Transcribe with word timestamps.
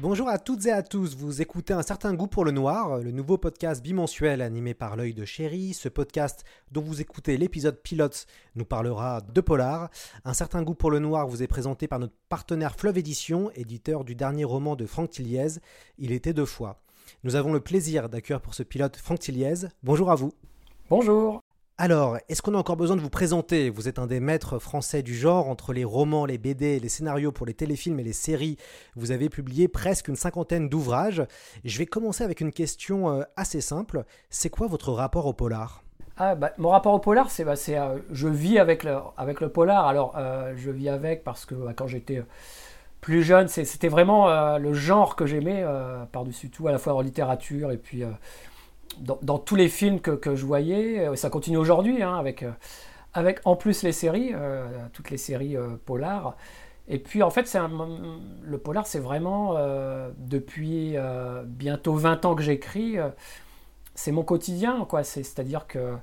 Bonjour 0.00 0.28
à 0.28 0.38
toutes 0.38 0.64
et 0.66 0.70
à 0.70 0.84
tous, 0.84 1.16
vous 1.16 1.42
écoutez 1.42 1.72
Un 1.72 1.82
certain 1.82 2.14
goût 2.14 2.28
pour 2.28 2.44
le 2.44 2.52
noir, 2.52 2.98
le 2.98 3.10
nouveau 3.10 3.36
podcast 3.36 3.82
bimensuel 3.82 4.42
animé 4.42 4.72
par 4.72 4.94
l'œil 4.94 5.12
de 5.12 5.24
chéri. 5.24 5.74
Ce 5.74 5.88
podcast 5.88 6.44
dont 6.70 6.82
vous 6.82 7.00
écoutez 7.00 7.36
l'épisode 7.36 7.82
pilote 7.82 8.26
nous 8.54 8.64
parlera 8.64 9.20
de 9.20 9.40
polar. 9.40 9.90
Un 10.24 10.34
certain 10.34 10.62
goût 10.62 10.76
pour 10.76 10.92
le 10.92 11.00
noir 11.00 11.26
vous 11.26 11.42
est 11.42 11.48
présenté 11.48 11.88
par 11.88 11.98
notre 11.98 12.14
partenaire 12.28 12.76
Fleuve 12.76 12.98
Édition, 12.98 13.50
éditeur 13.56 14.04
du 14.04 14.14
dernier 14.14 14.44
roman 14.44 14.76
de 14.76 14.86
Franck 14.86 15.10
Tilliez, 15.10 15.58
Il 15.98 16.12
était 16.12 16.32
deux 16.32 16.46
fois. 16.46 16.80
Nous 17.24 17.34
avons 17.34 17.52
le 17.52 17.58
plaisir 17.58 18.08
d'accueillir 18.08 18.40
pour 18.40 18.54
ce 18.54 18.62
pilote 18.62 18.96
Franck 18.96 19.18
Tilliez. 19.18 19.66
Bonjour 19.82 20.12
à 20.12 20.14
vous. 20.14 20.32
Bonjour. 20.88 21.42
Alors, 21.80 22.18
est-ce 22.28 22.42
qu'on 22.42 22.54
a 22.54 22.58
encore 22.58 22.76
besoin 22.76 22.96
de 22.96 23.00
vous 23.00 23.08
présenter? 23.08 23.70
Vous 23.70 23.86
êtes 23.86 24.00
un 24.00 24.08
des 24.08 24.18
maîtres 24.18 24.58
français 24.58 25.04
du 25.04 25.14
genre, 25.14 25.48
entre 25.48 25.72
les 25.72 25.84
romans, 25.84 26.26
les 26.26 26.36
BD, 26.36 26.80
les 26.80 26.88
scénarios 26.88 27.30
pour 27.30 27.46
les 27.46 27.54
téléfilms 27.54 28.00
et 28.00 28.02
les 28.02 28.12
séries. 28.12 28.56
Vous 28.96 29.12
avez 29.12 29.28
publié 29.28 29.68
presque 29.68 30.08
une 30.08 30.16
cinquantaine 30.16 30.68
d'ouvrages. 30.68 31.22
Je 31.64 31.78
vais 31.78 31.86
commencer 31.86 32.24
avec 32.24 32.40
une 32.40 32.50
question 32.50 33.10
euh, 33.10 33.22
assez 33.36 33.60
simple. 33.60 34.02
C'est 34.28 34.50
quoi 34.50 34.66
votre 34.66 34.90
rapport 34.90 35.26
au 35.26 35.32
polar? 35.32 35.84
Ah, 36.16 36.34
bah, 36.34 36.50
mon 36.58 36.70
rapport 36.70 36.94
au 36.94 36.98
polar, 36.98 37.30
c'est 37.30 37.44
bah, 37.44 37.54
euh, 37.68 37.98
je 38.10 38.26
vis 38.26 38.58
avec 38.58 38.82
le, 38.82 39.48
polar. 39.48 39.86
Alors, 39.86 40.16
euh, 40.18 40.54
je 40.56 40.72
vis 40.72 40.88
avec 40.88 41.22
parce 41.22 41.46
que 41.46 41.54
bah, 41.54 41.74
quand 41.76 41.86
j'étais 41.86 42.24
plus 43.00 43.22
jeune, 43.22 43.46
c'était 43.46 43.86
vraiment 43.86 44.58
le 44.58 44.72
genre 44.72 45.14
que 45.14 45.26
j'aimais 45.26 45.64
par-dessus 46.10 46.50
tout, 46.50 46.66
à 46.66 46.72
la 46.72 46.78
fois 46.78 46.94
en 46.94 47.00
littérature 47.00 47.70
et 47.70 47.76
puis 47.76 48.02
dans, 49.00 49.38
tous 49.38 49.56
les 49.56 49.68
films 49.68 50.00
que, 50.00 50.34
je 50.34 50.46
voyais, 50.46 51.06
euh, 51.06 51.16
ça 51.16 51.30
continue 51.30 51.56
aujourd'hui, 51.56 52.02
hein, 52.02 52.16
avec, 52.16 52.42
euh, 52.42 52.50
avec 53.14 53.40
en 53.44 53.56
plus 53.56 53.82
les 53.82 53.92
séries, 53.92 54.32
euh, 54.34 54.66
toutes 54.92 55.10
les 55.10 55.16
séries 55.16 55.56
polars. 55.84 56.36
Et 56.88 56.98
puis 56.98 57.22
en 57.22 57.30
fait, 57.30 57.54
le 58.42 58.58
polar, 58.58 58.86
c'est 58.86 58.98
vraiment, 58.98 59.56
depuis 60.16 60.96
bientôt 61.44 61.92
20 61.92 62.24
ans 62.24 62.34
que 62.34 62.42
j'écris, 62.42 62.96
c'est 63.94 64.10
mon 64.10 64.22
quotidien. 64.22 64.86
quoi. 64.88 65.04
C'est-à-dire 65.04 65.66
que 65.66 65.96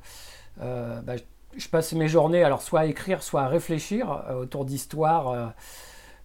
bah, 0.60 1.16
je 1.58 1.68
passe 1.70 1.94
mes 1.94 2.08
journées, 2.08 2.44
alors 2.44 2.62
soit 2.62 2.82
à 2.82 2.86
écrire, 2.86 3.24
soit 3.24 3.42
à 3.42 3.48
réfléchir 3.48 4.26
autour 4.40 4.64
d'histoires 4.64 5.56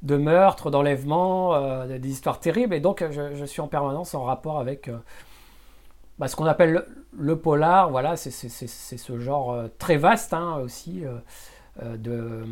de 0.02 0.17
meurtres, 0.19 0.70
d'enlèvements, 0.70 1.86
des 1.86 2.11
histoires 2.11 2.39
terribles. 2.39 2.75
Et 2.75 2.80
donc, 2.80 3.02
je, 3.11 3.45
suis 3.47 3.62
en 3.62 3.69
permanence 3.69 4.14
en 4.14 4.25
rapport 4.25 4.58
avec 4.58 4.91
bah, 6.21 6.29
ce 6.29 6.37
qu'on 6.37 6.45
appelle 6.45 6.85
le, 7.17 7.37
polar, 7.37 7.91
voilà, 7.91 8.15
c'est 8.15 8.31
ce 8.31 9.19
genre 9.19 9.53
euh, 9.53 9.69
très 9.79 9.97
vaste 9.97 10.35
hein, 10.35 10.59
aussi 10.59 11.03
euh, 11.03 11.17
euh, 11.83 11.97
de, 11.97 12.45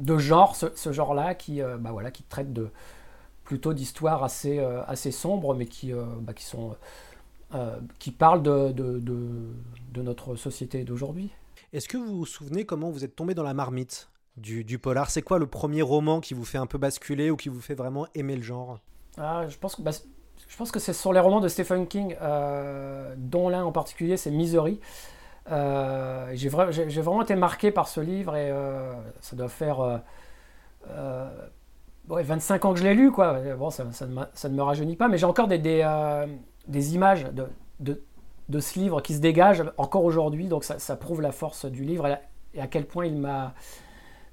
de, 0.00 0.18
genre, 0.18 0.56
ce, 0.56 0.92
genre-là 0.92 1.36
qui, 1.36 1.60
bah, 1.78 1.92
voilà, 1.92 2.10
qui 2.10 2.24
traite 2.24 2.52
de, 2.52 2.68
plutôt 3.44 3.74
d'histoires 3.74 4.24
assez, 4.24 4.58
assez 4.88 5.12
sombres, 5.12 5.54
mais 5.54 5.66
qui, 5.66 5.92
bah, 6.22 6.34
qui, 6.34 6.42
sont, 6.42 6.76
qui 8.00 8.10
parlent 8.10 8.42
de, 8.42 8.72
de, 8.72 8.98
de 8.98 10.02
notre 10.02 10.34
société 10.34 10.82
d'aujourd'hui. 10.82 11.30
Est-ce 11.72 11.86
que 11.86 11.96
vous 11.96 12.18
vous 12.18 12.26
souvenez 12.26 12.66
comment 12.66 12.90
vous 12.90 13.04
êtes 13.04 13.14
tombé 13.14 13.34
dans 13.34 13.44
la 13.44 13.54
marmite 13.54 14.10
du, 14.36 14.64
du 14.64 14.80
polar? 14.80 15.10
C'est 15.10 15.22
quoi 15.22 15.38
le 15.38 15.46
premier 15.46 15.82
roman 15.82 16.20
qui 16.20 16.34
vous 16.34 16.44
fait 16.44 16.58
un 16.58 16.66
peu 16.66 16.78
basculer 16.78 17.30
ou 17.30 17.36
qui 17.36 17.50
vous 17.50 17.60
fait 17.60 17.76
vraiment 17.76 18.08
aimer 18.16 18.34
le 18.34 18.42
genre? 18.42 18.80
Ah, 19.16 19.46
Je 19.48 19.56
pense 19.58 19.76
que 19.76 19.82
bah, 19.82 19.92
je 20.50 20.56
pense 20.56 20.72
que 20.72 20.80
c'est 20.80 20.92
sur 20.92 21.12
les 21.12 21.20
romans 21.20 21.40
de 21.40 21.46
Stephen 21.46 21.86
King, 21.86 22.16
euh, 22.20 23.14
dont 23.16 23.48
l'un 23.48 23.62
en 23.62 23.70
particulier, 23.70 24.16
c'est 24.16 24.32
Misery. 24.32 24.80
Euh, 25.50 26.28
j'ai, 26.34 26.48
vraiment 26.48 27.22
été 27.22 27.36
marqué 27.36 27.70
par 27.70 27.86
ce 27.86 28.00
livre 28.00 28.34
et 28.34 28.50
euh, 28.50 28.92
ça 29.20 29.36
doit 29.36 29.48
faire 29.48 30.00
25 32.08 32.64
ans 32.64 32.72
que 32.72 32.80
je 32.80 32.84
l'ai 32.84 32.94
lu. 32.94 33.12
Quoi. 33.12 33.38
Bon, 33.56 33.70
ça, 33.70 33.84
ne 33.84 34.54
me 34.54 34.62
rajeunit 34.62 34.96
pas, 34.96 35.06
mais 35.06 35.18
j'ai 35.18 35.26
encore 35.26 35.46
des, 35.46 36.94
images 36.94 37.26
de, 37.78 38.60
ce 38.60 38.78
livre 38.78 39.00
qui 39.02 39.14
se 39.14 39.20
dégagent 39.20 39.64
encore 39.78 40.04
aujourd'hui. 40.04 40.48
Donc 40.48 40.64
ça, 40.64 40.96
prouve 40.96 41.20
la 41.20 41.30
force 41.30 41.64
du 41.64 41.84
livre 41.84 42.08
et, 42.54 42.60
à 42.60 42.66
quel 42.66 42.86
point 42.86 43.06
il 43.06 43.16
m'a 43.16 43.54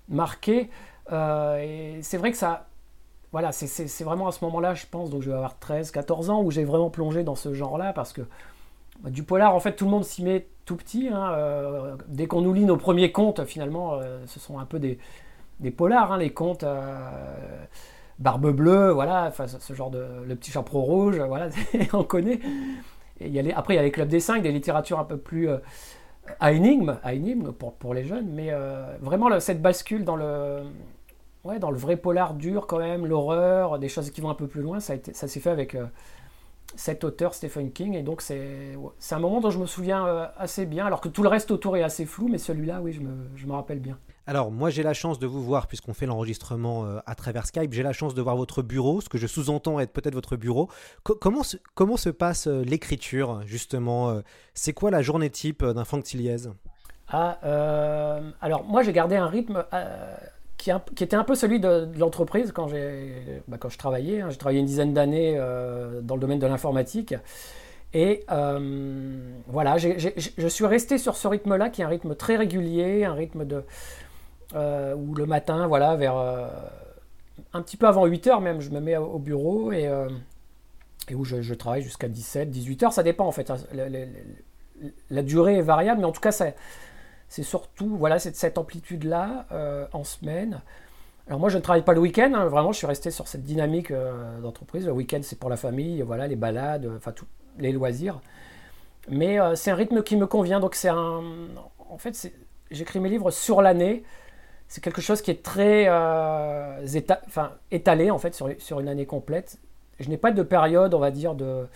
marqué. 0.09 0.71
c'est 1.07 2.17
vrai 2.17 2.31
que 2.31 2.37
ça, 2.37 2.65
voilà, 3.31 3.51
c'est 3.51 4.03
vraiment 4.03 4.27
à 4.27 4.31
ce 4.31 4.43
moment-là, 4.45 4.73
je 4.73 4.85
pense, 4.89 5.09
donc 5.09 5.21
je 5.21 5.29
vais 5.29 5.35
avoir 5.35 5.59
13, 5.59 5.91
14 5.91 6.29
ans, 6.29 6.41
où 6.41 6.51
j'ai 6.51 6.63
vraiment 6.63 6.89
plongé 6.89 7.23
dans 7.23 7.35
ce 7.35 7.53
genre-là, 7.53 7.91
parce 7.91 8.13
que 8.13 8.21
bah, 9.01 9.09
du 9.09 9.23
polar, 9.23 9.53
en 9.53 9.59
fait, 9.59 9.75
tout 9.75 9.85
le 9.85 9.91
monde 9.91 10.05
s'y 10.05 10.23
met 10.23 10.47
tout 10.65 10.75
petit. 10.75 11.09
Hein, 11.09 11.31
euh, 11.33 11.95
dès 12.07 12.27
qu'on 12.27 12.41
nous 12.41 12.53
lit 12.53 12.65
nos 12.65 12.77
premiers 12.77 13.11
contes, 13.11 13.43
finalement, 13.45 13.93
euh, 13.93 14.23
ce 14.27 14.39
sont 14.39 14.59
un 14.59 14.65
peu 14.65 14.79
des, 14.79 14.97
des 15.59 15.71
polars, 15.71 16.13
hein, 16.13 16.17
les 16.17 16.31
contes. 16.31 16.63
Euh, 16.63 16.95
Barbe 18.19 18.49
bleue, 18.49 18.89
voilà, 18.89 19.31
ce 19.59 19.73
genre 19.73 19.91
de. 19.91 20.03
Le 20.25 20.35
petit 20.35 20.49
chaperon 20.49 20.81
rouge, 20.81 21.19
voilà, 21.19 21.49
on 21.93 22.03
connaît. 22.03 22.39
Et 23.19 23.29
y 23.29 23.39
a 23.39 23.57
après, 23.57 23.75
il 23.75 23.77
y 23.77 23.79
a 23.79 23.83
les 23.83 23.91
clubs 23.91 24.07
des 24.07 24.19
cinq, 24.19 24.41
des 24.41 24.51
littératures 24.51 24.97
un 24.97 25.03
peu 25.03 25.17
plus 25.17 25.49
à 26.39 26.51
énigme, 26.51 26.97
à 27.03 27.13
énigme 27.13 27.51
pour, 27.51 27.73
pour 27.73 27.93
les 27.93 28.05
jeunes, 28.05 28.27
mais 28.31 28.51
vraiment 29.01 29.39
cette 29.39 29.61
bascule 29.61 30.03
dans 30.03 30.15
le, 30.15 30.63
ouais, 31.47 31.59
dans 31.59 31.71
le 31.71 31.77
vrai 31.77 31.97
polar 31.97 32.33
dur 32.33 32.67
quand 32.67 32.79
même, 32.79 33.05
l'horreur, 33.05 33.79
des 33.79 33.89
choses 33.89 34.11
qui 34.11 34.21
vont 34.21 34.29
un 34.29 34.35
peu 34.35 34.47
plus 34.47 34.61
loin, 34.61 34.79
ça, 34.79 34.95
ça 35.13 35.27
s'est 35.27 35.39
fait 35.39 35.49
avec 35.49 35.75
euh, 35.75 35.85
cet 36.75 37.03
auteur 37.03 37.33
Stephen 37.33 37.71
King, 37.71 37.95
et 37.95 38.03
donc 38.03 38.21
c'est, 38.21 38.77
c'est 38.99 39.15
un 39.15 39.19
moment 39.19 39.39
dont 39.39 39.49
je 39.49 39.59
me 39.59 39.65
souviens 39.65 40.05
euh, 40.05 40.27
assez 40.37 40.65
bien, 40.65 40.85
alors 40.85 41.01
que 41.01 41.09
tout 41.09 41.23
le 41.23 41.29
reste 41.29 41.49
autour 41.49 41.77
est 41.77 41.83
assez 41.83 42.05
flou, 42.05 42.27
mais 42.27 42.37
celui-là, 42.37 42.81
oui, 42.81 42.91
je 42.91 42.99
me, 42.99 43.29
je 43.35 43.47
me 43.47 43.53
rappelle 43.53 43.79
bien. 43.79 43.97
Alors 44.29 44.51
moi 44.51 44.69
j'ai 44.69 44.83
la 44.83 44.93
chance 44.93 45.19
de 45.19 45.25
vous 45.25 45.41
voir 45.41 45.67
puisqu'on 45.67 45.93
fait 45.93 46.05
l'enregistrement 46.05 46.83
euh, 46.83 46.99
à 47.05 47.15
travers 47.15 47.45
Skype, 47.45 47.71
j'ai 47.71 47.81
la 47.81 47.93
chance 47.93 48.13
de 48.13 48.21
voir 48.21 48.35
votre 48.35 48.61
bureau, 48.61 48.99
ce 48.99 49.07
que 49.07 49.17
je 49.17 49.25
sous-entends 49.25 49.79
être 49.79 49.93
peut-être 49.93 50.15
votre 50.15 50.35
bureau. 50.35 50.69
comment, 51.03 51.43
se, 51.43 51.55
comment 51.75 51.95
se 51.95 52.09
passe 52.09 52.45
l'écriture 52.47 53.41
justement 53.45 54.21
C'est 54.53 54.73
quoi 54.73 54.91
la 54.91 55.01
journée 55.01 55.29
type 55.29 55.63
d'un 55.63 55.85
Franck 55.85 56.03
Tilliez 56.03 56.49
ah, 57.09 57.39
alors 58.41 58.65
moi 58.65 58.83
j'ai 58.83 58.91
gardé 58.91 59.15
un 59.15 59.27
rythme 59.27 59.63
qui, 60.57 60.71
était 60.71 61.15
un 61.15 61.23
peu 61.23 61.35
celui 61.35 61.59
de, 61.59 61.87
l'entreprise 61.97 62.51
quand, 62.51 62.67
bah, 63.47 63.57
quand 63.59 63.69
je 63.69 63.77
travaillais. 63.77 64.21
Hein. 64.21 64.29
J'ai 64.29 64.37
travaillé 64.37 64.59
une 64.59 64.65
dizaine 64.65 64.93
d'années 64.93 65.35
euh, 65.37 66.01
dans 66.01 66.15
le 66.15 66.21
domaine 66.21 66.39
de 66.39 66.47
l'informatique. 66.47 67.15
Et 67.93 68.25
euh, 68.31 69.31
voilà, 69.47 69.77
je 69.77 70.47
suis 70.47 70.65
resté 70.65 70.97
sur 70.97 71.15
ce 71.15 71.27
rythme-là, 71.27 71.69
qui 71.69 71.81
est 71.81 71.85
un 71.85 71.89
rythme 71.89 72.15
très 72.15 72.35
régulier, 72.35 73.05
un 73.05 73.13
rythme 73.13 73.45
de, 73.45 73.63
euh, 74.55 74.93
où 74.95 75.15
le 75.15 75.25
matin, 75.25 75.67
voilà, 75.67 75.95
vers 75.95 76.15
un 77.53 77.61
petit 77.61 77.77
peu 77.77 77.87
avant 77.87 78.05
8 78.05 78.27
heures 78.27 78.41
même, 78.41 78.59
je 78.59 78.71
me 78.71 78.81
mets 78.81 78.97
au 78.97 79.19
bureau 79.19 79.71
et, 79.71 79.89
et 81.09 81.15
où 81.15 81.23
je, 81.23 81.53
travaille 81.53 81.81
jusqu'à 81.81 82.09
17, 82.09 82.49
18 82.49 82.83
heures. 82.83 82.93
Ça 82.93 83.03
dépend 83.03 83.25
en 83.25 83.31
fait. 83.31 83.51
La, 83.73 83.87
la, 85.09 85.23
durée 85.23 85.57
est 85.57 85.61
variable, 85.61 86.01
mais 86.01 86.07
en 86.07 86.11
tout 86.11 86.21
cas, 86.21 86.33
ça, 86.33 86.47
c'est 87.29 87.43
surtout 87.43 87.97
voilà, 87.97 88.19
cette, 88.19 88.57
amplitude-là 88.57 89.45
euh, 89.51 89.85
en 89.93 90.03
semaine. 90.03 90.61
Alors 91.27 91.39
moi, 91.39 91.49
je 91.49 91.57
ne 91.57 91.61
travaille 91.61 91.83
pas 91.83 91.93
le 91.93 91.99
week-end, 91.99 92.31
hein. 92.33 92.45
vraiment, 92.45 92.71
je 92.71 92.77
suis 92.77 92.87
resté 92.87 93.11
sur 93.11 93.27
cette 93.27 93.43
dynamique 93.43 93.91
euh, 93.91 94.39
d'entreprise. 94.39 94.85
Le 94.85 94.93
week-end, 94.93 95.19
c'est 95.23 95.37
pour 95.37 95.49
la 95.49 95.57
famille, 95.57 96.01
voilà, 96.01 96.27
les 96.27 96.37
balades, 96.37 96.89
enfin, 96.95 97.11
tous 97.11 97.25
les 97.59 97.71
loisirs. 97.71 98.21
Mais 99.09 99.39
euh, 99.39 99.55
c'est 99.55 99.71
un 99.71 99.75
rythme 99.75 100.03
qui 100.03 100.15
me 100.15 100.25
convient, 100.25 100.59
donc 100.59 100.75
c'est 100.75 100.89
un... 100.89 101.21
En 101.89 101.97
fait, 101.97 102.31
j'écris 102.71 102.99
mes 102.99 103.09
livres 103.09 103.31
sur 103.31 103.61
l'année. 103.61 104.03
C'est 104.69 104.81
quelque 104.81 105.01
chose 105.01 105.21
qui 105.21 105.31
est 105.31 105.43
très 105.43 105.83
éta... 106.93 107.21
enfin, 107.27 107.53
étalé, 107.71 108.11
en 108.11 108.17
fait, 108.17 108.33
sur, 108.33 108.49
sur 108.59 108.79
une 108.79 108.87
année 108.87 109.05
complète. 109.05 109.57
Je 109.99 110.09
n'ai 110.09 110.17
pas 110.17 110.31
de 110.31 110.43
période, 110.43 110.93
on 110.93 110.99
va 110.99 111.11
dire, 111.11 111.35
de 111.35 111.67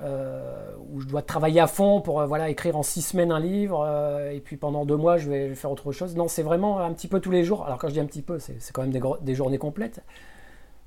euh, 0.00 0.74
où 0.90 1.00
je 1.00 1.06
dois 1.06 1.20
travailler 1.20 1.60
à 1.60 1.66
fond 1.66 2.00
pour 2.00 2.20
euh, 2.20 2.26
voilà, 2.26 2.48
écrire 2.48 2.76
en 2.76 2.82
six 2.82 3.02
semaines 3.02 3.30
un 3.30 3.38
livre, 3.38 3.84
euh, 3.86 4.30
et 4.30 4.40
puis 4.40 4.56
pendant 4.56 4.86
deux 4.86 4.96
mois, 4.96 5.18
je 5.18 5.28
vais, 5.28 5.54
faire 5.54 5.70
autre 5.70 5.92
chose. 5.92 6.16
Non, 6.16 6.28
c'est 6.28 6.42
vraiment 6.42 6.80
un 6.80 6.92
petit 6.92 7.08
peu 7.08 7.20
tous 7.20 7.30
les 7.30 7.44
jours. 7.44 7.64
Alors 7.66 7.78
quand 7.78 7.88
je 7.88 7.92
dis 7.92 8.00
un 8.00 8.06
petit 8.06 8.22
peu, 8.22 8.38
c'est 8.38 8.56
quand 8.72 8.82
même 8.82 9.18
des, 9.20 9.34
journées 9.34 9.58
complètes. 9.58 10.00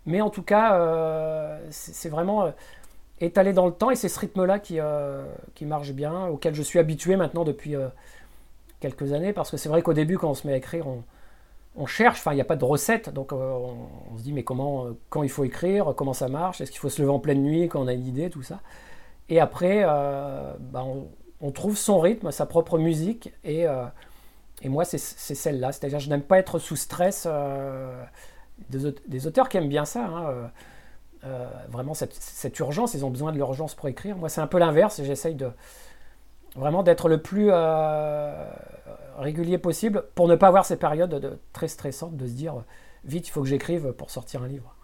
Mais 0.08 0.22
en 0.22 0.30
tout 0.30 0.42
cas, 0.44 1.60
c'est 1.70 2.10
vraiment 2.10 2.52
étalé 3.22 3.54
dans 3.54 3.66
le 3.66 3.72
temps, 3.72 3.92
et 3.92 3.96
c'est 3.96 4.10
ce 4.10 4.20
rythme-là 4.20 4.60
qui, 4.60 4.80
qui 5.56 5.66
marche 5.66 5.92
bien, 5.94 6.28
auquel 6.28 6.54
je 6.54 6.62
suis 6.62 6.80
habitué 6.80 7.16
maintenant 7.16 7.44
depuis 7.44 7.76
quelques 8.80 9.14
années, 9.14 9.34
parce 9.34 9.52
que 9.52 9.58
c'est 9.58 9.70
vrai 9.70 9.82
qu'au 9.82 9.94
début, 9.94 10.18
quand 10.18 10.30
on 10.30 10.36
se 10.36 10.46
met 10.46 10.54
à 10.54 10.58
écrire, 10.58 10.86
on, 11.76 11.86
cherche, 11.88 12.20
enfin 12.20 12.34
il 12.34 12.36
n'y 12.36 12.42
a 12.42 12.46
pas 12.46 12.56
de 12.56 12.66
recette, 12.66 13.10
donc 13.10 13.32
on, 13.32 13.78
on, 14.14 14.18
se 14.18 14.24
dit 14.24 14.34
mais 14.34 14.44
comment, 14.44 14.88
quand 15.10 15.24
il 15.24 15.30
faut 15.30 15.44
écrire, 15.44 15.94
comment 15.96 16.14
ça 16.14 16.28
marche, 16.28 16.62
est-ce 16.62 16.72
qu'il 16.72 16.80
faut 16.80 16.90
se 16.90 17.02
lever 17.02 17.12
en 17.12 17.20
pleine 17.20 17.42
nuit 17.42 17.68
quand 17.68 17.82
on 17.82 17.88
a 17.88 17.94
une 17.94 18.06
idée, 18.06 18.30
tout 18.30 18.44
ça? 18.44 18.60
Et 19.30 19.40
après, 19.40 19.84
euh, 19.84 20.54
bah, 20.60 20.86
on, 21.42 21.52
trouve 21.52 21.78
son 21.78 22.00
rythme, 22.00 22.32
sa 22.32 22.46
propre 22.46 22.78
musique. 22.78 23.34
Et, 23.44 23.68
euh, 23.68 23.86
et 24.62 24.70
moi, 24.70 24.86
c'est 24.86 24.98
celle-là. 24.98 25.72
C'est-à-dire, 25.72 26.00
je 26.00 26.10
n'aime 26.10 26.24
pas 26.24 26.40
être 26.40 26.60
sous 26.60 26.76
stress. 26.76 27.28
Euh, 27.30 28.04
des, 28.70 29.28
auteurs 29.28 29.50
qui 29.50 29.58
aiment 29.58 29.70
bien 29.70 29.86
ça. 29.86 30.06
Hein, 30.06 30.52
vraiment, 31.70 31.94
cette, 31.94 32.60
urgence, 32.60 32.94
ils 32.94 33.06
ont 33.06 33.10
besoin 33.10 33.32
de 33.32 33.38
l'urgence 33.38 33.74
pour 33.76 33.88
écrire. 33.88 34.16
Moi, 34.18 34.30
c'est 34.30 34.42
un 34.42 34.48
peu 34.48 34.60
l'inverse. 34.60 35.02
J'essaye 35.04 35.36
de 35.36 35.50
vraiment 36.56 36.84
d'être 36.84 37.10
le 37.10 37.22
plus 37.22 37.52
régulier 39.18 39.58
possible 39.58 40.06
pour 40.14 40.28
ne 40.28 40.36
pas 40.36 40.48
avoir 40.48 40.66
ces 40.66 40.78
périodes 40.78 41.16
de, 41.16 41.40
très 41.52 41.68
stressantes 41.68 42.16
de 42.16 42.28
se 42.28 42.34
dire 42.34 42.64
vite, 43.06 43.28
il 43.28 43.32
faut 43.32 43.42
que 43.42 43.48
j'écrive 43.48 43.92
pour 43.94 44.10
sortir 44.10 44.44
un 44.44 44.48
livre. 44.48 44.75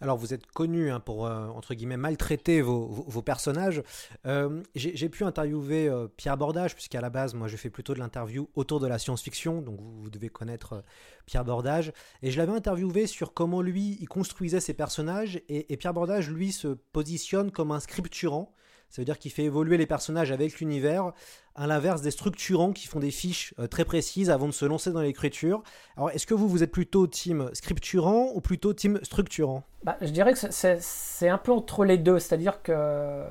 Alors 0.00 0.18
vous 0.18 0.34
êtes 0.34 0.46
connu 0.46 0.90
hein, 0.90 1.00
pour, 1.00 1.26
euh, 1.26 1.46
entre 1.48 1.72
guillemets, 1.72 1.96
maltraiter 1.96 2.60
vos, 2.60 3.22
personnages. 3.22 3.82
Euh, 4.26 4.62
j'ai 4.74 5.08
pu 5.08 5.24
interviewer 5.24 5.88
euh, 5.88 6.06
Pierre 6.16 6.36
Bordage, 6.36 6.74
puisqu'à 6.74 7.00
la 7.00 7.08
base, 7.08 7.32
moi 7.32 7.48
je 7.48 7.56
fais 7.56 7.70
plutôt 7.70 7.94
de 7.94 7.98
l'interview 7.98 8.48
autour 8.54 8.78
de 8.78 8.86
la 8.86 8.98
science-fiction, 8.98 9.62
donc 9.62 9.80
vous, 9.80 10.10
devez 10.10 10.28
connaître 10.28 10.84
Pierre 11.24 11.44
Bordage. 11.44 11.92
Et 12.22 12.30
je 12.30 12.36
l'avais 12.36 12.52
interviewé 12.52 13.06
sur 13.06 13.32
comment 13.32 13.62
lui, 13.62 13.96
il 14.00 14.08
construisait 14.08 14.60
ses 14.60 14.74
personnages, 14.74 15.40
et, 15.48 15.72
et 15.72 15.76
Pierre 15.78 15.94
Bordage, 15.94 16.28
lui, 16.28 16.52
se 16.52 16.68
positionne 16.68 17.50
comme 17.50 17.70
un 17.72 17.80
scripturant. 17.80 18.52
Ça 18.90 19.02
veut 19.02 19.04
dire 19.04 19.18
qu'il 19.18 19.30
fait 19.30 19.44
évoluer 19.44 19.76
les 19.76 19.86
personnages 19.86 20.32
avec 20.32 20.60
l'univers, 20.60 21.12
à 21.54 21.66
l'inverse 21.66 22.02
des 22.02 22.10
structurants 22.10 22.72
qui 22.72 22.86
font 22.86 23.00
des 23.00 23.10
fiches 23.10 23.54
euh, 23.58 23.66
très 23.66 23.84
précises 23.84 24.30
avant 24.30 24.46
de 24.46 24.52
se 24.52 24.64
lancer 24.64 24.92
dans 24.92 25.00
l'écriture. 25.00 25.62
Alors, 25.96 26.10
est-ce 26.10 26.26
que 26.26 26.34
vous, 26.34 26.48
vous 26.48 26.62
êtes 26.62 26.70
plutôt 26.70 27.06
team 27.06 27.50
scripturant 27.52 28.30
ou 28.34 28.40
plutôt 28.40 28.74
team 28.74 29.00
structurant? 29.02 29.64
Bah, 29.82 29.96
Je 30.00 30.08
dirais 30.08 30.34
que 30.34 30.38
c'est 30.50 31.28
un 31.28 31.38
peu 31.38 31.52
entre 31.52 31.84
les 31.84 31.98
deux. 31.98 32.18
C'est-à-dire 32.18 32.62
que 32.62 32.72
euh, 32.74 33.26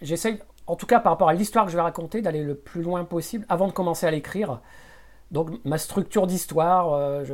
j'essaye, 0.00 0.38
en 0.66 0.76
tout 0.76 0.86
cas 0.86 1.00
par 1.00 1.12
rapport 1.12 1.28
à 1.28 1.34
l'histoire 1.34 1.64
que 1.64 1.70
je 1.70 1.76
vais 1.76 1.82
raconter, 1.82 2.22
d'aller 2.22 2.42
le 2.42 2.54
plus 2.54 2.82
loin 2.82 3.04
possible 3.04 3.44
avant 3.48 3.66
de 3.66 3.72
commencer 3.72 4.06
à 4.06 4.10
l'écrire. 4.10 4.60
Donc, 5.32 5.50
ma 5.64 5.78
structure 5.78 6.26
d'histoire, 6.26 6.92
euh, 6.92 7.24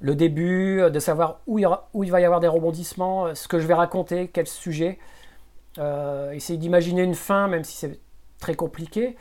le 0.00 0.14
début, 0.14 0.82
de 0.90 0.98
savoir 1.00 1.40
où 1.46 1.58
il, 1.58 1.68
où 1.94 2.04
il 2.04 2.10
va 2.10 2.20
y 2.20 2.24
avoir 2.24 2.40
des 2.40 2.48
rebondissements, 2.48 3.34
ce 3.34 3.48
que 3.48 3.58
je 3.58 3.66
vais 3.66 3.74
raconter, 3.74 4.28
quel 4.28 4.46
sujet. 4.46 4.98
Euh, 5.78 6.36
d'imaginer 6.50 7.02
une 7.02 7.14
fin, 7.14 7.48
même 7.48 7.64
si 7.64 7.76
c'est 7.76 8.00
très 8.40 8.54
compliqué. 8.54 9.16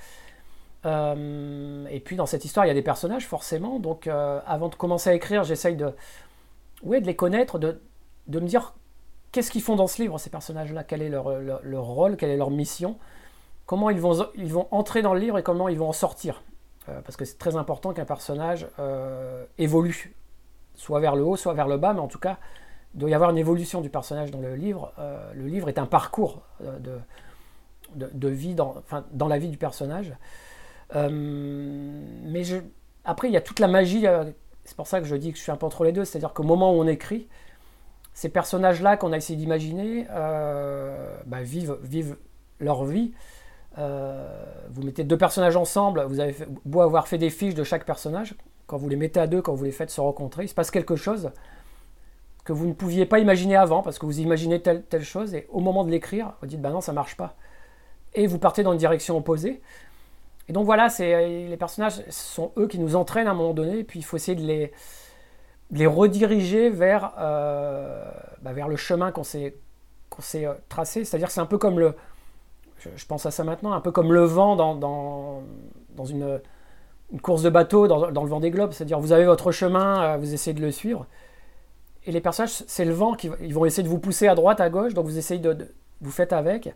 Euh, 0.85 1.85
et 1.89 1.99
puis 1.99 2.15
dans 2.15 2.25
cette 2.25 2.45
histoire, 2.45 2.65
il 2.65 2.69
y 2.69 2.71
a 2.71 2.75
des 2.75 2.81
personnages 2.81 3.27
forcément. 3.27 3.79
Donc 3.79 4.07
euh, 4.07 4.39
avant 4.45 4.69
de 4.69 4.75
commencer 4.75 5.09
à 5.09 5.13
écrire, 5.13 5.43
j'essaye 5.43 5.75
de, 5.75 5.93
ouais, 6.83 7.01
de 7.01 7.05
les 7.05 7.15
connaître, 7.15 7.59
de, 7.59 7.79
me 8.27 8.47
dire 8.47 8.73
qu'est-ce 9.31 9.51
qu'ils 9.51 9.61
font 9.61 9.75
dans 9.75 9.87
ce 9.87 10.01
livre, 10.01 10.17
ces 10.17 10.29
personnages-là, 10.29 10.83
quel 10.83 11.01
est 11.01 11.09
leur, 11.09 11.25
rôle, 11.25 12.17
quelle 12.17 12.29
est 12.29 12.37
leur 12.37 12.49
mission, 12.49 12.97
comment 13.65 13.89
ils 13.89 13.99
vont, 13.99 14.27
ils 14.35 14.51
vont 14.51 14.67
entrer 14.71 15.01
dans 15.01 15.13
le 15.13 15.19
livre 15.19 15.37
et 15.37 15.43
comment 15.43 15.69
ils 15.69 15.77
vont 15.77 15.89
en 15.89 15.93
sortir. 15.93 16.43
parce 16.85 17.17
que 17.17 17.25
c'est 17.25 17.37
très 17.37 17.55
important 17.55 17.93
qu'un 17.93 18.05
personnage 18.05 18.67
évolue, 19.57 20.15
soit 20.75 20.99
vers 20.99 21.15
le 21.15 21.23
haut, 21.23 21.35
soit 21.35 21.53
vers 21.53 21.67
le 21.67 21.77
bas, 21.77 21.93
mais 21.93 21.99
en 21.99 22.07
tout 22.07 22.19
cas 22.19 22.37
il 22.93 22.99
doit 22.99 23.09
y 23.09 23.13
avoir 23.13 23.29
une 23.29 23.37
évolution 23.37 23.81
du 23.81 23.89
personnage 23.89 24.31
dans 24.31 24.39
le 24.39 24.55
livre. 24.55 24.93
Euh, 24.99 25.31
le 25.33 25.45
livre 25.47 25.69
est 25.69 25.77
un 25.77 25.85
parcours 25.85 26.41
euh, 26.63 26.79
de, 27.95 28.09
de, 28.13 28.27
vie 28.27 28.55
dans, 28.55 28.75
dans 29.11 29.27
la 29.27 29.37
vie 29.37 29.49
du 29.49 29.57
personnage. 29.57 30.13
Euh, 30.95 31.09
mais 31.11 32.43
après, 33.05 33.27
il 33.27 33.33
y 33.33 33.37
a 33.37 33.41
toute 33.41 33.59
la 33.59 33.67
magie. 33.67 34.05
c'est 34.63 34.75
pour 34.75 34.87
ça 34.87 34.99
que 34.99 35.05
je 35.05 35.15
dis 35.15 35.31
que 35.31 35.37
je 35.37 35.43
suis 35.43 35.51
un 35.51 35.57
peu 35.57 35.65
entre 35.65 35.83
les 35.83 35.91
deux. 35.91 36.05
C'est-à-dire 36.05 36.33
qu'au 36.33 36.43
moment 36.43 36.73
où 36.73 36.81
on 36.81 36.87
écrit, 36.87 37.27
ces 38.13 38.29
personnages-là 38.29 38.97
qu'on 38.97 39.13
a 39.13 39.17
essayé 39.17 39.37
d'imaginer 39.37 40.07
bah, 40.07 41.41
vivent, 41.41 41.77
vivent 41.83 42.17
leur 42.59 42.83
vie. 42.83 43.13
vous 43.75 44.83
mettez 44.83 45.03
deux 45.03 45.17
personnages 45.17 45.55
ensemble, 45.55 46.03
vous 46.07 46.19
avez 46.19 46.35
beau 46.65 46.81
avoir 46.81 47.07
fait 47.07 47.19
des 47.19 47.29
fiches 47.29 47.53
de 47.53 47.63
chaque 47.63 47.85
personnage, 47.85 48.33
quand 48.65 48.77
vous 48.77 48.89
les 48.89 48.95
mettez 48.95 49.19
à 49.19 49.27
deux, 49.27 49.41
quand 49.41 49.53
vous 49.53 49.65
les 49.65 49.71
faites 49.71 49.91
se 49.91 50.01
rencontrer, 50.01 50.45
il 50.45 50.49
se 50.49 50.55
passe 50.55 50.71
quelque 50.71 50.95
chose 50.95 51.31
que 52.47 52.53
vous 52.53 52.65
ne 52.65 52.71
pouviez 52.71 53.05
pas 53.05 53.19
imaginer 53.19 53.57
avant, 53.57 53.81
parce 53.81 53.99
que 53.99 54.05
vous 54.05 54.21
imaginez 54.21 54.61
telle, 54.61 55.03
chose, 55.03 55.33
et 55.33 55.47
au 55.51 55.59
moment 55.59 55.83
de 55.83 55.91
l'écrire, 55.91 56.31
vous 56.39 56.47
dites, 56.47 56.61
bah 56.61 56.69
non, 56.69 56.79
ça 56.79 56.93
marche 56.93 57.17
pas. 57.17 57.35
Et 58.13 58.25
vous 58.25 58.39
partez 58.39 58.63
dans 58.63 58.71
une 58.71 58.77
direction 58.77 59.17
opposée. 59.17 59.61
Et 60.47 60.53
donc 60.53 60.65
voilà, 60.65 60.87
c'est 60.87 61.27
les 61.49 61.57
personnages 61.57 62.01
sont 62.09 62.53
eux 62.57 62.67
qui 62.67 62.79
nous 62.79 62.95
entraînent 62.95 63.27
à 63.27 63.31
un 63.31 63.33
moment 63.33 63.53
donné, 63.53 63.79
et 63.79 63.83
puis 63.83 63.99
il 63.99 64.03
faut 64.03 64.15
essayer 64.15 64.35
de 64.35 64.47
les, 64.47 64.71
les 65.71 65.87
rediriger 65.87 66.69
vers, 66.69 67.15
euh, 67.19 68.09
bah, 68.41 68.53
vers 68.53 68.69
le 68.69 68.77
chemin 68.77 69.11
qu'on 69.11 69.25
s'est 69.25 69.57
qu'on 70.09 70.21
s'est 70.21 70.45
euh, 70.45 70.53
tracé. 70.69 71.03
C'est-à-dire 71.03 71.27
que 71.27 71.33
c'est 71.33 71.41
un 71.41 71.45
peu 71.45 71.57
comme 71.57 71.79
le, 71.79 71.95
je, 72.77 73.05
pense 73.07 73.25
à 73.25 73.31
ça 73.31 73.43
maintenant, 73.43 73.73
un 73.73 73.81
peu 73.81 73.91
comme 73.91 74.13
le 74.13 74.23
vent 74.23 74.55
dans, 74.55 74.73
dans, 74.73 75.43
dans 75.97 76.05
une, 76.05 76.39
une, 77.11 77.19
course 77.19 77.43
de 77.43 77.49
bateau 77.49 77.89
dans, 77.89 78.09
dans, 78.09 78.23
le 78.23 78.29
vent 78.29 78.39
des 78.39 78.51
globes. 78.51 78.71
C'est-à-dire 78.71 79.01
vous 79.01 79.11
avez 79.11 79.25
votre 79.25 79.51
chemin, 79.51 80.13
euh, 80.13 80.17
vous 80.17 80.33
essayez 80.33 80.53
de 80.53 80.61
le 80.61 80.71
suivre, 80.71 81.07
et 82.07 82.11
les 82.11 82.21
personnages, 82.21 82.63
c'est 82.67 82.85
le 82.85 82.93
vent 82.93 83.15
qui 83.15 83.29
ils 83.41 83.53
vont 83.53 83.65
essayer 83.65 83.83
de 83.83 83.89
vous 83.89 83.99
pousser 83.99 84.27
à 84.27 84.33
droite, 84.33 84.61
à 84.61 84.69
gauche, 84.69 84.93
donc 84.93 85.05
vous 85.05 85.17
essayez 85.17 85.41
de, 85.41 85.75
vous 85.99 86.09
faites 86.09 86.31
avec, 86.31 86.73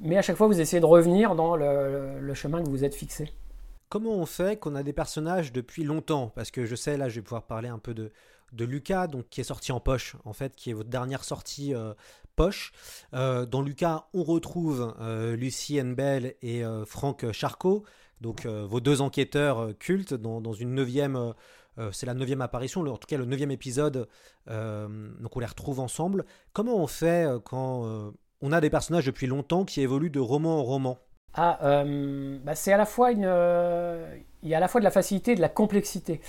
mais 0.00 0.16
à 0.16 0.22
chaque 0.22 0.36
fois 0.36 0.46
vous 0.46 0.58
essayez 0.58 0.80
de 0.80 0.86
revenir 0.86 1.34
dans 1.34 1.54
le, 1.54 2.32
chemin 2.32 2.62
que 2.62 2.68
vous 2.70 2.82
êtes 2.82 2.94
fixé. 2.94 3.30
Comment 3.90 4.14
on 4.14 4.24
fait 4.24 4.58
qu'on 4.58 4.74
a 4.74 4.82
des 4.82 4.94
personnages 4.94 5.52
depuis 5.52 5.84
longtemps? 5.84 6.32
Parce 6.34 6.50
que 6.50 6.64
je 6.64 6.74
sais, 6.74 6.96
là, 6.96 7.10
je 7.10 7.16
vais 7.16 7.22
pouvoir 7.22 7.42
parler 7.42 7.68
un 7.68 7.78
peu 7.78 7.92
de, 7.92 8.10
de 8.52 8.64
Lucas, 8.64 9.06
donc 9.06 9.28
qui 9.28 9.42
est 9.42 9.44
sorti 9.44 9.70
en 9.70 9.80
poche, 9.80 10.16
en 10.24 10.32
fait, 10.32 10.56
qui 10.56 10.70
est 10.70 10.72
votre 10.72 10.88
dernière 10.88 11.24
sortie 11.24 11.74
euh, 11.74 11.92
poche. 12.34 12.72
Euh, 13.12 13.44
dans 13.44 13.60
Lucas, 13.60 14.06
on 14.14 14.22
retrouve 14.22 14.94
euh, 15.00 15.36
Lucie 15.36 15.82
Bell 15.82 16.36
et 16.40 16.62
Franck 16.86 17.30
Charcot, 17.32 17.84
donc 18.22 18.46
vos 18.46 18.80
deux 18.80 19.02
enquêteurs 19.02 19.76
cultes 19.78 20.14
dans 20.14 20.52
une 20.54 20.74
neuvième 20.74 21.34
euh, 21.80 21.90
c'est 21.92 22.06
la 22.06 22.14
neuvième 22.14 22.42
apparition, 22.42 22.82
en 22.82 22.96
tout 22.96 23.06
cas 23.06 23.16
le 23.16 23.24
neuvième 23.24 23.50
épisode, 23.50 24.06
euh, 24.48 24.86
donc 25.18 25.36
on 25.36 25.40
les 25.40 25.46
retrouve 25.46 25.80
ensemble. 25.80 26.26
Comment 26.52 26.76
on 26.76 26.86
fait 26.86 27.26
euh, 27.26 27.38
quand 27.40 28.12
on 28.42 28.52
a 28.52 28.60
des 28.60 28.70
personnages 28.70 29.06
depuis 29.06 29.26
longtemps 29.26 29.64
qui 29.64 29.80
évoluent 29.80 30.10
de 30.10 30.20
roman 30.20 30.58
en 30.58 30.62
roman? 30.62 30.98
Ah, 31.34 31.84
bah, 32.44 32.54
c'est 32.54 32.72
à 32.72 32.76
la 32.76 32.86
fois 32.86 33.12
une, 33.12 33.28
il 34.42 34.48
y 34.48 34.54
a 34.54 34.56
à 34.56 34.60
la 34.60 34.68
fois 34.68 34.80
de 34.80 34.84
la 34.84 34.90
facilité 34.90 35.32
et 35.32 35.34
de 35.36 35.40
la 35.40 35.48
complexité. 35.48 36.20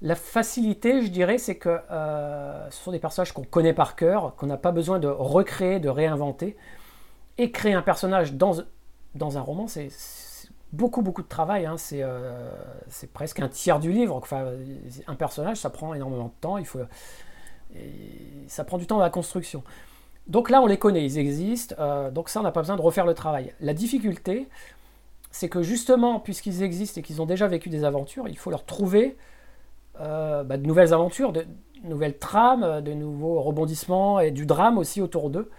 La 0.00 0.14
facilité, 0.14 1.02
je 1.02 1.08
dirais, 1.08 1.38
c'est 1.38 1.56
que 1.56 1.80
ce 1.88 2.82
sont 2.82 2.92
des 2.92 2.98
personnages 2.98 3.32
qu'on 3.32 3.44
connaît 3.44 3.72
par 3.72 3.96
cœur, 3.96 4.36
qu'on 4.36 4.46
n'a 4.46 4.58
pas 4.58 4.70
besoin 4.70 4.98
de 4.98 5.08
recréer, 5.08 5.80
de 5.80 5.88
réinventer. 5.88 6.56
Et 7.38 7.52
créer 7.52 7.72
un 7.72 7.82
personnage 7.82 8.34
dans, 8.34 8.56
dans 9.14 9.38
un 9.38 9.40
roman, 9.40 9.66
c'est 9.66 9.88
beaucoup 10.72 11.02
beaucoup 11.02 11.22
de 11.22 11.28
travail. 11.28 11.66
Hein. 11.66 11.76
Euh, 11.92 12.50
c'est 12.88 13.12
presque 13.12 13.40
un 13.40 13.48
tiers 13.48 13.80
du 13.80 13.92
livre. 13.92 14.16
Enfin, 14.16 14.46
un 15.06 15.14
personnage, 15.14 15.58
ça 15.58 15.70
prend 15.70 15.94
énormément 15.94 16.26
de 16.26 16.40
temps. 16.40 16.58
Il 16.58 16.66
faut, 16.66 16.80
ça 18.46 18.64
prend 18.64 18.78
du 18.78 18.86
temps 18.86 18.96
dans 18.96 19.02
la 19.02 19.10
construction. 19.10 19.62
Donc 20.26 20.50
là, 20.50 20.60
on 20.60 20.66
les 20.66 20.78
connaît, 20.78 21.04
ils 21.04 21.18
existent. 21.18 21.74
Euh, 21.78 22.10
donc 22.10 22.28
ça, 22.28 22.40
on 22.40 22.42
n'a 22.42 22.52
pas 22.52 22.60
besoin 22.60 22.76
de 22.76 22.82
refaire 22.82 23.06
le 23.06 23.14
travail. 23.14 23.54
La 23.60 23.72
difficulté, 23.72 24.48
c'est 25.30 25.48
que 25.48 25.62
justement, 25.62 26.20
puisqu'ils 26.20 26.62
existent 26.62 27.00
et 27.00 27.02
qu'ils 27.02 27.22
ont 27.22 27.26
déjà 27.26 27.46
vécu 27.46 27.70
des 27.70 27.84
aventures, 27.84 28.28
il 28.28 28.36
faut 28.36 28.50
leur 28.50 28.64
trouver 28.64 29.16
euh, 30.00 30.44
bah, 30.44 30.58
de 30.58 30.66
nouvelles 30.66 30.92
aventures, 30.92 31.32
de, 31.32 31.46
nouvelles 31.82 32.18
trames, 32.18 32.82
de 32.82 32.92
nouveaux 32.92 33.40
rebondissements 33.40 34.20
et 34.20 34.30
du 34.30 34.44
drame 34.44 34.76
aussi 34.76 35.00
autour 35.00 35.30
d'eux. 35.30 35.50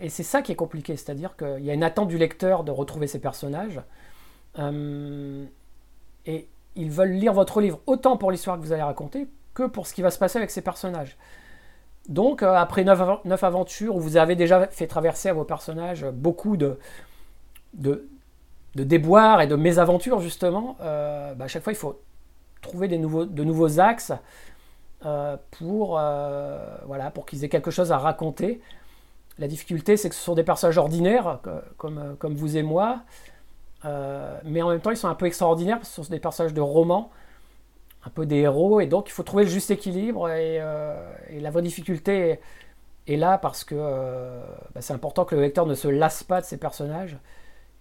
Et 0.00 0.08
c'est 0.08 0.22
ça 0.22 0.40
qui 0.40 0.52
est 0.52 0.56
compliqué, 0.56 0.96
c'est-à-dire 0.96 1.36
qu'il 1.36 1.64
y 1.64 1.70
a 1.70 1.74
une 1.74 1.82
attente 1.82 2.06
du 2.06 2.16
lecteur 2.16 2.62
de 2.62 2.70
retrouver 2.70 3.08
ces 3.08 3.18
personnages. 3.18 3.80
Euh, 4.58 5.44
et 6.26 6.48
ils 6.76 6.90
veulent 6.90 7.12
lire 7.12 7.32
votre 7.32 7.60
livre 7.60 7.80
autant 7.86 8.16
pour 8.16 8.30
l'histoire 8.30 8.56
que 8.56 8.62
vous 8.62 8.72
allez 8.72 8.82
raconter 8.82 9.28
que 9.54 9.64
pour 9.64 9.86
ce 9.86 9.94
qui 9.94 10.02
va 10.02 10.10
se 10.10 10.18
passer 10.18 10.38
avec 10.38 10.50
ces 10.50 10.62
personnages. 10.62 11.16
Donc, 12.08 12.42
euh, 12.42 12.54
après 12.54 12.84
neuf, 12.84 13.44
aventures 13.44 13.96
où 13.96 14.00
vous 14.00 14.16
avez 14.16 14.36
déjà 14.36 14.66
fait 14.68 14.86
traverser 14.86 15.28
à 15.28 15.32
vos 15.32 15.44
personnages 15.44 16.06
beaucoup 16.06 16.56
de, 16.56 16.78
de, 17.74 18.06
déboires 18.74 19.40
et 19.40 19.46
de 19.46 19.56
mésaventures, 19.56 20.20
justement, 20.20 20.76
bah, 20.78 21.34
à 21.40 21.48
chaque 21.48 21.62
fois, 21.64 21.72
il 21.72 21.76
faut 21.76 22.00
trouver 22.62 22.88
nouveaux, 22.96 23.24
de 23.24 23.44
nouveaux 23.44 23.80
axes 23.80 24.12
pour, 25.50 25.88
voilà, 25.88 27.10
pour 27.12 27.26
qu'ils 27.26 27.44
aient 27.44 27.48
quelque 27.48 27.72
chose 27.72 27.90
à 27.92 27.98
raconter 27.98 28.60
la 29.38 29.48
difficulté, 29.48 29.96
c'est 29.96 30.08
que 30.08 30.14
ce 30.14 30.22
sont 30.22 30.34
des 30.34 30.44
personnages 30.44 30.78
ordinaires, 30.78 31.40
comme, 31.76 32.16
comme 32.18 32.34
vous 32.34 32.56
et 32.56 32.62
moi, 32.62 33.02
euh, 33.84 34.38
mais 34.44 34.62
en 34.62 34.70
même 34.70 34.80
temps, 34.80 34.90
ils 34.90 34.96
sont 34.96 35.08
un 35.08 35.14
peu 35.14 35.26
extraordinaires 35.26 35.78
parce 35.78 35.88
que 35.90 35.94
ce 35.96 36.02
sont 36.02 36.10
des 36.10 36.20
personnages 36.20 36.54
de 36.54 36.60
romans, 36.60 37.10
un 38.04 38.10
peu 38.10 38.26
des 38.26 38.36
héros, 38.38 38.80
et 38.80 38.86
donc 38.86 39.08
il 39.08 39.12
faut 39.12 39.22
trouver 39.22 39.44
le 39.44 39.50
juste 39.50 39.70
équilibre. 39.70 40.28
Et, 40.30 40.58
euh, 40.60 40.96
la 41.32 41.50
vraie 41.50 41.62
difficulté 41.62 42.40
est, 43.06 43.16
là 43.16 43.38
parce 43.38 43.64
que 43.64 43.74
euh, 43.78 44.40
bah, 44.74 44.80
c'est 44.80 44.92
important 44.92 45.24
que 45.24 45.34
le 45.34 45.42
lecteur 45.42 45.66
ne 45.66 45.74
se 45.74 45.88
lasse 45.88 46.22
pas 46.24 46.40
de 46.40 46.46
ces 46.46 46.58
personnages, 46.58 47.16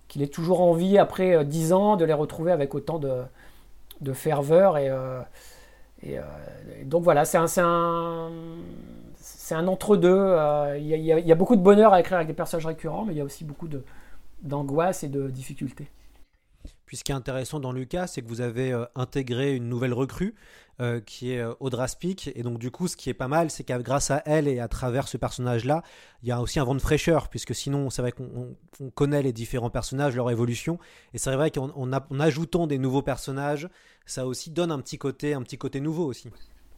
qu'il 0.07 0.21
ait 0.21 0.27
toujours 0.27 0.61
envie, 0.61 0.97
après 0.97 1.43
dix 1.45 1.73
ans, 1.73 1.97
de 1.97 2.05
les 2.05 2.13
retrouver 2.13 2.51
avec 2.51 2.75
autant 2.75 2.99
de, 2.99 3.23
de 4.01 4.13
ferveur. 4.13 4.77
Et, 4.77 4.89
donc 6.83 7.03
voilà, 7.03 7.25
c'est 7.25 7.37
un, 7.37 8.31
entre-deux. 9.51 10.37
Il 10.79 10.85
y, 10.85 11.31
a 11.31 11.35
beaucoup 11.35 11.55
de 11.55 11.61
bonheur 11.61 11.93
à 11.93 11.99
écrire 11.99 12.17
avec 12.17 12.27
des 12.27 12.33
personnages 12.33 12.67
récurrents, 12.67 13.03
mais 13.05 13.13
il 13.13 13.17
y 13.17 13.21
a 13.21 13.25
aussi 13.25 13.43
beaucoup 13.43 13.67
d'angoisse 14.41 15.03
et 15.03 15.09
de 15.09 15.29
difficultés. 15.29 15.89
Puis 16.85 16.95
ce 16.95 17.03
qui 17.03 17.11
est 17.11 17.15
intéressant 17.15 17.59
dans 17.59 17.73
Lucas, 17.73 18.07
c'est 18.07 18.21
que 18.21 18.27
vous 18.27 18.39
avez 18.39 18.71
euh, 18.71 18.85
intégré 18.95 19.53
une 19.53 19.67
nouvelle 19.67 19.93
recrue 19.93 20.35
euh, 20.79 21.01
qui 21.01 21.33
est 21.33 21.43
Audra 21.59 21.87
Speak. 21.87 22.31
Et 22.33 22.43
donc, 22.43 22.59
du 22.59 22.71
coup, 22.71 22.87
ce 22.87 22.95
qui 22.95 23.09
est 23.09 23.13
pas 23.13 23.27
mal, 23.27 23.51
c'est 23.51 23.65
qu'à 23.65 23.77
grâce 23.79 24.09
à 24.09 24.23
elle 24.25 24.47
et 24.47 24.59
à 24.59 24.69
travers 24.69 25.09
ce 25.09 25.17
personnage-là, 25.17 25.83
il 26.23 26.29
y 26.29 26.31
a 26.31 26.41
aussi 26.41 26.59
un 26.59 26.63
vent 26.63 26.75
de 26.75 26.81
fraîcheur, 26.81 27.27
puisque 27.27 27.53
sinon, 27.53 27.89
c'est 27.89 28.01
vrai 28.01 28.13
qu'on 28.13 28.55
connaît 28.95 29.21
les 29.21 29.33
différents 29.33 29.69
personnages, 29.69 30.15
leur 30.15 30.31
évolution. 30.31 30.79
Et 31.13 31.17
c'est 31.17 31.35
vrai 31.35 31.51
qu'en 31.51 32.19
ajoutant 32.19 32.67
des 32.67 32.77
nouveaux 32.77 33.01
personnages, 33.01 33.67
ça 34.05 34.25
aussi 34.25 34.49
donne 34.49 34.71
un 34.71 34.79
petit 34.79 34.97
côté, 34.97 35.33
un 35.33 35.41
petit 35.41 35.57
côté 35.57 35.81
nouveau 35.81 36.05
aussi. 36.05 36.29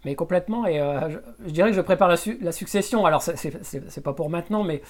mais 0.06 0.16
complètement. 0.16 0.66
Et 0.66 0.80
je, 1.46 1.52
dirais 1.52 1.70
que 1.70 1.76
je 1.76 1.82
prépare 1.82 2.08
la, 2.08 2.52
succession. 2.52 3.06
Alors, 3.06 3.22
c'est 3.22 4.04
pas 4.04 4.14
pour 4.14 4.32
maintenant, 4.32 4.64
mais 4.64 4.82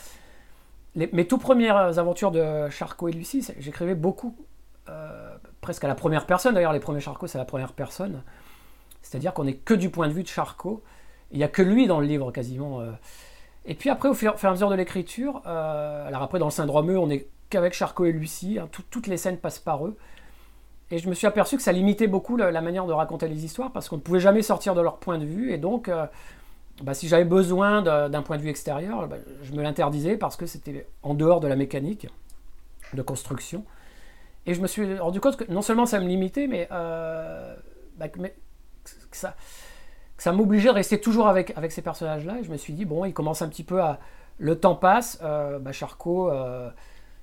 mes 1.11 1.27
tout 1.27 1.37
premières 1.37 1.99
aventures 1.99 2.31
de 2.31 2.69
Charcot 2.69 3.07
et 3.07 3.11
Lucie, 3.11 3.47
j'écrivais 3.59 3.95
beaucoup, 3.95 4.35
presque 5.61 5.83
à 5.83 5.87
la 5.87 5.95
première 5.95 6.25
personne. 6.25 6.55
D'ailleurs, 6.55 6.73
les 6.73 6.79
premiers 6.79 6.99
Charcot, 6.99 7.27
c'est 7.27 7.37
la 7.37 7.45
première 7.45 7.73
personne. 7.73 8.23
C'est-à-dire 9.01 9.33
qu'on 9.33 9.45
n'est 9.45 9.55
que 9.55 9.73
du 9.73 9.89
point 9.89 10.07
de 10.07 10.13
vue 10.13 10.23
de 10.23 10.27
Charcot. 10.27 10.83
Il 11.31 11.37
n'y 11.37 11.43
a 11.43 11.47
que 11.47 11.61
lui 11.61 11.87
dans 11.87 11.99
le 11.99 12.07
livre 12.07 12.31
quasiment. 12.31 12.81
Et 13.65 13.75
puis 13.75 13.89
après, 13.89 14.09
au 14.09 14.13
fur 14.13 14.35
et 14.41 14.47
à 14.47 14.51
mesure 14.51 14.69
de 14.69 14.75
l'écriture, 14.75 15.41
alors 15.45 16.23
après 16.23 16.39
dans 16.39 16.47
le 16.47 16.51
syndrome 16.51 16.91
E, 16.91 16.97
on 16.97 17.09
est 17.09 17.27
qu'avec 17.49 17.73
Charcot 17.73 18.05
et 18.05 18.11
Lucie. 18.11 18.57
Hein, 18.59 18.69
toutes 18.89 19.07
les 19.07 19.17
scènes 19.17 19.37
passent 19.37 19.59
par 19.59 19.85
eux. 19.85 19.97
Et 20.91 20.97
je 20.97 21.07
me 21.07 21.13
suis 21.13 21.27
aperçu 21.27 21.55
que 21.55 21.61
ça 21.61 21.71
limitait 21.71 22.07
beaucoup 22.07 22.35
la, 22.35 22.61
manière 22.61 22.85
de 22.85 22.93
raconter 22.93 23.27
les 23.27 23.45
histoires 23.45 23.71
parce 23.71 23.89
qu'on 23.89 23.97
ne 23.97 24.01
pouvait 24.01 24.19
jamais 24.19 24.41
sortir 24.41 24.73
de 24.73 24.81
leur 24.81 24.97
point 24.97 25.19
de 25.19 25.25
vue. 25.25 25.51
Et 25.51 25.57
donc, 25.57 25.87
euh, 25.87 26.07
bah, 26.83 26.93
si 26.93 27.07
j'avais 27.07 27.25
besoin 27.25 27.81
d'un 27.81 28.21
point 28.21 28.37
de 28.37 28.41
vue 28.41 28.49
extérieur, 28.49 29.07
bah, 29.07 29.17
je 29.43 29.51
me 29.53 29.61
l'interdisais 29.61 30.17
parce 30.17 30.35
que 30.35 30.45
c'était 30.45 30.87
en 31.03 31.13
dehors 31.13 31.39
de 31.39 31.47
la 31.47 31.55
mécanique 31.55 32.07
de 32.93 33.01
construction. 33.01 33.65
Et 34.45 34.53
je 34.53 34.61
me 34.61 34.67
suis 34.67 34.97
rendu 34.97 35.19
compte 35.19 35.37
que 35.37 35.51
non 35.51 35.61
seulement 35.61 35.85
ça 35.85 35.99
me 35.99 36.07
limitait, 36.07 36.47
mais, 36.47 36.67
euh, 36.71 37.55
bah, 37.97 38.07
que 38.09 38.19
ça, 39.11 40.31
m'obligeait 40.31 40.69
de 40.69 40.73
rester 40.73 40.99
toujours 40.99 41.27
avec, 41.27 41.53
ces 41.69 41.81
personnages-là. 41.81 42.39
Et 42.39 42.43
je 42.43 42.51
me 42.51 42.57
suis 42.57 42.73
dit, 42.73 42.85
bon, 42.85 43.05
il 43.05 43.13
commence 43.13 43.41
un 43.41 43.49
petit 43.49 43.63
peu 43.63 43.81
à. 43.81 43.99
Le 44.41 44.57
temps 44.57 44.75
passe. 44.75 45.19
Euh, 45.21 45.59
Charcot 45.73 46.31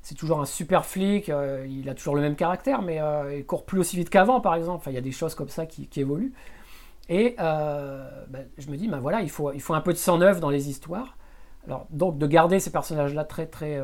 c'est 0.07 0.15
toujours 0.15 0.41
un 0.41 0.45
super 0.45 0.87
flic, 0.87 1.29
euh, 1.29 1.67
il 1.69 1.89
a 1.89 1.95
toujours 1.95 2.15
le 2.15 2.23
même 2.23 2.37
caractère, 2.37 2.81
mais 2.81 3.01
euh, 3.01 3.39
il 3.39 3.45
court 3.45 3.65
plus 3.65 3.81
aussi 3.81 3.97
vite 3.97 4.09
qu'avant, 4.09 4.41
par 4.41 4.55
exemple. 4.55 4.77
Enfin, 4.77 4.93
il 4.93 4.95
y 4.95 4.99
a 4.99 5.01
des 5.01 5.11
choses 5.11 5.35
comme 5.35 5.49
ça 5.49 5.67
qui, 5.67 5.89
évoluent. 5.97 6.33
Et 7.09 7.37
euh, 7.39 8.09
ben, 8.29 8.47
je 8.59 8.69
me 8.71 8.77
dis, 8.77 8.89
ben 8.89 8.99
voilà, 8.99 9.21
il 9.21 9.31
faut, 9.31 9.53
il 9.53 9.61
faut 9.61 9.75
un 9.75 9.81
peu 9.81 9.93
de 9.93 9.99
sang 9.99 10.19
neuf 10.19 10.41
dans 10.41 10.51
les 10.51 10.69
histoires. 10.69 11.17
Alors, 11.67 11.87
donc, 11.91 12.19
de 12.19 12.27
garder 12.27 12.61
ces 12.61 12.71
personnages-là 12.71 13.25
très, 13.25 13.47
très 13.47 13.81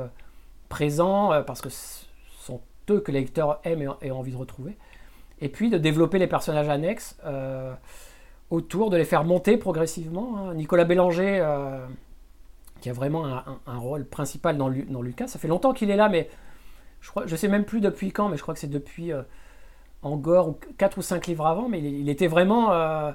présents, 0.69 1.43
parce 1.45 1.61
que 1.61 1.69
ce 1.69 2.05
sont 2.41 2.61
eux 2.91 3.01
que 3.01 3.11
les 3.11 3.21
lecteurs 3.21 3.61
aiment 3.65 3.95
et, 4.03 4.11
ont 4.11 4.19
envie 4.19 4.33
de 4.33 4.37
retrouver. 4.37 4.77
Et 5.41 5.49
puis, 5.49 5.71
de 5.71 5.79
développer 5.79 6.19
les 6.19 6.29
personnages 6.29 6.69
annexes 6.69 7.17
autour, 8.51 8.91
de 8.91 8.97
les 8.97 9.05
faire 9.05 9.25
monter 9.25 9.57
progressivement. 9.57 10.39
Hein. 10.39 10.55
Nicolas 10.55 10.85
Bélanger 10.85 11.45
qui 12.81 12.91
a 12.91 12.93
vraiment 12.93 13.25
un, 13.25 13.79
rôle 13.79 14.05
principal 14.05 14.57
dans, 14.57 14.69
Lucas. 14.69 15.29
Ça 15.29 15.39
fait 15.39 15.49
longtemps 15.49 15.73
qu'il 15.73 15.91
est 15.91 15.97
là, 15.97 16.09
mais 16.09 16.29
je 17.01 17.11
crois, 17.11 17.27
je 17.27 17.37
sais 17.37 17.49
même 17.49 17.65
plus 17.65 17.81
depuis 17.81 18.13
quand, 18.13 18.29
mais 18.29 18.37
je 18.37 18.43
crois 18.43 18.55
que 18.55 18.61
c'est 18.61 18.69
depuis 18.69 19.13
euh, 20.05 20.09
Angor 20.09 20.49
ou 20.49 20.59
4 20.79 20.99
ou 20.99 21.03
5 21.03 21.27
livres 21.27 21.47
avant, 21.47 21.69
mais 21.69 21.81
il, 21.81 22.09
était 22.09 22.27
vraiment 22.27 22.73
euh, 22.73 23.13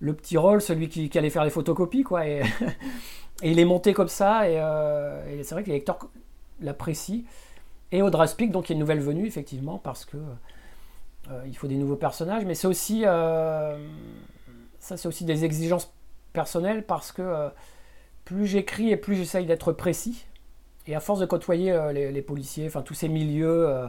le 0.00 0.14
petit 0.14 0.36
rôle, 0.36 0.60
celui 0.60 0.88
qui, 0.88 1.16
allait 1.18 1.30
faire 1.30 1.44
les 1.44 1.50
photocopies, 1.50 2.02
quoi. 2.02 2.26
Et, 2.26 2.42
il 3.42 3.58
est 3.58 3.64
monté 3.64 3.92
comme 3.92 4.08
ça, 4.08 4.42
euh, 4.42 5.38
et, 5.38 5.42
c'est 5.42 5.54
vrai 5.54 5.62
que 5.62 5.68
les 5.68 5.74
lecteurs 5.74 5.98
l'apprécient. 6.60 7.22
Et 7.92 8.02
Audra 8.02 8.26
Speak, 8.26 8.52
donc 8.52 8.68
il 8.68 8.72
y 8.72 8.74
a 8.74 8.76
une 8.76 8.80
nouvelle 8.80 9.00
venue, 9.00 9.26
effectivement, 9.26 9.78
parce 9.78 10.04
que 10.04 10.18
il 11.46 11.56
faut 11.56 11.68
des 11.68 11.76
nouveaux 11.76 11.96
personnages, 11.96 12.44
mais 12.44 12.56
c'est 12.56 12.66
aussi, 12.66 13.02
ça 13.02 13.76
aussi 15.04 15.24
des 15.24 15.44
exigences 15.44 15.92
personnelles, 16.32 16.84
parce 16.84 17.12
que 17.12 17.50
plus 18.24 18.46
j'écris 18.46 18.90
et 18.90 18.96
plus 18.96 19.14
j'essaye 19.14 19.46
d'être 19.46 19.72
précis. 19.72 20.24
Et 20.86 20.94
à 20.94 21.00
force 21.00 21.20
de 21.20 21.26
côtoyer 21.26 21.72
euh, 21.72 21.92
les, 21.92 22.22
policiers, 22.22 22.66
enfin 22.66 22.82
tous 22.82 22.94
ces 22.94 23.08
milieux 23.08 23.68
euh, 23.68 23.86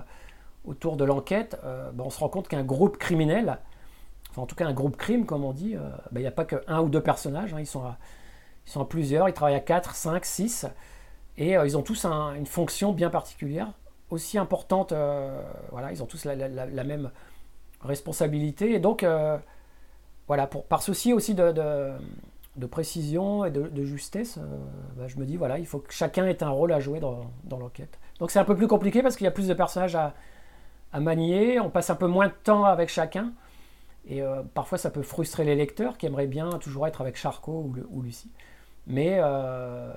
autour 0.66 0.98
de 0.98 1.06
l'enquête, 1.06 1.58
euh, 1.64 1.92
ben, 1.92 2.04
on 2.06 2.10
se 2.10 2.20
rend 2.20 2.30
compte 2.30 2.48
qu'un 2.48 2.64
groupe 2.64 2.98
criminel, 2.98 3.60
enfin 4.30 4.44
en 4.44 4.46
tout 4.46 4.56
cas 4.56 4.66
un 4.66 4.74
groupe 4.74 4.98
crime 4.98 5.26
comme 5.26 5.44
on 5.44 5.54
dit, 5.54 5.76
ben, 6.12 6.20
il 6.20 6.22
n'y 6.22 6.28
a 6.28 6.32
pas 6.32 6.46
qu'un 6.46 6.80
ou 6.82 6.90
deux 6.90 7.02
personnages, 7.02 7.54
hein, 7.54 7.60
ils, 7.60 7.66
sont 7.66 7.84
à, 7.84 8.86
plusieurs, 8.86 9.30
ils 9.30 9.34
travaillent 9.34 9.56
à 9.56 9.60
4, 9.60 9.96
5, 9.96 10.26
6, 10.26 10.68
et 11.38 11.54
ils 11.54 11.78
ont 11.78 11.82
tous 11.82 12.06
une 12.06 12.46
fonction 12.46 12.92
bien 12.92 13.10
particulière, 13.10 13.72
aussi 14.10 14.38
importante, 14.38 14.94
voilà, 15.72 15.92
ils 15.92 16.04
ont 16.04 16.06
tous 16.06 16.26
la, 16.26 16.84
même 16.84 17.12
responsabilité, 17.82 18.74
et 18.74 18.80
donc 18.80 19.06
voilà, 20.28 20.48
pour, 20.48 20.64
par 20.66 20.82
souci 20.82 21.12
aussi 21.12 21.34
de 21.36 22.66
précision 22.66 23.44
et 23.44 23.52
de, 23.52 23.84
justesse, 23.84 24.38
euh, 24.38 24.42
bah, 24.96 25.08
je 25.08 25.18
me 25.18 25.26
dis, 25.26 25.38
voilà, 25.38 25.60
il 25.60 25.66
faut 25.66 25.80
que 25.80 25.94
chacun 25.94 26.26
ait 26.26 26.42
un 26.44 26.50
rôle 26.50 26.72
à 26.72 26.80
jouer 26.80 27.00
dans, 27.00 27.30
l'enquête. 27.50 28.00
Donc 28.20 28.32
c'est 28.32 28.40
un 28.40 28.46
peu 28.46 28.56
plus 28.56 28.68
compliqué 28.68 29.02
parce 29.02 29.16
qu'il 29.16 29.26
y 29.26 29.28
a 29.28 29.32
plus 29.32 29.48
de 29.48 29.54
personnages 29.54 29.96
à, 29.96 30.14
manier, 31.00 31.60
on 31.60 31.70
passe 31.70 31.90
un 31.90 31.96
peu 31.96 32.08
moins 32.08 32.28
de 32.28 32.34
temps 32.44 32.66
avec 32.66 32.90
chacun, 32.90 33.34
et 34.08 34.22
euh, 34.22 34.42
parfois 34.54 34.78
ça 34.78 34.90
peut 34.90 35.04
frustrer 35.04 35.46
les 35.46 35.56
lecteurs 35.56 35.98
qui 35.98 36.06
aimeraient 36.06 36.28
bien 36.28 36.50
toujours 36.60 36.88
être 36.88 37.02
avec 37.02 37.16
Charcot 37.16 37.72
ou, 37.90 38.02
Lucie. 38.02 38.32
Mais 38.88 39.18
euh, 39.20 39.94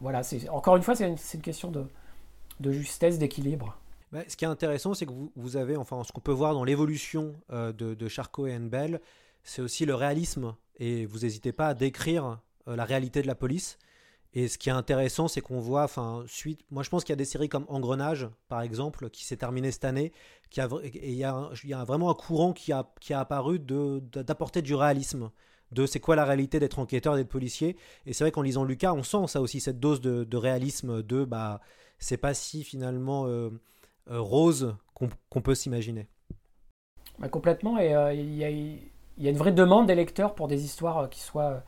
voilà, 0.00 0.22
encore 0.50 0.76
une 0.76 0.82
fois, 0.82 0.94
c'est 0.96 1.08
une, 1.08 1.40
question 1.40 1.70
de, 1.70 2.72
justesse, 2.72 3.18
d'équilibre. 3.18 3.78
Bah, 4.12 4.20
ce 4.28 4.36
qui 4.36 4.44
est 4.44 4.48
intéressant, 4.48 4.94
c'est 4.94 5.06
que 5.06 5.12
vous, 5.36 5.56
avez, 5.56 5.76
enfin, 5.76 6.02
ce 6.04 6.12
qu'on 6.12 6.20
peut 6.20 6.32
voir 6.32 6.52
dans 6.52 6.64
l'évolution 6.64 7.34
de, 7.50 7.72
de 7.72 8.08
Charcot 8.08 8.46
et 8.46 8.54
Anne 8.54 8.68
Bell, 8.68 9.00
c'est 9.44 9.62
aussi 9.62 9.86
le 9.86 9.94
réalisme. 9.94 10.56
Et 10.78 11.06
vous 11.06 11.20
n'hésitez 11.20 11.52
pas 11.52 11.68
à 11.68 11.74
décrire 11.74 12.40
euh, 12.68 12.76
la 12.76 12.84
réalité 12.84 13.22
de 13.22 13.26
la 13.26 13.34
police. 13.34 13.78
Et 14.34 14.48
ce 14.48 14.58
qui 14.58 14.68
est 14.68 14.72
intéressant, 14.72 15.28
c'est 15.28 15.40
qu'on 15.40 15.60
voit, 15.60 15.84
enfin, 15.84 16.24
suite. 16.26 16.60
Moi, 16.70 16.82
je 16.82 16.90
pense 16.90 17.04
qu'il 17.04 17.12
y 17.12 17.14
a 17.14 17.16
des 17.16 17.24
séries 17.24 17.48
comme 17.48 17.64
Engrenage, 17.68 18.28
par 18.48 18.62
exemple, 18.62 19.08
qui 19.10 19.24
s'est 19.24 19.36
terminée 19.36 19.70
cette 19.70 19.84
année. 19.84 20.12
Qui 20.50 20.60
a, 20.60 20.68
et 20.82 21.12
il 21.12 21.16
y 21.16 21.24
a, 21.24 21.84
vraiment 21.84 22.10
un 22.10 22.14
courant 22.14 22.52
qui 22.52 22.72
a, 22.72 22.88
qui 23.00 23.14
a 23.14 23.20
apparu 23.20 23.58
d'apporter 23.58 24.62
du 24.62 24.74
réalisme 24.74 25.30
de 25.72 25.86
c'est 25.86 25.98
quoi 25.98 26.14
la 26.14 26.24
réalité 26.24 26.60
d'être 26.60 26.78
enquêteur, 26.78 27.16
d'être 27.16 27.28
policier. 27.28 27.76
Et 28.06 28.12
c'est 28.12 28.22
vrai 28.22 28.30
qu'en 28.30 28.42
lisant 28.42 28.64
Lucas, 28.64 28.92
on 28.92 29.02
sent 29.02 29.26
ça 29.28 29.40
aussi, 29.40 29.60
cette 29.60 29.80
dose 29.80 30.00
de, 30.00 30.36
réalisme, 30.36 31.02
de 31.02 31.24
bah, 31.24 31.60
c'est 31.98 32.16
pas 32.16 32.34
si 32.34 32.62
finalement 32.62 33.26
euh, 33.26 33.50
euh, 34.10 34.20
rose 34.20 34.76
qu'on 34.94 35.40
peut 35.40 35.54
s'imaginer. 35.54 36.06
Bah, 37.18 37.28
complètement, 37.28 37.80
et 37.80 37.90
il 38.14 38.34
y 38.34 38.44
a 38.44 38.50
il 39.16 39.24
y 39.24 39.28
a 39.28 39.30
une 39.30 39.36
vraie 39.36 39.52
demande 39.52 39.86
des 39.86 39.94
lecteurs 39.94 40.34
pour 40.34 40.48
des 40.48 40.64
histoires 40.64 40.98
euh, 40.98 41.06
qui 41.08 41.20
soient 41.20 41.50
euh, 41.50 41.60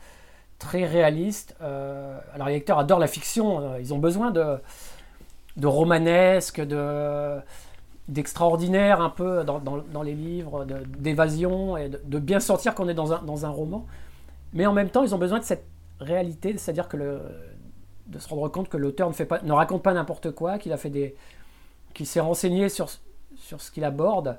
très 0.58 0.84
réalistes. 0.84 1.56
Euh, 1.60 2.18
alors 2.34 2.48
les 2.48 2.54
lecteurs 2.54 2.78
adorent 2.78 2.98
la 2.98 3.06
fiction, 3.06 3.76
ils 3.78 3.92
ont 3.94 3.98
besoin 3.98 4.30
de, 4.30 4.58
de 5.56 5.66
romanesque, 5.66 6.60
de 6.60 7.38
d'extraordinaire 8.08 9.00
un 9.00 9.10
peu 9.10 9.42
dans, 9.42 9.58
dans, 9.58 10.02
les 10.02 10.14
livres, 10.14 10.64
d'évasion, 10.64 11.76
et 11.76 11.88
de, 11.88 12.18
bien 12.20 12.38
sentir 12.38 12.76
qu'on 12.76 12.88
est 12.88 12.94
dans 12.94 13.12
un, 13.12 13.22
dans 13.22 13.46
un 13.46 13.48
roman. 13.48 13.84
Mais 14.52 14.64
en 14.64 14.72
même 14.72 14.90
temps, 14.90 15.02
ils 15.02 15.12
ont 15.12 15.18
besoin 15.18 15.40
de 15.40 15.44
cette 15.44 15.66
réalité, 15.98 16.56
c'est-à-dire 16.56 16.86
que 16.86 16.96
le, 16.96 17.20
de 18.06 18.20
se 18.20 18.28
rendre 18.28 18.46
compte 18.46 18.68
que 18.68 18.76
l'auteur 18.76 19.08
ne, 19.08 19.12
fait 19.12 19.25
pas, 19.25 19.42
ne 19.42 19.50
raconte 19.50 19.82
pas 19.82 19.92
n'importe 19.92 20.30
quoi, 20.30 20.58
qu'il 20.58 20.72
a 20.72 20.76
fait 20.76 20.88
des, 20.88 21.16
qu'il 21.94 22.06
s'est 22.06 22.20
renseigné 22.20 22.68
sur, 22.68 22.90
sur 23.34 23.60
ce 23.60 23.72
qu'il 23.72 23.82
aborde, 23.82 24.38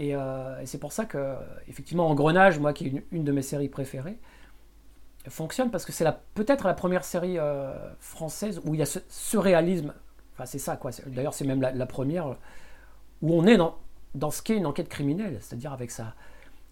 euh, 0.00 0.60
et, 0.60 0.66
c'est 0.66 0.78
pour 0.78 0.92
ça 0.92 1.04
que, 1.04 1.34
effectivement, 1.68 2.08
Engrenage, 2.08 2.58
moi 2.58 2.72
qui 2.72 2.86
est 2.86 3.04
une, 3.10 3.24
de 3.24 3.32
mes 3.32 3.42
séries 3.42 3.68
préférées, 3.68 4.18
fonctionne 5.30 5.70
parce 5.70 5.84
que 5.84 5.92
c'est 5.92 6.06
peut-être 6.34 6.66
la 6.66 6.74
première 6.74 7.04
série 7.04 7.38
euh, 7.38 7.72
française 7.98 8.60
où 8.64 8.74
il 8.74 8.80
y 8.80 8.82
a 8.82 8.86
ce, 8.86 9.36
réalisme. 9.36 9.92
Enfin, 10.34 10.46
c'est 10.46 10.58
ça, 10.58 10.76
quoi. 10.76 10.90
D'ailleurs, 11.06 11.34
c'est 11.34 11.44
même 11.44 11.60
la, 11.60 11.86
première 11.86 12.36
où 13.22 13.34
on 13.34 13.46
est 13.46 13.56
dans, 13.56 13.76
dans 14.14 14.30
ce 14.30 14.42
qu'est 14.42 14.56
une 14.56 14.66
enquête 14.66 14.88
criminelle, 14.88 15.38
c'est-à-dire 15.40 15.72
avec 15.72 15.90
sa, 15.90 16.14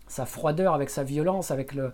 sa 0.06 0.26
froideur, 0.26 0.74
avec 0.74 0.90
sa 0.90 1.02
violence, 1.02 1.50
avec 1.50 1.74
le, 1.74 1.92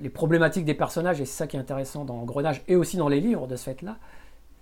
les 0.00 0.10
problématiques 0.10 0.64
des 0.64 0.74
personnages, 0.74 1.20
et 1.20 1.24
c'est 1.24 1.36
ça 1.36 1.46
qui 1.46 1.56
est 1.56 1.60
intéressant 1.60 2.04
dans 2.04 2.16
Engrenage 2.16 2.62
et 2.66 2.76
aussi 2.76 2.96
dans 2.96 3.08
les 3.08 3.20
livres 3.20 3.46
de 3.46 3.56
ce 3.56 3.64
fait-là. 3.64 3.96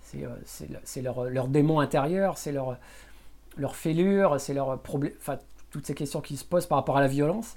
C'est 0.01 0.25
euh, 0.25 1.01
leur, 1.01 1.23
leur 1.25 1.47
démon 1.47 1.79
intérieur, 1.79 2.37
c'est 2.37 2.51
leur 2.51 2.77
leur 3.57 3.75
fêlure, 3.75 4.39
c'est 4.39 4.53
leur 4.53 4.79
problème, 4.79 5.13
enfin 5.17 5.37
toutes 5.71 5.85
ces 5.85 5.95
questions 5.95 6.21
qui 6.21 6.37
se 6.37 6.45
posent 6.45 6.65
par 6.65 6.77
rapport 6.77 6.97
à 6.97 7.01
la 7.01 7.07
violence. 7.07 7.55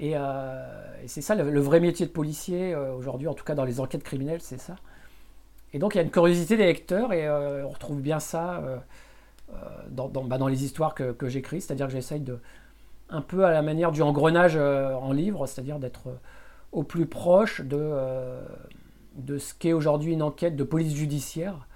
Et, 0.00 0.16
euh, 0.16 0.64
c'est 1.06 1.20
ça 1.20 1.34
le, 1.34 1.60
vrai 1.60 1.78
métier 1.78 2.06
de 2.06 2.10
policier 2.10 2.74
euh, 2.74 2.92
aujourd'hui, 2.94 3.28
en 3.28 3.34
tout 3.34 3.44
cas 3.44 3.54
dans 3.54 3.66
les 3.66 3.80
enquêtes 3.80 4.02
criminelles, 4.02 4.40
c'est 4.40 4.58
ça. 4.58 4.76
Et 5.74 5.78
donc 5.78 5.94
il 5.94 5.98
y 5.98 6.00
a 6.00 6.02
une 6.02 6.10
curiosité 6.10 6.56
des 6.56 6.64
lecteurs 6.64 7.12
et 7.12 7.28
euh, 7.28 7.64
on 7.66 7.68
retrouve 7.68 8.00
bien 8.00 8.18
ça 8.18 8.62
dans, 9.90 10.08
bah, 10.08 10.38
dans, 10.38 10.48
les 10.48 10.64
histoires 10.64 10.94
que, 10.94 11.28
j'écris, 11.28 11.60
c'est-à-dire 11.60 11.86
que 11.86 11.92
j'essaye 11.92 12.20
de, 12.20 12.38
un 13.10 13.20
peu 13.20 13.44
à 13.44 13.50
la 13.50 13.62
manière 13.62 13.92
du 13.92 14.02
engrenage 14.02 14.56
en 14.56 15.12
livre, 15.12 15.46
c'est-à-dire 15.46 15.78
d'être 15.78 16.08
au 16.72 16.82
plus 16.82 17.06
proche 17.06 17.60
de, 17.60 17.78
ce 19.38 19.54
qu'est 19.54 19.72
aujourd'hui 19.72 20.14
une 20.14 20.22
enquête 20.22 20.56
de 20.56 20.64
police 20.64 20.94
judiciaire 20.94 21.66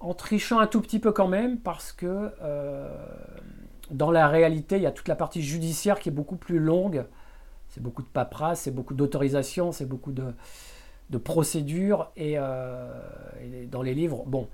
en 0.00 0.14
trichant 0.14 0.60
un 0.60 0.66
tout 0.66 0.80
petit 0.80 0.98
peu 0.98 1.12
quand 1.12 1.28
même, 1.28 1.58
parce 1.58 1.92
que 1.92 2.30
dans 3.90 4.10
la 4.10 4.28
réalité, 4.28 4.76
il 4.76 4.82
y 4.82 4.86
a 4.86 4.92
toute 4.92 5.08
la 5.08 5.16
partie 5.16 5.42
judiciaire 5.42 5.98
qui 5.98 6.08
est 6.08 6.12
beaucoup 6.12 6.36
plus 6.36 6.58
longue. 6.58 7.04
C'est 7.68 7.82
beaucoup 7.82 8.02
de 8.02 8.08
paperasse, 8.08 8.62
c'est 8.62 8.70
beaucoup 8.70 8.94
d'autorisation, 8.94 9.72
c'est 9.72 9.86
beaucoup 9.86 10.12
de, 10.12 11.18
procédures. 11.18 12.10
Euh, 12.18 13.00
et, 13.42 13.66
dans 13.66 13.82
les 13.82 13.94
livres, 13.94 14.24
bon, 14.26 14.48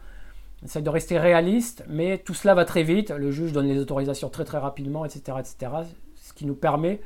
on 0.62 0.66
essaie 0.66 0.82
de 0.82 0.90
rester 0.90 1.18
réaliste, 1.18 1.84
mais 1.88 2.18
tout 2.18 2.34
cela 2.34 2.54
va 2.54 2.64
très 2.64 2.82
vite. 2.82 3.10
Le 3.10 3.30
juge 3.30 3.52
donne 3.52 3.66
les 3.66 3.78
autorisations 3.78 4.30
très 4.30 4.44
très 4.44 4.58
rapidement, 4.58 5.04
etc. 5.04 5.38
etc. 5.40 5.72
ce 6.16 6.32
qui 6.32 6.46
nous 6.46 6.54
permet 6.54 7.00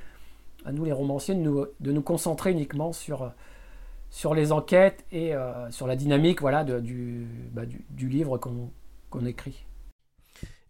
à 0.64 0.72
nous 0.72 0.84
les 0.84 0.92
romanciers, 0.92 1.34
de 1.34 1.40
nous, 1.40 1.66
de 1.80 1.92
nous 1.92 2.02
concentrer 2.02 2.52
uniquement 2.52 2.92
sur, 2.92 3.32
les 4.34 4.52
enquêtes 4.52 5.04
et 5.12 5.32
sur 5.70 5.86
la 5.86 5.96
dynamique 5.96 6.40
voilà, 6.40 6.64
bah, 6.64 6.80
du, 6.80 7.26
du, 7.90 8.08
livre 8.08 8.38
qu'on 8.38 9.26
écrit. 9.26 9.67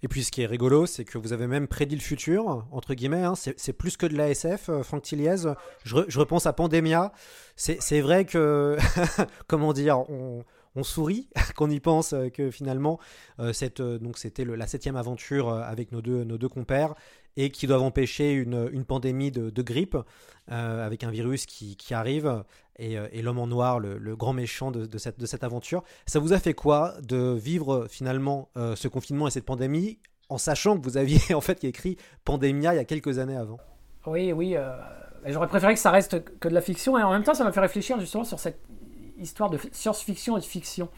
Et 0.02 0.08
puis 0.08 0.22
ce 0.22 0.30
qui 0.30 0.42
est 0.42 0.46
rigolo, 0.46 0.86
c'est 0.86 1.04
que 1.04 1.18
vous 1.18 1.32
avez 1.32 1.46
même 1.46 1.66
prédit 1.66 1.96
le 1.96 2.00
futur, 2.00 2.66
entre 2.70 2.94
guillemets. 2.94 3.24
Hein. 3.24 3.34
C'est 3.34 3.72
plus 3.72 3.96
que 3.96 4.06
de 4.06 4.16
l'ASF, 4.16 4.70
Franck 4.82 5.02
Tilliez. 5.02 5.52
Je, 5.84 6.18
repense 6.18 6.46
à 6.46 6.52
Pandemia. 6.52 7.12
C'est 7.56 8.00
vrai 8.00 8.24
que, 8.24 8.76
comment 9.48 9.72
dire, 9.72 9.98
on, 10.08 10.44
on 10.78 10.84
sourit 10.84 11.28
qu'on 11.56 11.70
y 11.70 11.80
pense 11.80 12.12
euh, 12.12 12.28
que 12.28 12.50
finalement 12.50 12.98
euh, 13.40 13.52
cette, 13.52 13.80
euh, 13.80 13.98
donc 13.98 14.18
c'était 14.18 14.44
la 14.44 14.66
septième 14.66 14.96
aventure 14.96 15.52
avec 15.52 15.92
nos 15.92 16.00
deux, 16.00 16.24
nos 16.24 16.38
deux 16.38 16.48
compères 16.48 16.94
et 17.38 17.50
qui 17.50 17.66
doivent 17.66 17.82
empêcher 17.82 18.32
une, 18.32 18.68
une 18.72 18.84
pandémie 18.84 19.30
de, 19.30 19.62
grippe 19.62 19.96
avec 20.48 21.04
un 21.04 21.10
virus 21.10 21.46
qui, 21.46 21.76
qui 21.76 21.94
arrive 21.94 22.42
et, 22.78 22.96
et 23.12 23.22
l'homme 23.22 23.38
en 23.38 23.46
noir, 23.46 23.80
le, 23.80 24.16
grand 24.16 24.32
méchant 24.32 24.70
de, 24.70 24.84
de, 24.86 24.98
cette, 24.98 25.18
de 25.18 25.24
cette 25.24 25.44
aventure. 25.44 25.82
Ça 26.04 26.18
vous 26.18 26.32
a 26.32 26.38
fait 26.38 26.54
quoi 26.54 26.94
de 27.02 27.34
vivre 27.34 27.86
finalement 27.88 28.50
ce 28.56 28.88
confinement 28.88 29.28
et 29.28 29.30
cette 29.30 29.44
pandémie 29.44 29.98
en 30.28 30.36
sachant 30.36 30.76
que 30.76 30.84
vous 30.84 30.96
aviez 30.96 31.20
en 31.34 31.40
fait 31.40 31.64
écrit 31.64 31.96
Pandémia 32.24 32.74
il 32.74 32.76
y 32.76 32.80
a 32.80 32.84
quelques 32.84 33.18
années 33.18 33.36
avant? 33.36 33.58
Oui, 34.06 34.32
oui. 34.32 34.56
J'aurais 35.26 35.48
préféré 35.48 35.74
que 35.74 35.80
ça 35.80 35.90
reste 35.90 36.24
que 36.38 36.48
de 36.48 36.54
la 36.54 36.60
fiction 36.60 36.98
et 36.98 37.02
en 37.02 37.12
même 37.12 37.22
temps 37.22 37.34
ça 37.34 37.44
m'a 37.44 37.52
fait 37.52 37.60
réfléchir 37.60 37.98
justement 38.00 38.24
sur 38.24 38.38
cette 38.38 38.60
histoire 39.18 39.50
de 39.50 39.58
science-fiction 39.72 40.36
et 40.36 40.40
de 40.40 40.44
fiction. 40.44 40.88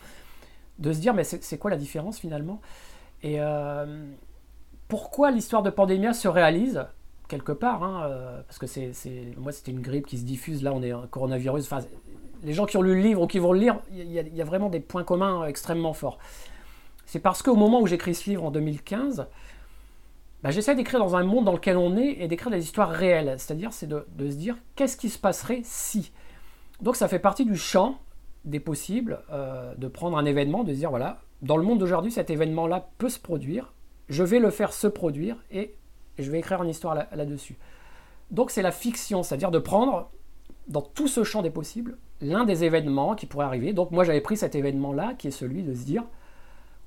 De 0.79 0.93
se 0.93 0.99
dire, 0.99 1.13
mais 1.13 1.25
c'est 1.25 1.59
quoi 1.59 1.71
la 1.71 1.77
différence 1.77 2.19
finalement? 2.19 2.61
Et 3.23 3.37
euh, 3.39 4.07
pourquoi 4.91 5.31
l'histoire 5.31 5.63
de 5.63 5.71
Pandémia 5.71 6.13
se 6.13 6.29
réalise 6.29 6.85
quelque 7.29 7.53
part 7.53 7.83
hein, 7.83 8.03
euh, 8.07 8.43
Parce 8.47 8.59
que 8.59 8.67
c'est, 8.67 8.93
moi, 9.39 9.53
c'était 9.53 9.71
une 9.71 9.81
grippe 9.81 10.07
qui 10.07 10.19
se 10.19 10.25
diffuse. 10.25 10.63
Là, 10.63 10.73
on 10.75 10.83
est 10.83 10.91
un 10.91 11.07
coronavirus. 11.07 11.65
Enfin, 11.65 11.87
les 12.43 12.53
gens 12.53 12.67
qui 12.67 12.77
ont 12.77 12.83
lu 12.83 12.95
le 12.95 13.01
livre 13.01 13.23
ou 13.23 13.27
qui 13.27 13.39
vont 13.39 13.53
le 13.53 13.61
lire, 13.61 13.79
il 13.93 14.11
y, 14.11 14.43
a 14.43 14.45
vraiment 14.45 14.69
des 14.69 14.81
points 14.81 15.05
communs 15.05 15.47
extrêmement 15.47 15.93
forts. 15.93 16.19
C'est 17.07 17.21
parce 17.21 17.43
qu'au 17.43 17.55
moment 17.55 17.81
où 17.81 17.87
j'écris 17.87 18.15
ce 18.15 18.29
livre 18.29 18.45
en 18.45 18.51
2015, 18.51 19.27
bah, 20.43 20.51
j'essaie 20.51 20.75
d'écrire 20.75 20.99
dans 21.01 21.17
un 21.17 21.23
monde 21.23 21.45
dans 21.45 21.53
lequel 21.53 21.77
on 21.77 21.97
est 21.97 22.17
et 22.21 22.29
d'écrire 22.29 22.51
des 22.51 22.65
histoires 22.65 22.91
réelles. 22.91 23.37
C'est-à-dire, 23.39 23.73
c'est 23.73 23.89
de, 23.89 24.05
se 24.19 24.35
dire 24.35 24.57
qu'est-ce 24.75 24.97
qui 24.97 25.09
se 25.09 25.19
passerait 25.19 25.61
si? 25.63 26.13
Donc, 26.83 26.97
ça 26.97 27.07
fait 27.09 27.19
partie 27.21 27.45
du 27.45 27.57
champ 27.57 27.99
des 28.45 28.61
possibles 28.61 29.21
euh, 29.31 29.75
de 29.77 29.87
prendre 29.87 30.19
un 30.19 30.25
événement, 30.25 30.65
de 30.65 30.73
dire 30.73 30.91
voilà, 30.91 31.21
dans 31.43 31.57
le 31.57 31.63
monde 31.63 31.79
d'aujourd'hui, 31.79 32.11
cet 32.11 32.31
événement-là 32.31 32.89
peut 32.99 33.11
se 33.11 33.21
produire, 33.21 33.73
je 34.11 34.23
vais 34.23 34.41
le 34.41 34.51
faire 34.51 34.73
se 34.73 34.87
produire 34.87 35.37
et, 35.51 35.75
je 36.19 36.31
vais 36.31 36.41
écrire 36.41 36.63
une 36.63 36.69
histoire 36.69 36.95
là-dessus. 36.95 37.57
Donc 38.31 38.51
c'est 38.51 38.61
la 38.61 38.73
fiction, 38.73 39.23
c'est-à-dire 39.23 39.51
de 39.51 39.59
prendre 39.59 40.11
dans 40.69 40.83
tout 40.83 41.09
ce 41.09 41.25
champ 41.25 41.41
des 41.41 41.51
possibles 41.51 41.97
l'un 42.21 42.45
des 42.45 42.65
événements 42.65 43.15
qui 43.15 43.25
pourrait 43.25 43.47
arriver. 43.47 43.73
Donc 43.73 43.91
moi 43.91 44.05
j'avais 44.05 44.21
pris 44.21 44.37
cet 44.37 44.55
événement-là 44.55 45.15
qui 45.15 45.29
est 45.29 45.33
celui 45.33 45.63
de 45.63 45.73
se 45.73 45.85
dire 45.85 46.05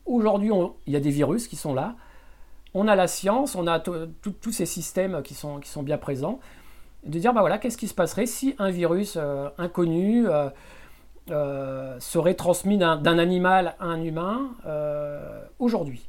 aujourd'hui 0.05 0.51
il 0.85 0.93
y 0.93 0.95
a 0.95 0.99
des 0.99 1.09
virus 1.09 1.47
qui 1.47 1.55
sont 1.55 1.73
là, 1.73 1.95
on 2.73 2.87
a 2.87 2.95
la 2.95 3.07
science, 3.07 3.55
on 3.55 3.67
a 3.67 3.79
tous 3.79 4.51
ces 4.51 4.65
systèmes 4.65 5.21
qui 5.23 5.33
sont, 5.33 5.59
bien 5.83 5.97
présents, 5.97 6.39
de 7.05 7.19
dire 7.19 7.33
bah 7.33 7.41
voilà 7.41 7.57
qu'est-ce 7.57 7.77
qui 7.77 7.87
se 7.87 7.93
passerait 7.93 8.25
si 8.25 8.55
un 8.59 8.69
virus 8.69 9.17
euh, 9.17 9.49
inconnu 9.57 10.27
euh, 10.27 10.49
euh, 11.29 11.99
serait 11.99 12.33
transmis 12.35 12.77
d'un 12.77 13.17
animal 13.17 13.75
à 13.79 13.85
un 13.85 14.01
humain 14.03 14.51
aujourd'hui? 15.59 16.07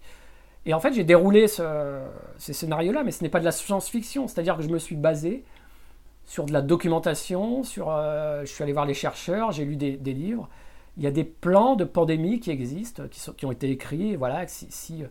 Et 0.67 0.75
en 0.75 0.81
fait, 0.81 0.93
j'ai 0.93 1.05
déroulé 1.05 1.47
ce, 1.47 2.01
ces 2.39 2.53
scénarios-là, 2.53 3.05
mais 3.05 3.11
ce 3.11 3.23
n'est 3.23 3.29
pas 3.29 3.41
de 3.41 3.45
la 3.45 3.53
science-fiction, 3.53 4.29
c'est-à-dire 4.29 4.57
que 4.57 4.63
je 4.63 4.69
me 4.69 4.79
suis 4.79 4.97
basé 4.97 5.45
sur 6.27 6.47
de 6.47 6.53
la 6.53 6.63
documentation, 6.63 7.63
sur, 7.65 7.91
euh, 7.91 8.41
je 8.45 8.53
suis 8.53 8.63
allé 8.63 8.73
voir 8.73 8.87
les 8.87 8.95
chercheurs, 8.95 9.53
j'ai 9.53 9.65
lu 9.65 9.77
des, 9.77 9.97
livres. 10.13 10.49
Il 10.97 11.03
y 11.03 11.07
a 11.07 11.11
des 11.11 11.25
plans 11.25 11.77
de 11.77 11.85
pandémie 11.85 12.41
qui 12.41 12.51
existent, 12.51 13.07
qui, 13.11 13.21
sont, 13.21 13.33
qui 13.33 13.45
ont 13.45 13.53
été 13.53 13.71
écrits. 13.71 14.17
Voilà, 14.17 14.47
si, 14.47 14.67
si, 14.71 15.05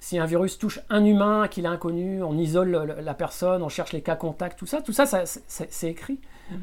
si, 0.00 0.18
un 0.18 0.26
virus 0.26 0.58
touche 0.58 0.80
un 0.90 1.04
humain 1.04 1.46
qu'il 1.46 1.64
est 1.64 1.68
inconnu, 1.68 2.22
on 2.22 2.36
isole 2.36 2.96
la 3.00 3.14
personne, 3.14 3.62
on 3.62 3.68
cherche 3.68 3.92
les 3.92 4.02
cas 4.02 4.16
contacts, 4.16 4.58
tout 4.58 4.66
ça, 4.66 4.82
tout 4.82 4.92
ça, 4.92 5.06
ça 5.06 5.24
c'est 5.24 5.90
écrit. 5.90 6.18
Mmh. 6.50 6.56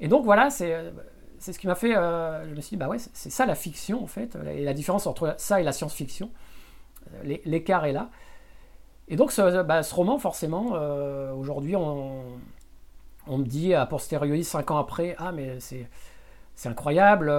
Et 0.00 0.08
donc 0.08 0.24
voilà, 0.24 0.48
c'est 0.48 0.74
c'est 1.38 1.52
ce 1.52 1.58
qui 1.58 1.66
m'a 1.66 1.74
fait. 1.74 1.96
Euh, 1.96 2.48
je 2.48 2.54
me 2.54 2.60
suis 2.60 2.70
dit, 2.70 2.76
bah 2.76 2.88
ouais, 2.88 2.98
c'est 2.98 3.30
ça 3.30 3.46
la 3.46 3.54
fiction 3.54 4.02
en 4.02 4.06
fait. 4.06 4.36
Et 4.54 4.62
la 4.64 4.74
différence 4.74 5.06
entre 5.06 5.34
ça 5.38 5.60
et 5.60 5.64
la 5.64 5.72
science-fiction, 5.72 6.30
euh, 6.30 6.30
l'écart 7.24 7.84
est 7.84 7.92
là. 7.92 8.10
Et 9.08 9.16
donc 9.16 9.32
ce, 9.32 9.62
bah, 9.62 9.80
roman, 9.92 10.18
forcément, 10.18 10.72
euh, 10.74 11.32
aujourd'hui, 11.32 11.76
on, 11.76 12.38
me 13.28 13.44
dit 13.44 13.74
a 13.74 13.86
posteriori, 13.86 14.44
cinq 14.44 14.70
ans 14.70 14.78
après, 14.78 15.14
ah 15.18 15.32
mais 15.32 15.60
c'est 15.60 15.88
c'est 16.54 16.68
incroyable, 16.68 17.32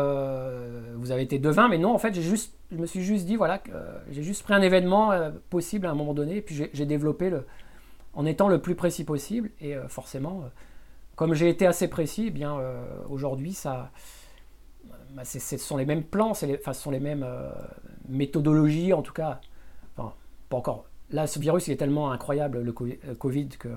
vous 0.96 1.12
avez 1.12 1.24
été 1.24 1.40
devin, 1.40 1.68
mais 1.68 1.78
non, 1.78 1.94
en 1.94 1.98
fait, 1.98 2.14
j'ai 2.14 2.22
juste, 2.22 2.54
je 2.72 2.78
me 2.78 2.86
suis 2.86 3.04
juste 3.04 3.26
dit, 3.26 3.36
voilà, 3.36 3.62
j'ai 4.10 4.24
juste 4.24 4.44
pris 4.44 4.54
un 4.54 4.62
événement 4.62 5.12
possible 5.50 5.88
à 5.88 5.92
un 5.92 5.94
moment 5.94 6.14
donné, 6.14 6.38
et 6.38 6.42
puis 6.42 6.70
j'ai 6.72 6.86
développé 6.86 7.30
le, 7.30 7.46
en 8.14 8.26
étant 8.26 8.48
le 8.48 8.62
plus 8.62 8.76
précis 8.76 9.04
possible, 9.04 9.52
et 9.60 9.76
forcément, 9.90 10.44
comme 11.20 11.34
j'ai 11.34 11.50
été 11.50 11.68
assez 11.68 11.90
précis, 11.90 12.28
eh 12.28 12.32
bien 12.32 12.58
euh, 12.58 12.82
aujourd'hui, 13.10 13.52
ça, 13.52 13.92
bah, 15.16 15.24
ce 15.26 15.58
sont 15.58 15.78
les 15.78 15.86
mêmes 15.86 16.04
plans, 16.04 16.34
les, 16.42 16.58
enfin, 16.60 16.74
ce 16.74 16.82
sont 16.82 16.92
les 16.92 17.00
mêmes 17.00 17.24
euh, 17.24 17.52
méthodologies, 18.08 18.94
en 18.94 19.02
tout 19.02 19.14
cas. 19.14 19.42
Enfin, 19.98 20.14
pas 20.50 20.58
encore. 20.58 20.86
Là, 21.12 21.28
ce 21.28 21.40
virus, 21.40 21.68
il 21.68 21.72
est 21.72 21.78
tellement 21.78 22.12
incroyable, 22.12 22.62
le 22.62 22.72
Covid, 22.72 23.50
que 23.50 23.70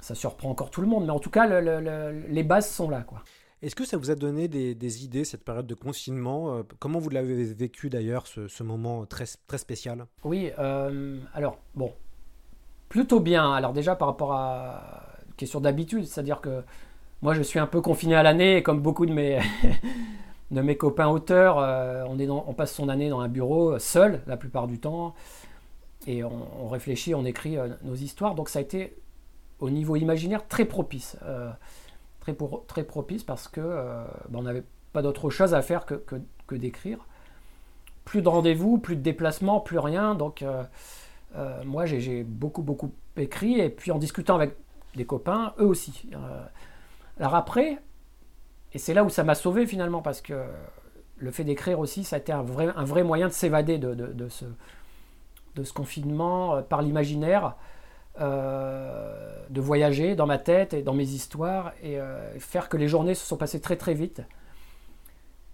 ça 0.00 0.14
surprend 0.14 0.50
encore 0.50 0.70
tout 0.70 0.82
le 0.82 0.86
monde. 0.86 1.06
Mais 1.06 1.12
en 1.12 1.18
tout 1.18 1.30
cas, 1.30 1.46
les 1.48 2.42
bases 2.42 2.70
sont 2.70 2.90
là, 2.90 3.02
quoi. 3.02 3.22
Est-ce 3.62 3.74
que 3.74 3.86
ça 3.86 3.96
vous 3.96 4.10
a 4.10 4.14
donné 4.14 4.48
des, 4.48 5.04
idées, 5.04 5.24
cette 5.24 5.42
période 5.42 5.66
de 5.66 5.74
confinement 5.74 6.54
euh, 6.54 6.62
Comment 6.78 6.98
vous 6.98 7.08
l'avez 7.08 7.42
vécu 7.44 7.88
d'ailleurs, 7.88 8.26
ce, 8.26 8.62
moment 8.62 9.06
très, 9.06 9.24
très 9.46 9.56
spécial? 9.56 10.04
Oui, 10.24 10.50
alors, 11.32 11.58
bon, 11.74 11.92
plutôt 12.90 13.20
bien. 13.20 13.52
Alors 13.52 13.72
déjà, 13.72 13.96
par 13.96 14.08
rapport 14.08 14.34
à, 14.34 15.06
question 15.36 15.60
d'habitude, 15.60 16.04
c'est-à-dire 16.06 16.40
que 16.40 16.62
moi 17.22 17.34
je 17.34 17.42
suis 17.42 17.58
un 17.58 17.66
peu 17.66 17.80
confiné 17.80 18.14
à 18.14 18.22
l'année, 18.22 18.62
comme 18.62 18.80
beaucoup 18.80 19.06
de 19.06 19.12
mes, 19.12 19.38
de 20.50 20.60
mes 20.60 20.76
copains 20.76 21.08
auteurs, 21.08 21.58
euh, 21.58 22.04
on, 22.06 22.54
passe 22.54 22.72
son 22.72 22.88
année 22.88 23.08
dans 23.08 23.20
un 23.20 23.28
bureau 23.28 23.78
seul 23.78 24.22
la 24.26 24.36
plupart 24.36 24.66
du 24.66 24.78
temps, 24.78 25.14
et 26.06 26.22
on, 26.22 26.68
réfléchit, 26.68 27.14
on 27.14 27.24
écrit 27.24 27.56
euh, 27.58 27.68
nos 27.82 27.94
histoires, 27.94 28.34
donc 28.34 28.48
ça 28.48 28.60
a 28.60 28.62
été 28.62 28.96
au 29.58 29.70
niveau 29.70 29.96
imaginaire 29.96 30.46
très 30.46 30.64
propice, 30.64 31.16
euh, 31.24 31.50
très, 32.20 32.84
propice 32.84 33.24
parce 33.24 33.48
que 33.48 33.60
ben, 34.28 34.38
on 34.38 34.42
n'avait 34.42 34.64
pas 34.92 35.02
d'autre 35.02 35.30
chose 35.30 35.54
à 35.54 35.62
faire 35.62 35.86
que, 35.86 35.94
que, 36.46 36.54
d'écrire. 36.54 36.98
Plus 38.04 38.22
de 38.22 38.28
rendez-vous, 38.28 38.78
plus 38.78 38.96
de 38.96 39.00
déplacements, 39.00 39.60
plus 39.60 39.78
rien, 39.78 40.14
donc 40.14 40.44
moi 41.64 41.86
j'ai 41.86 42.22
beaucoup 42.22 42.62
beaucoup 42.62 42.92
écrit, 43.16 43.60
et 43.60 43.68
puis 43.68 43.90
en 43.90 43.98
discutant 43.98 44.34
avec 44.34 44.56
des 44.96 45.04
copains, 45.04 45.54
eux 45.60 45.66
aussi. 45.66 46.08
Euh, 46.14 46.44
alors 47.20 47.34
après, 47.34 47.78
et 48.72 48.78
c'est 48.78 48.94
là 48.94 49.04
où 49.04 49.08
ça 49.08 49.24
m'a 49.24 49.34
sauvé 49.34 49.66
finalement, 49.66 50.02
parce 50.02 50.20
que 50.20 50.34
le 51.18 51.30
fait 51.30 51.44
d'écrire 51.44 51.78
aussi, 51.78 52.04
ça 52.04 52.16
a 52.16 52.18
été 52.18 52.32
un 52.32 52.42
vrai, 52.42 52.68
un 52.76 52.84
vrai 52.84 53.02
moyen 53.02 53.28
de 53.28 53.32
s'évader 53.32 53.78
de, 53.78 53.94
de, 53.94 54.28
ce, 54.28 54.44
de 55.54 55.64
ce 55.64 55.72
confinement 55.72 56.56
euh, 56.56 56.62
par 56.62 56.82
l'imaginaire, 56.82 57.56
euh, 58.20 59.44
de 59.50 59.60
voyager 59.60 60.14
dans 60.14 60.26
ma 60.26 60.38
tête 60.38 60.74
et 60.74 60.82
dans 60.82 60.94
mes 60.94 61.08
histoires, 61.08 61.72
et 61.82 61.98
faire 62.38 62.68
que 62.68 62.76
les 62.76 62.88
journées 62.88 63.14
se 63.14 63.26
sont 63.26 63.36
passées 63.36 63.60
très 63.60 63.76
très 63.76 63.94
vite. 63.94 64.22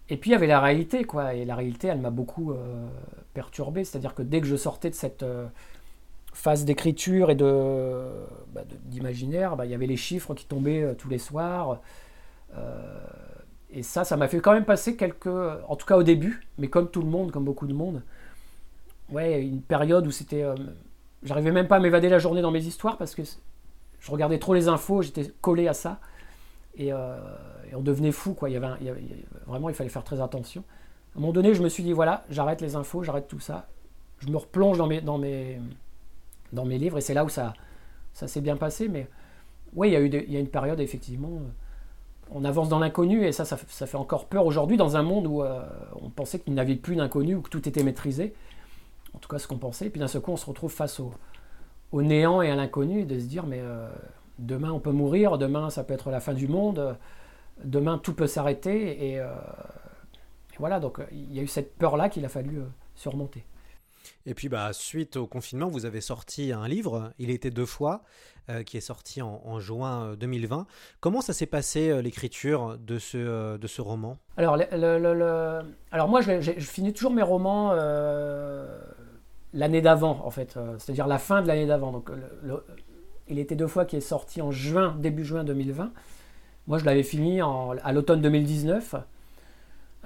Et 0.09 0.17
puis 0.17 0.31
il 0.31 0.33
y 0.33 0.37
avait 0.37 0.47
la 0.47 0.61
réalité, 0.61 1.05
quoi, 1.05 1.35
et 1.35 1.45
la 1.45 1.55
réalité, 1.57 1.89
elle 1.89 2.01
m'a 2.01 2.11
beaucoup 2.11 2.55
perturbé, 3.35 3.85
c'est-à-dire 3.85 4.15
que 4.15 4.23
dès 4.23 4.41
que 4.41 4.47
je 4.47 4.57
sortais 4.57 4.91
de 4.91 4.95
cette 4.95 5.25
phase 6.33 6.65
d'écriture 6.65 7.31
et 7.31 7.35
bah, 7.35 8.63
d'imaginaire, 8.85 9.57
bah, 9.57 9.67
il 9.67 9.71
y 9.71 9.75
avait 9.75 9.87
les 9.87 9.97
chiffres 9.97 10.35
qui 10.35 10.47
tombaient 10.47 10.83
euh, 10.83 10.95
tous 10.95 11.09
les 11.09 11.19
soirs. 11.19 11.81
Euh, 12.57 12.99
et 13.71 13.83
ça, 13.83 14.05
ça 14.05 14.17
m'a 14.17 14.29
fait 14.29 14.41
quand 14.41 14.53
même 14.53 14.65
passer 14.65 14.97
quelques, 14.97 15.27
en 15.27 15.77
tout 15.77 15.87
cas 15.87 15.97
au 15.97 16.03
début, 16.03 16.47
mais 16.59 16.69
comme 16.69 16.91
tout 16.91 17.01
le 17.01 17.09
monde, 17.09 17.31
comme 17.31 17.45
beaucoup 17.45 17.67
de 17.67 17.73
monde, 17.73 18.03
ouais, 19.11 19.43
une 19.43 19.63
période 19.63 20.07
où 20.07 20.11
c'était, 20.11 20.43
euh, 20.43 20.55
j'arrivais 21.23 21.53
même 21.53 21.69
pas 21.69 21.77
à 21.77 21.81
m'évader 21.81 22.09
la 22.09 22.19
journée 22.19 22.43
dans 22.43 22.51
mes 22.51 22.65
histoires 22.65 22.99
parce 22.99 23.15
que 23.15 23.23
je 24.01 24.11
regardais 24.11 24.39
trop 24.39 24.55
les 24.55 24.69
infos, 24.69 25.03
j'étais 25.03 25.33
collé 25.41 25.69
à 25.69 25.75
ça 25.75 26.01
et, 26.77 26.93
on 27.75 27.81
devenait 27.81 28.13
fou 28.13 28.35
quoi. 28.35 28.51
Il 28.51 28.53
y, 28.53 28.57
avait, 28.57 28.69
vraiment, 29.47 29.71
il 29.71 29.75
fallait 29.75 29.89
faire 29.89 30.05
très 30.05 30.21
attention. 30.21 30.63
À 31.15 31.19
un 31.19 31.21
moment 31.23 31.33
donné, 31.33 31.55
je 31.55 31.63
me 31.63 31.71
suis 31.71 31.83
dit 31.83 31.93
voilà, 31.93 32.25
j'arrête 32.29 32.61
les 32.61 32.77
infos, 32.77 33.03
j'arrête 33.03 33.29
tout 33.29 33.41
ça, 33.41 33.69
je 34.19 34.29
me 34.29 34.37
replonge 34.37 34.77
dans 34.77 34.87
mes, 34.87 35.01
dans 35.01 35.17
mes 35.17 35.59
dans 36.53 36.65
mes 36.65 36.79
livres, 36.79 36.99
et 36.99 37.01
c'est 37.01 37.15
là 37.15 37.25
où 37.25 37.29
ça, 37.29 37.55
ça 38.13 38.29
s'est 38.29 38.41
bien 38.41 38.57
passé. 38.57 38.89
Mais 38.89 39.09
oui, 39.75 39.89
il 39.89 39.93
y, 39.93 39.97
a 39.97 40.01
eu 40.01 40.07
il 40.09 40.33
y 40.33 40.37
a 40.37 40.41
une 40.41 40.49
période, 40.49 40.81
effectivement, 40.81 41.37
euh, 41.37 41.49
on 42.35 42.45
avance 42.45 42.69
dans 42.69 42.79
l'inconnu, 42.79 43.25
et 43.25 43.33
ça, 43.33 43.45
ça, 43.45 43.57
fait 43.57 43.97
encore 43.97 44.27
peur 44.27 44.47
aujourd'hui 44.47 44.77
dans 44.77 44.97
un 44.97 45.03
monde 45.03 45.27
où 45.27 45.43
euh, 45.43 45.63
on 46.01 46.11
pensait 46.11 46.39
qu'il 46.39 46.55
n'y 46.55 46.61
avait 46.61 46.77
plus 46.77 46.97
d'inconnu, 46.97 47.35
ou 47.35 47.43
que 47.43 47.51
tout 47.51 47.69
était 47.69 47.83
maîtrisé. 47.83 48.35
En 49.15 49.19
tout 49.19 49.29
cas, 49.29 49.39
ce 49.39 49.47
qu'on 49.47 49.59
pensait. 49.59 49.91
Puis 49.91 50.01
d'un 50.01 50.09
seul 50.09 50.23
coup, 50.23 50.33
on 50.33 50.37
se 50.37 50.47
retrouve 50.47 50.73
face 50.73 51.01
au, 51.01 51.13
néant 52.03 52.41
et 52.41 52.51
à 52.51 52.57
l'inconnu, 52.57 53.05
de 53.05 53.19
se 53.19 53.27
dire, 53.27 53.47
mais 53.47 53.61
euh, 53.61 53.89
demain 54.39 54.73
on 54.73 54.81
peut 54.81 54.93
mourir, 54.93 55.37
demain 55.37 55.69
ça 55.69 55.85
peut 55.85 55.93
être 55.93 56.11
la 56.11 56.21
fin 56.21 56.33
du 56.33 56.49
monde, 56.49 56.97
demain 57.63 57.99
tout 57.99 58.15
peut 58.15 58.27
s'arrêter. 58.27 59.13
Et, 59.13 59.21
voilà, 60.59 60.81
donc 60.81 61.01
il 61.13 61.35
y 61.35 61.39
a 61.39 61.43
eu 61.43 61.47
cette 61.47 61.77
peur-là 61.77 62.09
qu'il 62.09 62.25
a 62.25 62.31
fallu 62.31 62.63
surmonter. 62.95 63.45
Et 64.27 64.35
puis, 64.35 64.49
bah, 64.49 64.73
suite 64.73 65.17
au 65.17 65.27
confinement, 65.27 65.69
vous 65.69 65.87
avez 65.87 66.01
sorti 66.01 66.53
un 66.53 66.69
livre, 66.69 67.13
Il 67.19 67.31
était 67.31 67.51
deux 67.51 67.67
fois, 67.67 68.03
euh, 68.51 68.65
qui 68.65 68.77
est 68.77 68.81
sorti 68.81 69.23
en, 69.23 69.61
juin 69.61 70.17
2020. 70.17 70.59
Euh, 70.59 70.65
Comment 70.99 71.21
ça 71.21 71.33
s'est 71.33 71.47
passé 71.47 71.91
euh, 71.91 72.03
l'écriture 72.03 72.77
de 72.77 72.99
ce, 72.99 73.57
de 73.57 73.67
ce 73.69 73.81
roman? 73.81 74.19
Alors, 74.37 74.59
Alors, 75.93 76.09
moi, 76.09 76.23
je, 76.23 76.51
finis 76.59 76.93
toujours 76.93 77.13
mes 77.13 77.23
romans 77.23 77.73
l'année 79.55 79.81
d'avant, 79.81 80.21
en 80.25 80.31
fait, 80.31 80.59
c'est-à-dire 80.79 81.07
la 81.07 81.19
fin 81.19 81.41
de 81.41 81.47
l'année 81.47 81.67
d'avant. 81.67 81.93
Donc, 81.93 82.11
Il 83.29 83.39
était 83.39 83.55
deux 83.55 83.69
fois 83.69 83.85
qui 83.85 83.95
est 83.95 84.01
sorti 84.01 84.43
en 84.43 84.51
juin, 84.51 84.97
début 84.99 85.25
juin 85.25 85.45
2020. 85.45 85.93
Moi, 86.67 86.79
je 86.79 86.85
l'avais 86.85 87.05
fini 87.05 87.41
à 87.41 87.93
l'automne 87.93 88.23
2019. 88.23 88.97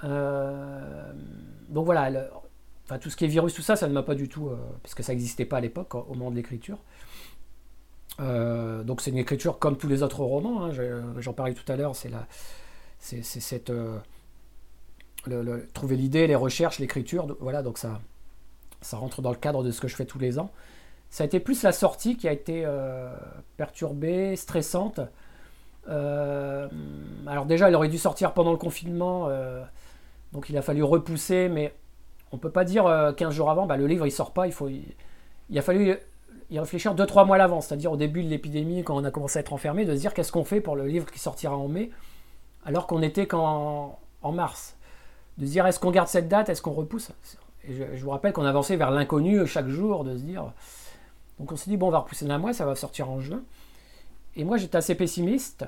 donc 0.03 1.85
voilà, 1.85 2.29
Enfin, 2.87 2.99
tout 2.99 3.09
ce 3.09 3.17
qui 3.17 3.25
est 3.25 3.27
virus, 3.27 3.53
tout 3.53 3.61
ça, 3.61 3.75
ça 3.75 3.89
ne 3.89 3.93
m'a 3.93 4.01
pas 4.01 4.15
du 4.15 4.29
tout, 4.29 4.47
euh, 4.47 4.55
puisque 4.81 5.03
ça 5.03 5.11
n'existait 5.11 5.43
pas 5.43 5.57
à 5.57 5.59
l'époque, 5.59 5.93
au 5.93 6.13
moment 6.13 6.31
de 6.31 6.37
l'écriture. 6.37 6.77
Euh, 8.21 8.81
donc 8.83 9.01
c'est 9.01 9.11
une 9.11 9.17
écriture 9.17 9.59
comme 9.59 9.77
tous 9.77 9.89
les 9.89 10.03
autres 10.03 10.21
romans. 10.21 10.63
Hein, 10.63 10.71
j'en 11.17 11.33
parlais 11.33 11.53
tout 11.53 11.69
à 11.69 11.75
l'heure. 11.75 11.97
C'est 11.97 12.07
la, 12.07 12.25
c'est, 12.99 13.23
cette, 13.23 13.71
euh, 13.71 13.99
trouver 15.73 15.97
l'idée, 15.97 16.27
les 16.27 16.35
recherches, 16.35 16.79
l'écriture. 16.79 17.27
Voilà, 17.41 17.61
donc 17.61 17.77
ça, 17.77 17.99
ça 18.79 18.95
rentre 18.95 19.21
dans 19.21 19.31
le 19.31 19.37
cadre 19.37 19.65
de 19.65 19.71
ce 19.71 19.81
que 19.81 19.89
je 19.89 19.95
fais 19.97 20.05
tous 20.05 20.19
les 20.19 20.39
ans. 20.39 20.49
Ça 21.09 21.23
a 21.23 21.27
été 21.27 21.41
plus 21.41 21.63
la 21.63 21.73
sortie 21.73 22.15
qui 22.15 22.29
a 22.29 22.31
été 22.31 22.65
perturbée, 23.57 24.37
stressante. 24.37 25.01
alors 25.87 27.45
déjà, 27.45 27.67
elle 27.67 27.75
aurait 27.75 27.89
dû 27.89 27.97
sortir 27.97 28.33
pendant 28.33 28.51
le 28.51 28.57
confinement, 28.57 29.29
donc 30.33 30.49
il 30.49 30.57
a 30.57 30.61
fallu 30.61 30.83
repousser, 30.83 31.47
mais 31.47 31.73
on 32.31 32.37
peut 32.37 32.49
pas 32.49 32.63
dire 32.63 32.83
15 33.15 33.27
euh, 33.27 33.31
jours 33.31 33.49
avant, 33.49 33.65
bah, 33.65 33.77
le 33.77 33.87
livre 33.87 34.05
il 34.05 34.11
sort 34.11 34.31
pas, 34.31 34.47
il, 34.47 34.53
faut, 34.53 34.69
il, 34.69 35.57
a 35.57 35.61
fallu 35.61 35.97
y 36.49 36.59
réfléchir 36.59 36.95
2-3 36.95 37.25
mois 37.25 37.37
à 37.37 37.61
c'est-à-dire 37.61 37.91
au 37.91 37.97
début 37.97 38.23
de 38.23 38.29
l'épidémie, 38.29 38.83
quand 38.83 38.95
on 38.95 39.03
a 39.03 39.11
commencé 39.11 39.37
à 39.37 39.41
être 39.41 39.53
enfermé, 39.53 39.85
de 39.85 39.95
se 39.95 39.99
dire 39.99 40.13
qu'est-ce 40.13 40.31
qu'on 40.31 40.43
fait 40.43 40.61
pour 40.61 40.75
le 40.75 40.85
livre 40.85 41.09
qui 41.11 41.19
sortira 41.19 41.55
en 41.55 41.67
mai, 41.67 41.91
alors 42.65 42.87
qu'on 42.87 43.01
était 43.01 43.27
qu'en 43.27 43.99
en 44.21 44.31
mars. 44.31 44.75
De 45.37 45.45
se 45.45 45.51
dire 45.51 45.65
est-ce 45.67 45.79
qu'on 45.79 45.91
garde 45.91 46.07
cette 46.07 46.27
date, 46.27 46.49
est-ce 46.49 46.61
qu'on 46.61 46.71
repousse? 46.71 47.11
Je, 47.67 47.83
vous 48.01 48.09
rappelle 48.09 48.33
qu'on 48.33 48.45
avançait 48.45 48.77
vers 48.77 48.91
l'inconnu 48.91 49.45
chaque 49.45 49.67
jour, 49.67 50.03
de 50.03 50.15
se 50.15 50.23
dire. 50.23 50.51
Donc 51.39 51.51
on 51.51 51.55
s'est 51.55 51.69
dit 51.69 51.77
bon, 51.77 51.87
on 51.87 51.91
va 51.91 51.99
repousser 51.99 52.25
d'un 52.25 52.37
mois, 52.37 52.53
ça 52.53 52.65
va 52.65 52.75
sortir 52.75 53.09
en 53.09 53.19
juin. 53.19 53.41
Et 54.35 54.43
moi 54.43 54.57
j'étais 54.57 54.77
assez 54.77 54.95
pessimiste, 54.95 55.65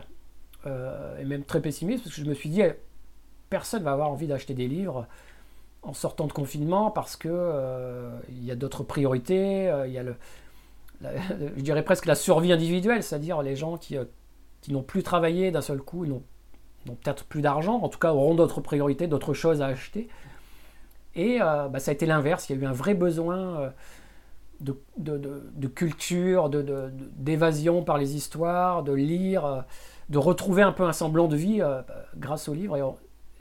euh, 0.66 1.20
et 1.20 1.26
même 1.26 1.44
très 1.44 1.62
pessimiste, 1.62 2.04
parce 2.04 2.16
que 2.16 2.22
je 2.22 2.28
me 2.28 2.34
suis 2.34 2.50
dit 2.50 2.62
personne 3.50 3.84
va 3.84 3.92
avoir 3.92 4.10
envie 4.10 4.28
d'acheter 4.28 4.54
des 4.54 4.68
livres 4.68 5.08
en 5.84 5.94
sortant 5.94 6.28
de 6.28 6.34
confinement 6.34 6.92
parce 6.92 7.16
que 7.16 7.30
euh, 7.32 8.18
il 8.30 8.44
y 8.44 8.52
a 8.52 8.56
d'autres 8.56 8.84
priorités, 8.84 9.70
euh, 9.70 9.88
il 9.88 9.94
y 9.94 9.98
a 9.98 10.04
le, 10.04 10.16
je 11.56 11.62
dirais 11.62 11.84
presque 11.84 12.06
la 12.06 12.16
survie 12.16 12.52
individuelle, 12.52 13.04
c'est-à-dire 13.04 13.42
les 13.42 13.56
gens 13.56 13.78
qui, 13.78 13.98
euh, 13.98 14.06
qui 14.62 14.74
n'ont 14.74 14.84
plus 14.84 15.04
travaillé 15.04 15.52
d'un 15.52 15.62
seul 15.62 15.80
coup, 15.80 16.06
ils 16.06 16.12
n'ont 16.12 16.24
peut-être 16.96 17.24
plus 17.26 17.42
d'argent, 17.42 17.80
en 17.82 17.90
tout 17.90 18.00
cas 18.00 18.14
auront 18.14 18.36
d'autres 18.36 18.62
priorités, 18.62 19.08
d'autres 19.08 19.34
choses 19.34 19.62
à 19.62 19.68
acheter. 19.68 20.10
Et 21.16 21.40
bah, 21.40 21.80
ça 21.80 21.92
a 21.92 21.94
été 21.94 22.06
l'inverse, 22.06 22.50
il 22.50 22.56
y 22.56 22.60
a 22.60 22.62
eu 22.62 22.66
un 22.66 22.72
vrai 22.72 22.94
besoin 22.94 23.74
de, 24.62 24.80
de, 24.98 25.18
de, 25.18 25.68
culture, 25.68 26.50
d'évasion 26.50 27.84
par 27.84 27.98
les 27.98 28.16
histoires, 28.16 28.84
de 28.84 28.94
lire, 28.94 29.66
de 30.10 30.18
retrouver 30.18 30.62
un 30.62 30.72
peu 30.72 30.84
un 30.84 30.94
semblant 30.94 31.28
de 31.28 31.36
vie 31.36 31.62
grâce 32.16 32.48
au 32.48 32.54
livre. 32.54 32.78
Et 32.78 32.82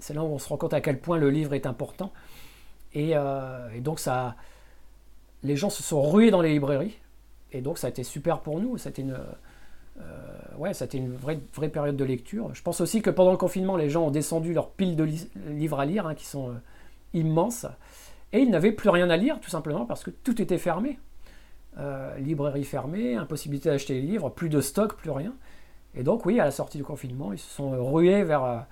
c'est 0.00 0.14
là 0.14 0.24
où 0.24 0.26
on 0.26 0.38
se 0.38 0.48
rend 0.48 0.56
compte 0.56 0.72
à 0.72 0.80
quel 0.80 0.98
point 0.98 1.18
le 1.18 1.30
livre 1.30 1.54
est 1.54 1.66
important. 1.66 2.10
Euh, 2.96 3.68
et, 3.74 3.80
donc, 3.80 3.98
ça, 3.98 4.36
les 5.42 5.56
gens 5.56 5.70
se 5.70 5.82
sont 5.82 6.02
rués 6.02 6.30
dans 6.30 6.40
les 6.40 6.52
librairies. 6.52 6.98
Et 7.52 7.60
donc, 7.60 7.78
ça 7.78 7.86
a 7.86 7.90
été 7.90 8.04
super 8.04 8.40
pour 8.40 8.60
nous. 8.60 8.76
C'était 8.78 9.02
une, 9.02 9.18
euh, 10.00 10.02
ouais, 10.56 10.74
c'était 10.74 10.98
une 10.98 11.14
vraie, 11.14 11.40
vraie 11.54 11.68
période 11.68 11.96
de 11.96 12.04
lecture. 12.04 12.54
Je 12.54 12.62
pense 12.62 12.80
aussi 12.80 13.02
que 13.02 13.10
pendant 13.10 13.30
le 13.30 13.36
confinement, 13.36 13.76
les 13.76 13.90
gens 13.90 14.06
ont 14.06 14.10
descendu 14.10 14.52
leurs 14.52 14.70
piles 14.70 14.96
de 14.96 15.08
livres 15.48 15.80
à 15.80 15.86
lire, 15.86 16.06
hein, 16.06 16.14
qui 16.14 16.26
sont 16.26 16.50
euh, 16.50 16.54
immenses. 17.14 17.66
Et 18.32 18.40
ils 18.40 18.50
n'avaient 18.50 18.72
plus 18.72 18.90
rien 18.90 19.08
à 19.08 19.16
lire, 19.16 19.40
tout 19.40 19.50
simplement 19.50 19.86
parce 19.86 20.04
que 20.04 20.10
tout 20.10 20.40
était 20.42 20.58
fermé. 20.58 20.98
librairie 22.18 22.64
fermée, 22.64 23.14
impossibilité 23.14 23.70
d'acheter 23.70 23.94
les 23.94 24.02
livres, 24.02 24.28
plus 24.28 24.50
de 24.50 24.60
stock, 24.60 24.96
plus 24.96 25.10
rien. 25.10 25.32
Et 25.94 26.02
donc, 26.02 26.26
oui, 26.26 26.38
à 26.38 26.44
la 26.44 26.50
sortie 26.50 26.76
du 26.76 26.84
confinement, 26.84 27.32
ils 27.32 27.38
se 27.38 27.48
sont 27.48 27.70
rués 27.90 28.24
vers, 28.24 28.66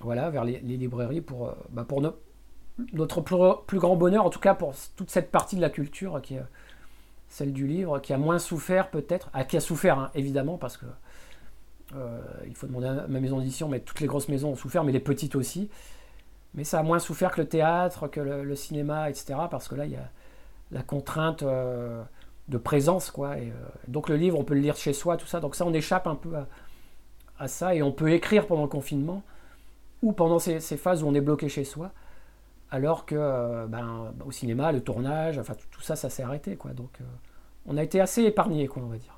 voilà, 0.00 0.30
vers 0.30 0.44
les, 0.44 0.58
librairies 0.58 1.20
pour, 1.20 1.54
bah, 1.70 1.84
pour, 1.86 2.00
ne, 2.00 2.10
notre 2.92 3.20
plus, 3.20 3.78
grand 3.78 3.96
bonheur, 3.96 4.24
en 4.24 4.30
tout 4.30 4.40
cas 4.40 4.54
pour 4.54 4.74
toute 4.96 5.10
cette 5.10 5.30
partie 5.30 5.56
de 5.56 5.60
la 5.60 5.70
culture 5.70 6.20
qui 6.22 6.34
est 6.34 6.42
celle 7.28 7.52
du 7.52 7.66
livre, 7.66 7.98
qui 8.00 8.12
a 8.12 8.18
moins 8.18 8.38
souffert 8.38 8.90
peut-être, 8.90 9.30
ah, 9.32 9.44
qui 9.44 9.56
a 9.56 9.60
souffert 9.60 9.98
hein, 9.98 10.10
évidemment 10.14 10.58
parce 10.58 10.76
que 10.76 10.86
euh, 11.94 12.20
il 12.46 12.54
faut 12.54 12.66
demander 12.66 12.86
à 12.86 13.06
ma 13.08 13.20
maison 13.20 13.38
d'édition, 13.38 13.68
mais 13.68 13.80
toutes 13.80 14.00
les 14.00 14.06
grosses 14.06 14.28
maisons 14.28 14.50
ont 14.50 14.56
souffert, 14.56 14.84
mais 14.84 14.92
les 14.92 15.00
petites 15.00 15.34
aussi. 15.34 15.70
Mais 16.54 16.64
ça 16.64 16.80
a 16.80 16.82
moins 16.82 16.98
souffert 16.98 17.32
que 17.32 17.40
le 17.40 17.48
théâtre, 17.48 18.08
que 18.08 18.20
le, 18.20 18.54
cinéma, 18.56 19.10
etc. 19.10 19.34
Parce 19.50 19.68
que 19.68 19.74
là, 19.74 19.84
il 19.84 19.92
y 19.92 19.96
a 19.96 20.08
la 20.72 20.82
contrainte 20.82 21.42
euh, 21.42 22.02
de 22.48 22.58
présence, 22.58 23.10
quoi. 23.10 23.30
Euh, 23.30 23.50
donc 23.88 24.08
le 24.08 24.16
livre, 24.16 24.38
on 24.38 24.44
peut 24.44 24.54
le 24.54 24.60
lire 24.60 24.76
chez 24.76 24.92
soi, 24.92 25.16
tout 25.16 25.26
ça. 25.26 25.40
Donc 25.40 25.54
ça, 25.54 25.66
on 25.66 25.72
échappe 25.72 26.06
un 26.06 26.14
peu 26.14 26.32
à, 27.38 27.48
ça 27.48 27.74
et 27.74 27.82
on 27.82 27.92
peut 27.92 28.10
écrire 28.12 28.46
pendant 28.46 28.62
le 28.62 28.68
confinement 28.68 29.22
ou 30.02 30.12
pendant 30.12 30.38
ces 30.38 30.60
phases 30.60 31.02
où 31.02 31.06
on 31.06 31.14
est 31.14 31.20
bloqué 31.20 31.48
chez 31.48 31.64
soi 31.64 31.92
alors 32.76 33.06
que 33.06 33.14
euh, 33.18 33.66
ben, 33.66 34.14
au 34.26 34.30
cinéma, 34.30 34.70
le 34.70 34.82
tournage, 34.82 35.38
enfin 35.38 35.54
tout, 35.70 35.80
ça, 35.80 35.96
ça 35.96 36.10
s'est 36.10 36.22
arrêté. 36.22 36.56
Quoi. 36.56 36.72
Donc 36.72 37.00
euh, 37.00 37.04
on 37.64 37.78
a 37.78 37.82
été 37.82 38.00
assez 38.00 38.22
épargné, 38.22 38.68
on 38.76 38.80
va 38.82 38.98
dire. 38.98 39.16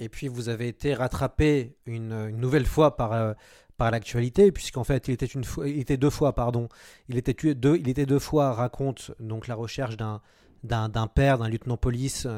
Et 0.00 0.08
puis 0.08 0.26
vous 0.26 0.48
avez 0.48 0.66
été 0.66 0.92
rattrapé 0.94 1.76
une, 1.86 2.30
nouvelle 2.30 2.66
fois 2.66 2.96
par, 2.96 3.12
euh, 3.12 3.32
par 3.76 3.92
l'actualité, 3.92 4.50
puisqu'en 4.50 4.82
fait 4.82 5.06
il 5.06 5.12
était, 5.12 5.26
une 5.26 5.44
fois, 5.44 5.68
il 5.68 5.78
était 5.78 5.98
deux 5.98 6.10
fois, 6.10 6.34
pardon, 6.34 6.68
il 7.08 7.16
était, 7.16 7.54
deux, 7.54 7.76
il 7.76 7.88
était 7.88 8.06
deux 8.06 8.18
fois, 8.18 8.52
raconte 8.54 9.12
donc 9.20 9.46
la 9.46 9.54
recherche 9.54 9.96
d'un 9.96 10.20
d'un 10.62 11.06
père, 11.06 11.38
d'un 11.38 11.48
lieutenant-police 11.48 12.28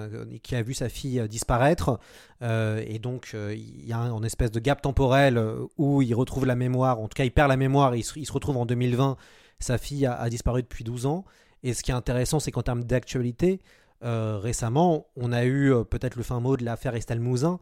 qui 0.45 0.55
a 0.55 0.63
vu 0.63 0.75
sa 0.75 0.89
fille 0.89 1.27
disparaître. 1.29 1.99
et 2.41 3.01
donc, 3.01 3.35
il 3.35 3.85
y 3.85 3.93
a 3.93 3.99
un, 3.99 4.23
espèce 4.23 4.53
de 4.53 4.61
gap 4.61 4.81
temporel 4.81 5.45
où 5.77 6.03
il 6.03 6.15
retrouve 6.15 6.47
la 6.47 6.55
mémoire, 6.55 7.01
en 7.01 7.09
tout 7.09 7.17
cas, 7.17 7.25
il 7.25 7.33
perd 7.33 7.49
la 7.49 7.57
mémoire, 7.57 7.97
il 7.97 8.05
se 8.05 8.33
retrouve 8.33 8.59
en 8.59 8.65
2020 8.65 9.17
sa 9.63 9.79
fille 9.79 10.07
a, 10.07 10.29
disparu 10.29 10.63
depuis 10.63 10.85
12 10.85 11.07
ans. 11.07 11.25
Et 11.63 11.75
ce 11.75 11.83
qui 11.83 11.91
est 11.91 11.95
intéressant, 11.95 12.41
c'est 12.41 12.51
qu'en 12.51 12.63
termes 12.63 12.85
d'actualité, 12.85 13.61
euh, 14.05 14.39
récemment, 14.39 15.07
on 15.17 15.33
a 15.33 15.45
eu 15.45 15.73
euh, 15.73 15.85
peut-être 15.85 16.17
le 16.17 16.23
fin 16.23 16.41
mot 16.41 16.57
de 16.57 16.65
l'affaire 16.65 16.95
Estelle 16.95 17.21
Mouzin, 17.21 17.61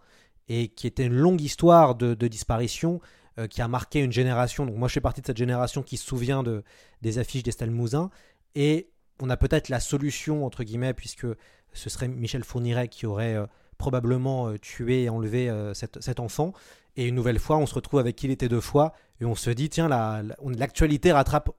et 0.49 0.69
qui 0.69 0.87
était 0.87 1.05
une 1.07 1.15
longue 1.15 1.41
histoire 1.41 1.95
de, 1.95 2.15
disparition 2.27 3.01
euh, 3.39 3.47
qui 3.47 3.61
a 3.63 3.69
marqué 3.69 4.01
une 4.01 4.13
génération. 4.13 4.67
Donc 4.67 4.77
moi, 4.77 4.89
je 4.89 4.95
fais 4.95 5.01
partie 5.01 5.21
de 5.21 5.27
cette 5.27 5.37
génération 5.37 5.83
qui 5.83 5.97
se 5.97 6.07
souvient 6.07 6.43
de, 6.43 6.65
des 7.03 7.19
affiches 7.19 7.43
d'Estelle 7.43 7.71
Mouzin. 7.71 8.11
Et 8.55 8.91
on 9.21 9.29
a 9.29 9.37
peut-être 9.37 9.69
la 9.69 9.81
solution, 9.81 10.47
entre 10.47 10.65
guillemets, 10.65 10.95
puisque 10.95 11.27
ce 11.73 11.91
serait 11.91 12.09
Michel 12.09 12.43
Fourniret 12.43 12.89
qui 12.89 13.07
aurait 13.07 13.37
probablement 13.79 14.57
tué 14.57 15.05
et 15.05 15.09
enlevé 15.09 15.53
cet, 15.75 16.19
enfant. 16.19 16.53
Et 16.97 17.07
une 17.07 17.15
nouvelle 17.15 17.39
fois, 17.39 17.59
on 17.59 17.67
se 17.67 17.75
retrouve 17.75 18.01
avec 18.01 18.17
qui 18.17 18.27
il 18.27 18.33
était 18.33 18.49
deux 18.49 18.61
fois, 18.61 18.93
et 19.21 19.25
on 19.25 19.37
se 19.37 19.51
dit, 19.51 19.69
tiens, 19.69 19.89
l'actualité 19.89 21.13
rattrape 21.13 21.51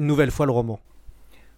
une 0.00 0.06
nouvelle 0.06 0.30
fois 0.30 0.46
le 0.46 0.52
roman. 0.52 0.80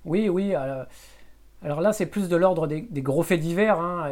Oui, 0.05 0.29
oui. 0.29 0.55
Alors, 0.55 1.81
là, 1.81 1.93
c'est 1.93 2.07
plus 2.07 2.29
de 2.29 2.37
l'ordre 2.37 2.67
des, 2.67 3.03
gros 3.03 3.23
faits 3.23 3.41
divers, 3.41 3.79
hein, 3.81 4.11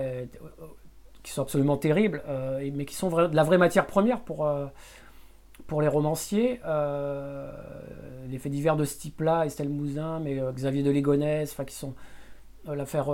qui 1.22 1.32
sont 1.32 1.42
absolument 1.42 1.76
terribles, 1.76 2.22
euh, 2.28 2.70
mais 2.74 2.84
qui 2.84 2.94
sont 2.94 3.10
de 3.10 3.34
la 3.34 3.42
vraie 3.42 3.58
matière 3.58 3.86
première 3.86 4.20
pour, 4.20 4.46
euh, 4.46 4.66
pour 5.66 5.82
les 5.82 5.88
romanciers. 5.88 6.60
Euh, 6.64 7.50
les 8.28 8.38
faits 8.38 8.52
divers 8.52 8.76
de 8.76 8.84
ce 8.84 8.98
type-là, 8.98 9.46
Estelle 9.46 9.68
Mouzin, 9.68 10.20
mais 10.20 10.40
Xavier 10.54 10.84
de 10.84 10.90
Ligonnès, 10.90 11.54
qui 11.66 11.74
sont 11.74 11.94
l'affaire 12.66 13.06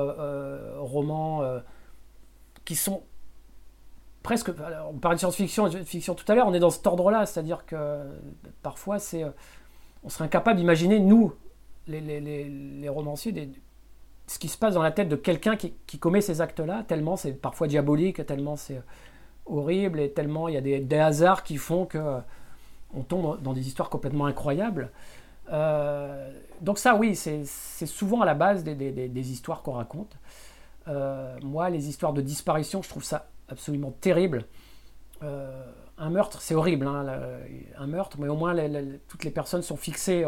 roman, 0.79 1.43
qui 2.67 2.77
sont 2.77 3.05
presque. 4.23 4.51
on 4.91 4.99
parlait 4.99 5.17
de 5.17 5.21
science-fiction 5.21 5.71
fiction 5.85 6.15
tout 6.15 6.31
à 6.31 6.35
l'heure, 6.35 6.47
on 6.47 6.53
est 6.53 6.61
dans 6.61 6.71
cet 6.71 6.87
ordre-là, 6.87 7.25
c'est-à-dire 7.25 7.65
que 7.65 8.03
parfois 8.63 8.99
c'est 8.99 9.25
on 10.07 10.09
serait 10.09 10.25
incapable 10.25 10.59
d'imaginer, 10.59 11.01
nous, 11.01 11.33
les, 11.89 12.89
romanciers, 12.89 13.51
ce 14.29 14.39
qui 14.39 14.49
se 14.49 14.57
passe 14.57 14.75
dans 14.75 14.83
la 14.83 14.93
tête 14.93 15.09
de 15.09 15.17
quelqu'un 15.17 15.57
qui, 15.57 15.99
commet 15.99 16.21
ces 16.21 16.41
actes-là, 16.41 16.85
tellement 16.87 17.17
c'est 17.17 17.33
parfois 17.33 17.67
diabolique, 17.67 18.25
tellement 18.25 18.55
c'est 18.55 18.81
horrible, 19.47 19.99
et 19.99 20.13
tellement 20.13 20.47
il 20.47 20.55
y 20.55 20.75
a 20.75 20.81
des, 20.81 20.97
hasards 20.97 21.43
qui 21.43 21.57
font 21.57 21.87
que 21.87 21.99
euh, 21.99 22.21
on 22.95 23.03
tombe 23.03 23.43
dans 23.43 23.53
des 23.53 23.67
histoires 23.67 23.91
complètement 23.91 24.27
incroyables. 24.27 24.93
Euh, 25.53 26.31
donc 26.61 26.79
ça, 26.79 26.95
oui, 26.95 27.17
c'est 27.17 27.45
souvent 27.87 28.21
à 28.21 28.27
la 28.27 28.35
base 28.35 28.63
des, 28.63 29.33
histoires 29.33 29.63
qu'on 29.63 29.73
raconte. 29.73 30.17
Euh, 30.87 31.37
moi, 31.43 31.69
les 31.69 31.89
histoires 31.89 32.13
de 32.13 32.23
disparition, 32.23 32.81
je 32.81 32.89
trouve 32.89 33.05
ça 33.05 33.29
absolument 33.49 33.91
terrible. 34.01 34.45
Un 35.99 36.11
meurtre, 36.11 36.43
c'est 36.43 36.55
horrible, 36.55 36.87
hein, 36.87 37.07
un 37.79 37.87
meurtre, 37.87 38.19
mais 38.21 38.29
au 38.29 38.37
moins 38.37 38.55
toutes 39.09 39.25
les 39.25 39.31
personnes 39.31 39.63
sont 39.63 39.77
fixées. 39.77 40.25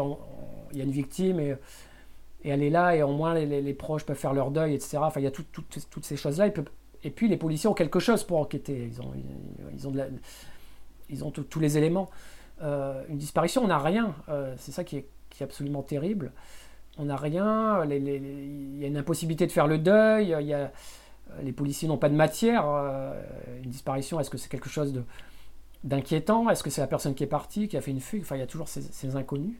Il 0.71 0.77
y 0.77 0.81
a 0.81 0.83
une 0.83 0.91
victime 0.91 1.39
et, 1.39 1.55
elle 2.43 2.63
est 2.63 2.69
là, 2.69 2.95
et 2.95 3.03
au 3.03 3.11
moins 3.11 3.33
les, 3.35 3.73
proches 3.73 4.05
peuvent 4.05 4.17
faire 4.17 4.33
leur 4.33 4.49
deuil, 4.51 4.73
etc. 4.73 4.97
Enfin, 5.01 5.19
il 5.19 5.23
y 5.23 5.27
a 5.27 5.31
toutes 5.31 6.05
ces 6.05 6.17
choses-là. 6.17 6.49
Et 7.03 7.11
puis 7.11 7.27
les 7.27 7.37
policiers 7.37 7.69
ont 7.69 7.73
quelque 7.73 7.99
chose 7.99 8.23
pour 8.23 8.39
enquêter. 8.39 8.91
Ils 11.09 11.23
ont, 11.23 11.31
tous 11.31 11.59
les 11.59 11.77
éléments. 11.77 12.09
Euh, 12.61 13.03
une 13.07 13.17
disparition, 13.17 13.63
on 13.63 13.67
n'a 13.67 13.77
rien. 13.77 14.15
Euh, 14.29 14.53
c'est 14.57 14.71
ça 14.71 14.83
qui 14.83 14.97
est, 14.97 15.07
absolument 15.41 15.83
terrible. 15.83 16.33
On 16.97 17.05
n'a 17.05 17.15
rien. 17.15 17.85
Il 17.85 18.77
y 18.77 18.83
a 18.83 18.87
une 18.87 18.97
impossibilité 18.97 19.47
de 19.47 19.51
faire 19.51 19.67
le 19.67 19.77
deuil. 19.77 20.35
Les 21.41 21.53
policiers 21.53 21.87
n'ont 21.87 21.97
pas 21.97 22.09
de 22.09 22.15
matière. 22.15 22.63
Euh, 22.67 23.21
une 23.63 23.69
disparition, 23.69 24.19
est-ce 24.19 24.29
que 24.29 24.37
c'est 24.37 24.49
quelque 24.49 24.67
chose 24.67 24.91
de, 24.91 25.03
d'inquiétant 25.83 26.49
Est-ce 26.49 26.63
que 26.63 26.69
c'est 26.69 26.81
la 26.81 26.87
personne 26.87 27.15
qui 27.15 27.23
est 27.23 27.27
partie, 27.27 27.67
qui 27.67 27.77
a 27.77 27.81
fait 27.81 27.91
une 27.91 28.01
fugue? 28.01 28.25
Il 28.31 28.37
y 28.37 28.41
a 28.41 28.47
toujours 28.47 28.67
ces, 28.67 29.15
inconnus. 29.15 29.57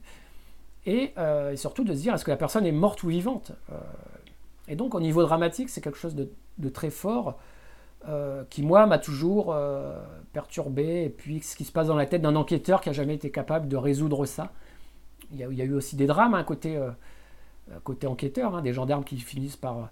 Et, 0.86 1.14
surtout 1.56 1.84
de 1.84 1.94
se 1.94 2.00
dire, 2.00 2.14
est-ce 2.14 2.24
que 2.24 2.30
la 2.30 2.36
personne 2.36 2.66
est 2.66 2.72
morte 2.72 3.02
ou 3.02 3.08
vivante? 3.08 3.52
Et 4.68 4.76
donc, 4.76 4.94
au 4.94 5.00
niveau 5.00 5.22
dramatique, 5.22 5.68
c'est 5.68 5.80
quelque 5.80 5.98
chose 5.98 6.14
de, 6.14 6.68
très 6.68 6.90
fort. 6.90 7.38
qui 8.50 8.62
moi 8.62 8.86
m'a 8.86 8.98
toujours 8.98 9.54
perturbé, 10.32 11.04
et 11.04 11.10
puis 11.10 11.40
ce 11.40 11.56
qui 11.56 11.64
se 11.64 11.72
passe 11.72 11.88
dans 11.88 11.96
la 11.96 12.06
tête 12.06 12.22
d'un 12.22 12.36
enquêteur 12.36 12.80
qui 12.80 12.88
n'a 12.88 12.92
jamais 12.92 13.14
été 13.14 13.30
capable 13.30 13.68
de 13.68 13.76
résoudre 13.76 14.26
ça. 14.26 14.52
Il 15.32 15.38
y 15.38 15.62
a, 15.62 15.64
eu 15.64 15.74
aussi 15.74 15.96
des 15.96 16.06
drames 16.06 16.34
hein, 16.34 16.42
côté, 16.42 16.76
euh, 16.76 16.90
côté 17.84 18.06
enquêteur, 18.06 18.54
hein, 18.54 18.62
des 18.62 18.72
gendarmes 18.72 19.04
qui 19.04 19.16
finissent 19.18 19.56
par, 19.56 19.90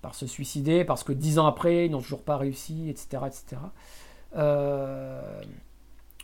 par 0.00 0.14
se 0.14 0.26
suicider 0.26 0.84
parce 0.84 1.04
que 1.04 1.12
dix 1.12 1.38
ans 1.38 1.46
après, 1.46 1.86
ils 1.86 1.90
n'ont 1.90 2.00
toujours 2.00 2.22
pas 2.22 2.36
réussi, 2.36 2.88
etc. 2.88 3.24
etc. 3.26 3.56
Euh, 4.36 5.42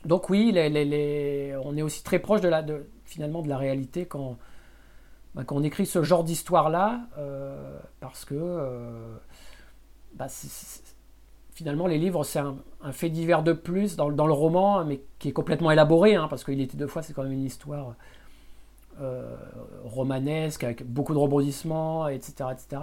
donc 0.05 0.31
oui, 0.31 0.53
on 0.55 1.77
est 1.77 1.83
aussi 1.83 2.03
très 2.03 2.18
proche 2.18 2.40
de 2.40 2.49
la, 2.49 2.64
finalement 3.05 3.42
de 3.42 3.49
la 3.49 3.59
réalité 3.59 4.07
quand, 4.07 4.38
bah, 5.35 5.44
quand 5.44 5.57
on 5.57 5.62
écrit 5.62 5.87
ce 5.87 6.03
genre 6.03 6.25
d'histoire-là, 6.25 7.03
euh, 7.18 7.79
parce 8.01 8.25
que 8.25 9.18
bah, 10.14 10.27
finalement, 11.61 11.87
les 11.87 11.99
livres, 11.99 12.25
c'est 12.25 12.38
un, 12.38 12.57
fait 12.92 13.11
divers 13.11 13.42
de 13.42 13.53
plus 13.53 13.96
dans, 13.96 14.09
le 14.09 14.33
roman, 14.33 14.85
mais 14.85 15.03
qui 15.18 15.29
est 15.29 15.33
complètement 15.33 15.70
élaboré, 15.70 16.14
hein, 16.14 16.27
parce 16.29 16.42
qu'il 16.42 16.61
était 16.61 16.79
deux 16.79 16.87
fois, 16.87 17.03
c'est 17.03 17.12
quand 17.12 17.23
même 17.23 17.33
une 17.33 17.44
histoire 17.44 17.94
euh, 19.01 19.37
romanesque, 19.85 20.64
avec 20.64 20.87
beaucoup 20.87 21.14
de 21.14 21.18
rebondissements, 21.18 22.09
etc. 22.09 22.51
etc. 22.53 22.83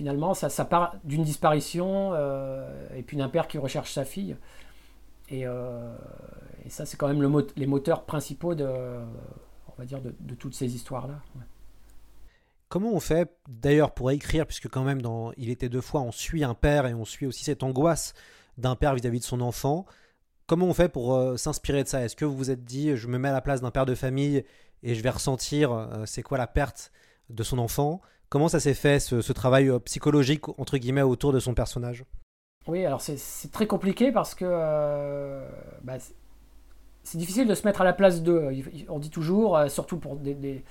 finalement, 0.00 0.32
ça, 0.32 0.64
part 0.64 0.96
d'une 1.04 1.24
disparition, 1.24 2.12
euh, 2.14 2.88
et 2.96 3.02
puis 3.02 3.18
d'un 3.18 3.28
père 3.28 3.46
qui 3.46 3.58
recherche 3.58 3.92
sa 3.92 4.06
fille. 4.06 4.34
Et, 5.28 5.46
euh, 5.46 5.94
ça, 6.68 6.86
c'est 6.86 6.96
quand 6.96 7.06
même 7.06 7.20
le 7.20 7.46
les 7.54 7.66
moteurs 7.66 8.06
principaux 8.06 8.54
de, 8.54 8.64
on 8.64 9.72
va 9.76 9.84
dire, 9.84 10.00
de, 10.00 10.34
toutes 10.36 10.54
ces 10.54 10.74
histoires-là. 10.74 11.20
Comment 12.70 12.94
on 12.94 13.00
fait 13.00 13.30
d'ailleurs 13.46 13.92
pour 13.92 14.10
écrire, 14.10 14.46
puisque 14.46 14.70
quand 14.70 14.84
même 14.84 15.02
dans 15.02 15.32
Il 15.36 15.50
était 15.50 15.68
deux 15.68 15.82
fois, 15.82 16.00
on 16.00 16.12
suit 16.12 16.44
un 16.44 16.54
père 16.54 16.86
et 16.86 16.94
on 16.94 17.04
suit 17.04 17.26
aussi 17.26 17.44
cette 17.44 17.62
angoisse 17.62 18.14
d'un 18.56 18.76
père 18.76 18.94
vis-à-vis 18.94 19.20
de 19.20 19.24
son 19.24 19.42
enfant. 19.42 19.84
Comment 20.46 20.64
on 20.64 20.72
fait 20.72 20.88
pour 20.88 21.14
euh, 21.14 21.36
s'inspirer 21.36 21.82
de 21.84 21.88
ça? 21.88 22.02
Est-ce 22.02 22.16
que 22.16 22.24
vous 22.24 22.38
vous 22.38 22.50
êtes 22.50 22.64
dit, 22.64 22.96
je 22.96 23.06
me 23.06 23.18
mets 23.18 23.28
à 23.28 23.32
la 23.32 23.42
place 23.42 23.60
d'un 23.60 23.70
père 23.70 23.84
de 23.84 23.94
famille 23.94 24.46
et 24.82 24.94
je 24.94 25.02
vais 25.02 25.10
ressentir 25.10 25.90
c'est 26.06 26.22
quoi 26.22 26.38
la 26.38 26.46
perte 26.46 26.90
de 27.28 27.42
son 27.42 27.58
enfant? 27.58 28.00
Comment 28.30 28.48
ça 28.48 28.60
s'est 28.60 28.74
fait, 28.74 29.00
ce, 29.00 29.32
travail 29.32 29.68
euh, 29.68 29.78
psychologique, 29.80 30.48
entre 30.58 30.78
guillemets, 30.78 31.02
autour 31.02 31.32
de 31.32 31.40
son 31.40 31.52
personnage? 31.52 32.04
Oui, 32.66 32.86
alors 32.86 33.00
c'est 33.00 33.50
très 33.50 33.66
compliqué 33.66 34.12
parce 34.12 34.34
que 34.34 34.44
bah, 35.82 35.94
c'est 37.02 37.18
difficile 37.18 37.48
de 37.48 37.54
se 37.54 37.66
mettre 37.66 37.80
à 37.80 37.84
la 37.84 37.92
place 37.92 38.22
d'eux. 38.22 38.50
On 38.88 38.98
dit 38.98 39.10
toujours, 39.10 39.58
surtout 39.68 39.98
pour 39.98 40.16
des, 40.16 40.62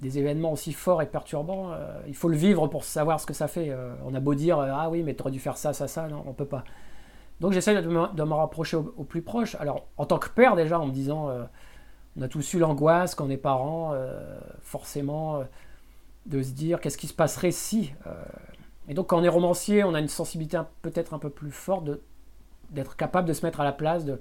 des 0.00 0.18
événements 0.18 0.52
aussi 0.52 0.72
forts 0.72 1.00
et 1.02 1.06
perturbants, 1.06 1.72
euh, 1.72 2.00
il 2.06 2.14
faut 2.14 2.28
le 2.28 2.36
vivre 2.36 2.66
pour 2.68 2.84
savoir 2.84 3.20
ce 3.20 3.26
que 3.26 3.32
ça 3.32 3.48
fait. 3.48 3.70
Euh, 3.70 3.94
on 4.04 4.14
a 4.14 4.20
beau 4.20 4.34
dire 4.34 4.58
euh, 4.58 4.70
ah 4.72 4.90
oui 4.90 5.02
mais 5.02 5.14
tu 5.14 5.22
aurais 5.22 5.30
dû 5.30 5.38
faire 5.38 5.56
ça, 5.56 5.72
ça, 5.72 5.88
ça, 5.88 6.08
non, 6.08 6.22
on 6.26 6.32
peut 6.32 6.44
pas. 6.44 6.64
Donc 7.40 7.52
j'essaie 7.52 7.80
de 7.80 7.88
me, 7.88 8.34
rapprocher 8.34 8.76
au, 8.76 9.04
plus 9.04 9.22
proche. 9.22 9.54
Alors 9.56 9.86
en 9.96 10.06
tant 10.06 10.18
que 10.18 10.28
père 10.28 10.56
déjà 10.56 10.78
en 10.78 10.86
me 10.86 10.92
disant 10.92 11.30
on 12.16 12.22
a 12.22 12.28
tous 12.28 12.54
eu 12.54 12.58
l'angoisse 12.58 13.14
quand 13.14 13.26
on 13.26 13.30
est 13.30 13.36
parent, 13.36 13.94
forcément 14.62 15.42
de 16.26 16.42
se 16.42 16.50
dire 16.52 16.80
qu'est-ce 16.80 16.98
qui 16.98 17.06
se 17.06 17.14
passerait 17.14 17.52
si. 17.52 17.92
et 18.88 18.94
donc 18.94 19.08
quand 19.08 19.18
on 19.18 19.24
est 19.24 19.28
romancier, 19.28 19.84
on 19.84 19.94
a 19.94 20.00
une 20.00 20.08
sensibilité 20.08 20.60
peut-être 20.82 21.14
un 21.14 21.18
peu 21.18 21.30
plus 21.30 21.50
forte 21.50 21.88
d'être 22.70 22.96
capable 22.96 23.28
de 23.28 23.32
se 23.32 23.44
mettre 23.46 23.60
à 23.60 23.64
la 23.64 23.72
place 23.72 24.04
de, 24.04 24.20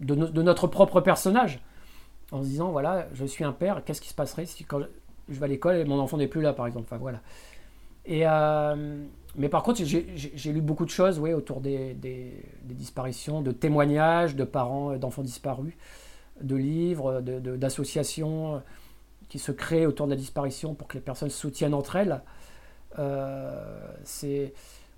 de 0.00 0.42
notre 0.42 0.66
propre 0.66 1.00
personnage 1.00 1.60
en 2.32 2.42
se 2.42 2.48
disant 2.48 2.70
voilà, 2.70 3.06
je 3.12 3.24
suis 3.24 3.44
un 3.44 3.52
père, 3.52 3.84
qu'est-ce 3.84 4.00
qui 4.00 4.08
se 4.08 4.14
passerait 4.14 4.46
si 4.46 4.64
quand 4.64 4.80
je 5.28 5.38
vais 5.38 5.44
à 5.44 5.48
l'école 5.48 5.76
et 5.76 5.84
mon 5.84 5.98
enfant 5.98 6.16
n'est 6.16 6.28
plus 6.28 6.42
là, 6.42 6.52
par 6.52 6.66
exemple. 6.66 6.86
Enfin 6.88 6.98
voilà. 6.98 7.20
Et 8.06 8.26
euh, 8.26 9.04
mais 9.36 9.48
par 9.48 9.62
contre, 9.62 9.82
j'ai 9.84 10.52
lu 10.52 10.60
beaucoup 10.60 10.84
de 10.84 10.90
choses 10.90 11.18
ouais, 11.18 11.32
autour 11.32 11.60
des, 11.60 11.96
disparitions, 12.62 13.40
de 13.40 13.50
témoignages 13.50 14.36
de 14.36 14.44
parents 14.44 14.92
euh, 14.92 14.98
d'enfants 14.98 15.22
disparus, 15.22 15.74
de 16.40 16.56
livres, 16.56 17.20
d'associations 17.20 18.56
de, 18.56 18.60
qui 19.34 19.40
se 19.40 19.50
créent 19.50 19.84
autour 19.84 20.06
de 20.06 20.12
la 20.12 20.16
disparition 20.16 20.74
pour 20.74 20.86
que 20.86 20.94
les 20.94 21.00
personnes 21.00 21.28
se 21.28 21.40
soutiennent 21.40 21.74
entre 21.74 21.96
elles. 21.96 22.22
Euh, 23.00 23.88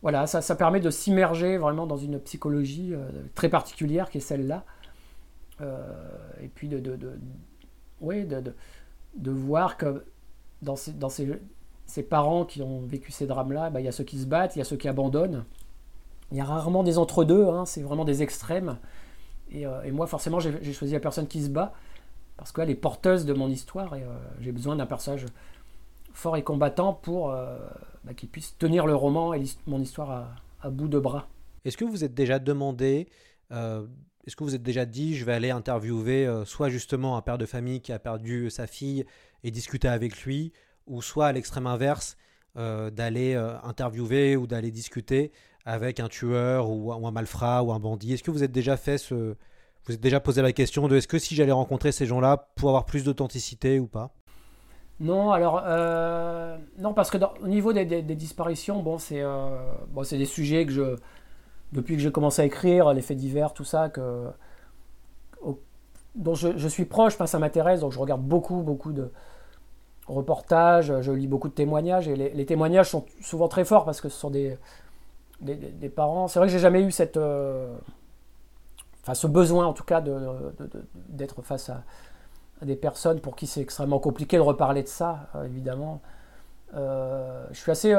voilà, 0.02 0.26
ça, 0.26 0.42
ça, 0.42 0.56
permet 0.56 0.78
de 0.78 0.90
s'immerger 0.90 1.56
vraiment 1.56 1.86
dans 1.86 1.96
une 1.96 2.20
psychologie 2.20 2.92
très 3.34 3.48
particulière 3.48 4.10
qui 4.10 4.18
est 4.18 4.20
celle-là. 4.20 4.66
Euh, 5.62 5.78
et 6.42 6.48
puis 6.48 6.68
de, 6.68 6.78
de, 6.78 6.96
de 6.96 7.18
de, 8.02 8.54
de, 9.16 9.30
voir 9.30 9.78
que 9.78 10.04
dans 10.60 10.76
ces, 10.76 10.92
dans 10.92 11.08
ces, 11.08 11.40
ces 11.86 12.02
parents 12.02 12.44
qui 12.44 12.60
ont 12.60 12.82
vécu 12.82 13.10
ces 13.10 13.26
drames-là, 13.26 13.70
bah, 13.70 13.80
il 13.80 13.84
y 13.84 13.88
a 13.88 13.92
ceux 13.92 14.04
qui 14.04 14.18
se 14.18 14.26
battent, 14.26 14.54
il 14.54 14.58
y 14.58 14.62
a 14.62 14.66
ceux 14.66 14.76
qui 14.76 14.86
abandonnent. 14.86 15.46
Il 16.30 16.36
y 16.36 16.42
a 16.42 16.44
rarement 16.44 16.82
des 16.82 16.98
entre-deux, 16.98 17.48
hein, 17.48 17.64
c'est 17.64 17.80
vraiment 17.80 18.04
des 18.04 18.22
extrêmes. 18.22 18.76
Et, 19.50 19.66
euh, 19.66 19.82
et 19.82 19.92
moi, 19.92 20.06
forcément, 20.06 20.40
j'ai 20.40 20.74
choisi 20.74 20.92
la 20.92 21.00
personne 21.00 21.26
qui 21.26 21.42
se 21.42 21.48
bat 21.48 21.72
parce 22.36 22.52
qu'elle 22.52 22.70
est 22.70 22.74
porteuse 22.74 23.24
de 23.24 23.32
mon 23.32 23.48
histoire 23.48 23.94
et 23.94 24.02
euh, 24.02 24.16
j'ai 24.40 24.52
besoin 24.52 24.76
d'un 24.76 24.86
personnage 24.86 25.26
fort 26.12 26.36
et 26.36 26.42
combattant 26.42 26.94
pour 26.94 27.28
bah, 27.28 28.14
qu'il 28.16 28.30
puisse 28.30 28.56
tenir 28.56 28.86
le 28.86 28.94
roman 28.94 29.34
et 29.34 29.44
mon 29.66 29.80
histoire 29.80 30.38
à, 30.62 30.70
bout 30.70 30.88
de 30.88 30.98
bras. 30.98 31.28
Est-ce 31.66 31.76
que 31.76 31.84
vous 31.84 32.04
êtes 32.04 32.14
déjà 32.14 32.38
demandé 32.38 33.06
est-ce 34.26 34.34
que 34.34 34.42
vous 34.42 34.56
êtes 34.56 34.62
déjà 34.62 34.84
dit, 34.86 35.14
je 35.14 35.24
vais 35.24 35.34
aller 35.34 35.50
interviewer 35.50 36.26
euh, 36.26 36.44
soit 36.44 36.68
justement 36.68 37.16
un 37.16 37.22
père 37.22 37.38
de 37.38 37.46
famille 37.46 37.80
qui 37.80 37.92
a 37.92 38.00
perdu 38.00 38.50
sa 38.50 38.66
fille 38.66 39.04
et 39.44 39.52
discuter 39.52 39.86
avec 39.86 40.24
lui, 40.24 40.52
ou 40.88 41.00
soit 41.00 41.28
à 41.28 41.32
l'extrême 41.32 41.68
inverse, 41.68 42.16
euh, 42.56 42.90
d'aller 42.90 43.34
euh, 43.34 43.56
interviewer 43.62 44.34
ou 44.36 44.48
d'aller 44.48 44.72
discuter 44.72 45.30
avec 45.64 46.00
un 46.00 46.08
tueur 46.08 46.70
ou, 46.70 46.92
un 46.92 47.10
malfrat 47.12 47.62
ou 47.62 47.72
un 47.72 47.78
bandit? 47.78 48.14
Est-ce 48.14 48.24
que 48.24 48.32
vous 48.32 48.42
êtes 48.42 48.50
déjà 48.50 48.76
fait 48.76 48.98
ce, 48.98 49.36
vous 49.86 49.94
êtes 49.94 50.00
déjà 50.00 50.20
posé 50.20 50.42
la 50.42 50.52
question 50.52 50.88
de 50.88 50.96
est-ce 50.96 51.08
que 51.08 51.18
si 51.18 51.34
j'allais 51.34 51.52
rencontrer 51.52 51.92
ces 51.92 52.06
gens-là 52.06 52.48
pour 52.56 52.68
avoir 52.70 52.84
plus 52.84 53.04
d'authenticité 53.04 53.78
ou 53.78 53.86
pas? 53.86 54.10
Non, 54.98 55.30
alors 55.30 55.62
non 56.78 56.94
parce 56.94 57.10
que 57.10 57.18
au 57.42 57.48
niveau 57.48 57.72
des, 57.72 58.02
disparitions, 58.02 58.82
bon 58.82 58.98
c'est 58.98 59.22
bon, 59.90 60.04
c'est 60.04 60.16
des 60.16 60.24
sujets 60.24 60.64
que 60.64 60.72
je 60.72 60.96
depuis 61.72 61.96
que 61.96 62.02
j'ai 62.02 62.12
commencé 62.12 62.42
à 62.42 62.44
écrire, 62.44 62.92
les 62.92 63.02
faits 63.02 63.16
divers, 63.16 63.52
tout 63.52 63.64
ça, 63.64 63.88
que, 63.88 64.28
dont 66.14 66.34
je, 66.34 66.68
suis 66.68 66.84
proche, 66.84 67.16
ça 67.16 67.38
m'intéresse, 67.38 67.80
donc 67.80 67.92
je 67.92 67.98
regarde 67.98 68.22
beaucoup, 68.22 68.62
beaucoup 68.62 68.92
de 68.92 69.10
reportages, 70.06 70.92
je 71.00 71.12
lis 71.12 71.26
beaucoup 71.26 71.48
de 71.48 71.54
témoignages, 71.54 72.08
et 72.08 72.16
les, 72.16 72.46
témoignages 72.46 72.90
sont 72.90 73.04
souvent 73.20 73.48
très 73.48 73.64
forts 73.64 73.84
parce 73.84 74.00
que 74.00 74.08
ce 74.08 74.18
sont 74.18 74.30
des, 74.30 74.56
des, 75.40 75.88
parents. 75.88 76.28
C'est 76.28 76.38
vrai 76.38 76.48
que 76.48 76.52
j'ai 76.52 76.58
jamais 76.58 76.82
eu 76.82 76.90
cette, 76.90 77.16
euh, 77.16 77.76
enfin, 79.06 79.14
ce 79.14 79.28
besoin, 79.28 79.66
en 79.66 79.72
tout 79.72 79.84
cas, 79.84 80.02
d'être 81.08 81.42
face 81.42 81.70
à, 81.70 81.84
des 82.62 82.74
personnes 82.74 83.20
pour 83.20 83.36
qui 83.36 83.46
c'est 83.46 83.60
extrêmement 83.60 84.00
compliqué 84.00 84.36
de 84.36 84.42
reparler 84.42 84.82
de 84.82 84.88
ça, 84.88 85.28
euh, 85.36 85.44
évidemment. 85.44 86.00
Euh, 86.74 87.46
je 87.52 87.60
suis 87.60 87.70
assez 87.70 87.94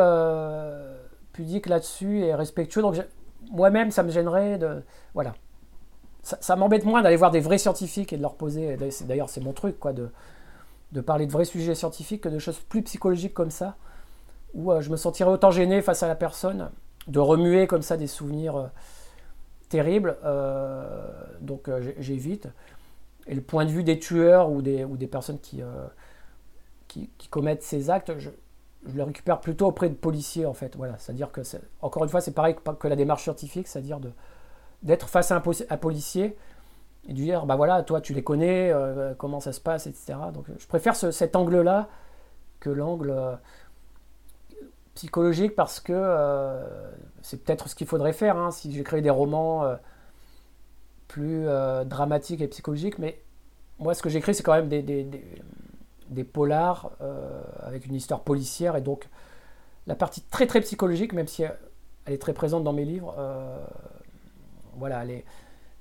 pudique 1.32 1.68
là-dessus 1.68 2.20
et 2.20 2.36
respectueux, 2.36 2.82
donc 2.82 2.96
moi-même, 3.52 3.92
ça 3.92 4.04
me 4.04 4.10
gênerait 4.10 4.58
de. 4.58 4.84
Voilà. 5.14 5.34
Ça, 6.24 6.58
m'embête 6.58 6.84
moins 6.84 7.02
d'aller 7.02 7.16
voir 7.16 7.32
des 7.32 7.40
vrais 7.40 7.58
scientifiques 7.58 8.12
et 8.12 8.18
de 8.18 8.22
leur 8.22 8.36
poser. 8.36 8.78
D'ailleurs, 9.06 9.30
c'est 9.30 9.40
mon 9.40 9.54
truc, 9.54 9.80
quoi, 9.80 9.94
de, 9.94 10.10
de 10.92 11.00
parler 11.00 11.26
de 11.26 11.32
vrais 11.32 11.46
sujets 11.46 11.74
scientifiques 11.74 12.22
que 12.22 12.30
de 12.30 12.38
choses 12.38 12.60
plus 12.60 12.82
psychologiques 12.82 13.34
comme 13.34 13.52
ça, 13.52 13.78
où 14.54 14.74
euh, 14.74 14.82
je 14.82 14.90
me 14.90 14.98
sentirais 14.98 15.30
autant 15.30 15.52
gêné 15.52 15.82
face 15.82 16.04
à 16.04 16.08
la 16.10 16.16
personne, 16.16 16.70
de 17.08 17.20
remuer 17.20 17.66
comme 17.66 17.82
ça 17.82 17.96
des 17.96 18.08
souvenirs 18.08 18.70
euh, 19.68 19.70
terribles. 19.70 20.18
Euh, 20.24 21.10
donc, 21.42 21.70
j'évite. 22.00 22.48
Et 23.28 23.36
le 23.36 23.42
point 23.42 23.66
de 23.66 23.72
vue 23.72 23.84
des 23.84 24.00
tueurs 24.00 24.50
ou 24.52 24.62
des, 24.62 24.84
ou 24.86 24.98
des 24.98 25.08
personnes 25.08 25.40
qui, 25.40 25.62
qui, 26.88 27.10
qui, 27.18 27.28
commettent 27.28 27.64
ces 27.64 27.90
actes, 27.90 28.18
je, 28.18 28.30
je 28.86 29.02
récupère 29.02 29.40
plutôt 29.40 29.68
auprès 29.68 29.90
de 29.90 29.96
policiers 29.96 30.46
en 30.46 30.54
fait. 30.54 30.76
Voilà, 30.76 30.98
c'est-à-dire 30.98 31.32
que 31.32 31.42
encore 31.82 32.04
une 32.04 32.10
fois, 32.10 32.22
c'est 32.22 32.32
pareil 32.32 32.56
que 32.80 32.88
la 32.88 32.96
démarche 32.96 33.24
scientifique, 33.24 33.68
c'est-à-dire 33.68 34.00
d'être 34.84 35.10
face 35.10 35.32
à 35.32 35.36
un, 35.36 35.78
policier 35.78 36.38
et 37.08 37.14
de 37.14 37.18
dire 37.18 37.46
bah 37.46 37.56
voilà, 37.56 37.84
toi 37.84 38.02
tu 38.02 38.14
les 38.14 38.24
connais, 38.24 38.72
euh, 38.72 39.14
comment 39.18 39.40
ça 39.40 39.52
se 39.52 39.62
passe, 39.62 39.88
etc. 39.88 40.18
Donc 40.34 40.46
je 40.58 40.68
préfère 40.68 40.96
cet 40.96 41.36
angle-là 41.36 41.90
que 42.60 42.70
l'angle 42.70 43.12
euh, 43.12 43.36
psychologique 44.96 45.56
parce 45.56 45.80
que 45.80 45.94
euh, 45.94 46.92
c'est 47.22 47.44
peut-être 47.44 47.70
ce 47.70 47.76
qu'il 47.76 47.88
faudrait 47.88 48.14
faire 48.14 48.38
hein, 48.38 48.52
si 48.52 48.72
j'ai 48.72 48.84
créé 48.84 49.02
des 49.02 49.10
romans 49.10 49.66
plus 51.08 51.46
dramatiques 51.86 52.42
et 52.42 52.48
psychologiques, 52.48 53.00
mais 53.00 53.20
moi 53.80 53.94
ce 53.94 54.02
que 54.02 54.10
j'écris 54.10 54.36
c'est 54.36 54.44
quand 54.44 54.54
même 54.54 54.70
des 56.10 56.24
polars 56.24 56.92
euh, 57.02 57.42
avec 57.62 57.86
une 57.86 57.96
histoire 57.96 58.22
policière 58.22 58.76
et 58.76 58.82
donc 58.82 59.08
la 59.88 59.96
partie 59.96 60.22
très 60.22 60.48
très 60.48 60.62
psychologique, 60.62 61.14
même 61.14 61.28
si 61.28 61.44
elle 61.44 62.14
est 62.14 62.22
très 62.22 62.34
présente 62.34 62.64
dans 62.64 62.74
mes 62.74 62.86
livres, 62.86 63.16
euh, 63.18 63.58
voilà, 64.76 65.04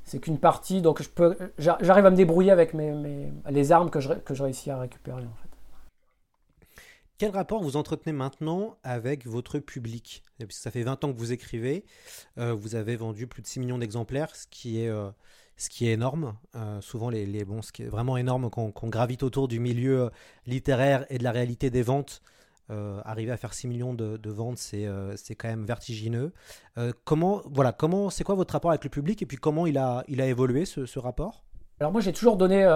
c'est 0.05 0.21
qu'une 0.21 0.39
partie, 0.39 0.81
donc 0.81 1.03
je 1.03 1.09
peux, 1.09 1.37
j'arrive 1.59 2.07
à 2.07 2.11
me 2.11 2.17
débrouiller 2.17 2.53
avec 2.53 2.73
les 2.73 3.73
armes 3.73 3.91
que 3.91 3.99
je, 4.01 4.13
que 4.13 4.33
je 4.35 4.43
réussis 4.45 4.71
à 4.71 4.79
récupérer. 4.79 5.25
Quel 7.19 7.31
rapport 7.31 7.63
vous 7.63 7.77
entretenez 7.77 8.13
maintenant 8.13 8.77
avec 8.83 9.27
votre 9.27 9.59
public? 9.59 10.23
Que 10.39 10.45
ça 10.51 10.71
fait 10.71 10.83
20 10.83 11.05
ans 11.05 11.13
que 11.13 11.19
vous 11.19 11.33
écrivez, 11.33 11.85
euh, 12.39 12.53
vous 12.53 12.75
avez 12.75 12.97
vendu 12.97 13.27
plus 13.27 13.43
de 13.43 13.47
6 13.47 13.61
millions 13.61 13.79
d'exemplaires, 13.79 14.37
ce 14.37 14.47
qui 14.49 14.81
est 14.81 14.91
ce 15.57 15.69
qui 15.69 15.89
est 15.89 15.93
énorme. 15.93 16.37
Euh, 16.55 16.81
souvent, 16.81 17.11
les, 17.11 17.27
les, 17.27 17.45
bon, 17.45 17.63
ce 17.63 17.73
qui 17.73 17.83
est 17.83 17.89
vraiment 17.89 18.17
énorme 18.17 18.51
quand 18.51 18.73
on 18.83 18.89
gravite 18.89 19.23
autour 19.23 19.49
du 19.49 19.59
milieu 19.59 20.03
euh, 20.03 20.11
littéraire 20.47 21.07
et 21.11 21.19
de 21.19 21.25
la 21.25 21.33
réalité 21.33 21.71
des 21.71 21.83
ventes. 21.83 22.23
Euh, 22.69 23.01
arriver 23.05 23.31
à 23.31 23.37
faire 23.37 23.55
6 23.55 23.69
millions 23.69 23.95
de, 23.95 24.31
ventes, 24.31 24.59
c'est 24.59 24.89
c'est 25.15 25.37
quand 25.37 25.47
même 25.47 25.65
vertigineux. 25.65 26.33
comment, 27.05 27.43
voilà, 27.45 27.71
comment, 27.71 28.11
c'est 28.11 28.25
quoi 28.25 28.35
votre 28.35 28.53
rapport 28.53 28.73
avec 28.73 28.83
le 28.83 28.91
public 28.91 29.23
et 29.23 29.27
puis 29.27 29.37
comment 29.37 29.67
il 29.69 29.79
a, 29.79 30.03
il 30.09 30.21
a 30.21 30.27
évolué 30.27 30.65
ce, 30.65 30.85
ce 30.85 30.99
rapport? 30.99 31.46
Alors 31.81 31.93
moi, 31.93 32.01
j'ai 32.01 32.13
toujours 32.13 32.37
donné 32.37 32.67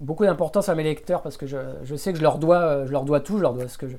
beaucoup 0.00 0.24
d'importance 0.24 0.68
à 0.68 0.74
mes 0.74 0.84
lecteurs 0.84 1.22
parce 1.22 1.36
que 1.36 1.46
je, 1.46 1.96
sais 1.96 2.12
que 2.12 2.18
je 2.18 2.22
leur 2.22 2.38
dois, 2.38 2.86
je 2.86 2.92
leur 2.92 3.04
dois 3.04 3.20
tout, 3.20 3.36
je 3.36 3.42
leur 3.42 3.54
dois 3.54 3.68
ce 3.68 3.78
que 3.78 3.88
je, 3.88 3.96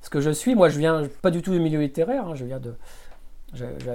ce 0.00 0.10
que 0.10 0.20
je 0.20 0.30
suis. 0.30 0.54
Moi, 0.54 0.68
je 0.68 0.78
viens 0.78 1.02
pas 1.22 1.30
du 1.30 1.42
tout 1.42 1.52
du 1.52 1.60
milieu 1.60 1.80
littéraire. 1.80 2.28
Hein, 2.28 2.34
je 2.34 2.44
viens 2.44 2.60
de, 2.60 2.74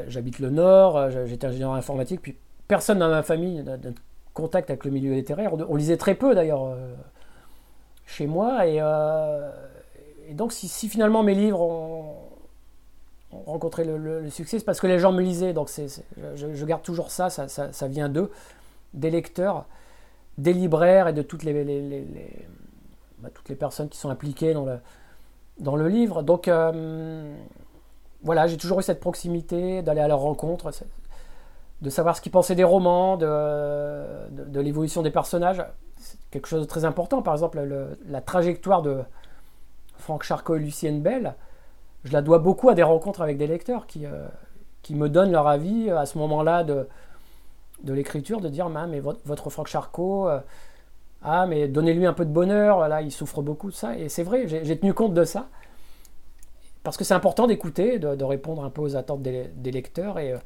j'habite 0.07 0.39
le 0.39 0.49
Nord. 0.49 1.09
J'étais 1.25 1.47
ingénieur 1.47 1.73
informatique, 1.73 2.21
puis 2.21 2.37
personne 2.67 2.99
dans 2.99 3.09
ma 3.09 3.23
famille 3.23 3.63
n'a 3.63 3.77
de 3.77 3.93
contact 4.33 4.69
avec 4.69 4.85
le 4.85 4.91
milieu 4.91 5.13
littéraire. 5.13 5.53
On 5.69 5.75
lisait 5.75 5.97
très 5.97 6.15
peu 6.15 6.35
d'ailleurs 6.35 6.65
euh, 6.65 6.93
chez 8.05 8.27
moi. 8.27 8.67
Et, 8.67 8.77
euh, 8.79 9.49
donc 10.31 10.53
si, 10.53 10.87
finalement 10.87 11.23
mes 11.23 11.35
livres 11.35 11.61
ont, 11.61 12.15
rencontré 13.45 13.85
le, 13.85 14.29
succès, 14.29 14.59
c'est 14.59 14.65
parce 14.65 14.81
que 14.81 14.87
les 14.87 14.99
gens 14.99 15.11
me 15.11 15.21
lisaient. 15.21 15.53
Donc 15.53 15.69
je, 16.35 16.65
garde 16.65 16.83
toujours 16.83 17.11
ça, 17.11 17.29
ça, 17.29 17.87
vient 17.87 18.09
d'eux, 18.09 18.29
des 18.93 19.09
lecteurs, 19.09 19.65
des 20.37 20.53
libraires 20.53 21.07
et 21.07 21.13
de 21.13 21.21
toutes 21.21 21.43
les, 21.43 22.05
bah, 23.19 23.29
toutes 23.33 23.49
les 23.49 23.55
personnes 23.55 23.89
qui 23.89 23.97
sont 23.97 24.09
impliquées 24.09 24.53
dans 24.53 24.65
le, 24.65 24.79
dans 25.59 25.75
le 25.75 25.87
livre. 25.87 26.23
Donc 26.23 26.47
euh, 26.47 27.35
voilà, 28.23 28.47
j'ai 28.47 28.57
toujours 28.57 28.79
eu 28.79 28.83
cette 28.83 28.99
proximité 28.99 29.81
d'aller 29.81 30.01
à 30.01 30.07
leur 30.07 30.19
rencontre 30.19 30.71
de 31.81 31.89
savoir 31.89 32.15
ce 32.15 32.21
qu'ils 32.21 32.31
pensaient 32.31 32.55
des 32.55 32.63
romans, 32.63 33.17
de, 33.17 34.29
de, 34.29 34.59
l'évolution 34.59 35.01
des 35.01 35.09
personnages. 35.09 35.65
C'est 35.97 36.17
quelque 36.29 36.47
chose 36.47 36.61
de 36.61 36.67
très 36.67 36.85
important. 36.85 37.23
Par 37.23 37.33
exemple, 37.33 37.59
la 38.07 38.21
trajectoire 38.21 38.83
de 38.83 38.99
Franck 39.97 40.23
Charcot 40.23 40.55
et 40.55 40.59
Lucienne 40.59 41.01
Bell, 41.01 41.33
je 42.03 42.13
la 42.13 42.21
dois 42.21 42.37
beaucoup 42.37 42.69
à 42.69 42.75
des 42.75 42.83
rencontres 42.83 43.21
avec 43.21 43.37
des 43.37 43.47
lecteurs 43.47 43.87
qui, 43.87 44.05
euh, 44.05 44.27
qui 44.83 44.93
me 44.93 45.09
donnent 45.09 45.31
leur 45.31 45.47
avis 45.47 45.89
à 45.89 46.05
ce 46.05 46.19
moment-là 46.19 46.63
de, 46.63 46.87
de 47.83 47.93
l'écriture, 47.93 48.41
de 48.41 48.49
dire 48.49 48.69
mais 48.69 48.99
votre, 48.99 49.49
Franck 49.49 49.67
Charcot, 49.67 50.29
euh, 50.29 50.39
ah, 51.23 51.45
mais 51.47 51.67
donnez-lui 51.67 52.05
un 52.05 52.13
peu 52.13 52.25
de 52.25 52.31
bonheur, 52.31 52.87
là, 52.87 53.01
il 53.01 53.11
souffre 53.11 53.41
beaucoup 53.41 53.69
de 53.69 53.75
ça. 53.75 53.97
Et 53.97 54.09
c'est 54.09 54.23
vrai, 54.23 54.47
j'ai 54.47 54.79
tenu 54.79 54.93
compte 54.93 55.13
de 55.13 55.23
ça. 55.23 55.47
Parce 56.83 56.97
que 56.97 57.03
c'est 57.03 57.13
important 57.13 57.45
d'écouter, 57.45 57.99
de, 57.99 58.23
répondre 58.23 58.63
un 58.63 58.71
peu 58.71 58.81
aux 58.81 58.95
attentes 58.95 59.21
des, 59.21 59.71
lecteurs. 59.71 60.19
Et. 60.19 60.33
Euh, 60.33 60.37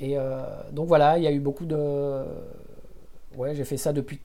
et 0.00 0.16
euh, 0.16 0.42
donc 0.72 0.86
voilà, 0.86 1.18
il 1.18 1.24
y 1.24 1.26
a 1.26 1.32
eu 1.32 1.40
beaucoup 1.40 1.66
de. 1.66 2.22
Ouais, 3.36 3.54
j'ai 3.54 3.64
fait 3.64 3.76
ça 3.76 3.92
depuis 3.92 4.20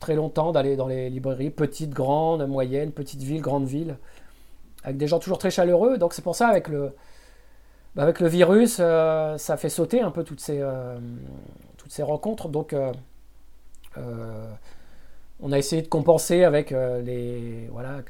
très 0.00 0.14
longtemps, 0.14 0.52
d'aller 0.52 0.76
dans 0.76 0.86
les 0.86 1.10
librairies, 1.10 1.50
petites, 1.50 1.90
grandes, 1.90 2.46
moyennes, 2.46 2.92
petites 2.92 3.22
villes, 3.22 3.40
grandes 3.40 3.66
villes, 3.66 3.96
avec 4.84 4.96
des 4.96 5.06
gens 5.06 5.18
toujours 5.18 5.38
très 5.38 5.50
chaleureux. 5.50 5.98
Donc 5.98 6.14
c'est 6.14 6.22
pour 6.22 6.34
ça, 6.34 6.48
avec 6.48 6.68
le, 6.68 6.92
bah, 7.94 8.02
avec 8.02 8.20
le 8.20 8.28
virus, 8.28 8.78
euh, 8.80 9.36
ça 9.38 9.56
fait 9.56 9.68
sauter 9.68 10.00
un 10.00 10.10
peu 10.10 10.24
toutes 10.24 10.40
ces, 10.40 10.60
euh, 10.60 10.98
toutes 11.76 11.92
ces 11.92 12.02
rencontres. 12.02 12.48
Donc 12.48 12.74
on 15.40 15.52
a 15.52 15.58
essayé 15.58 15.82
de 15.82 15.88
compenser 15.88 16.44
avec, 16.44 16.70
les, 16.70 17.68
voilà, 17.72 18.02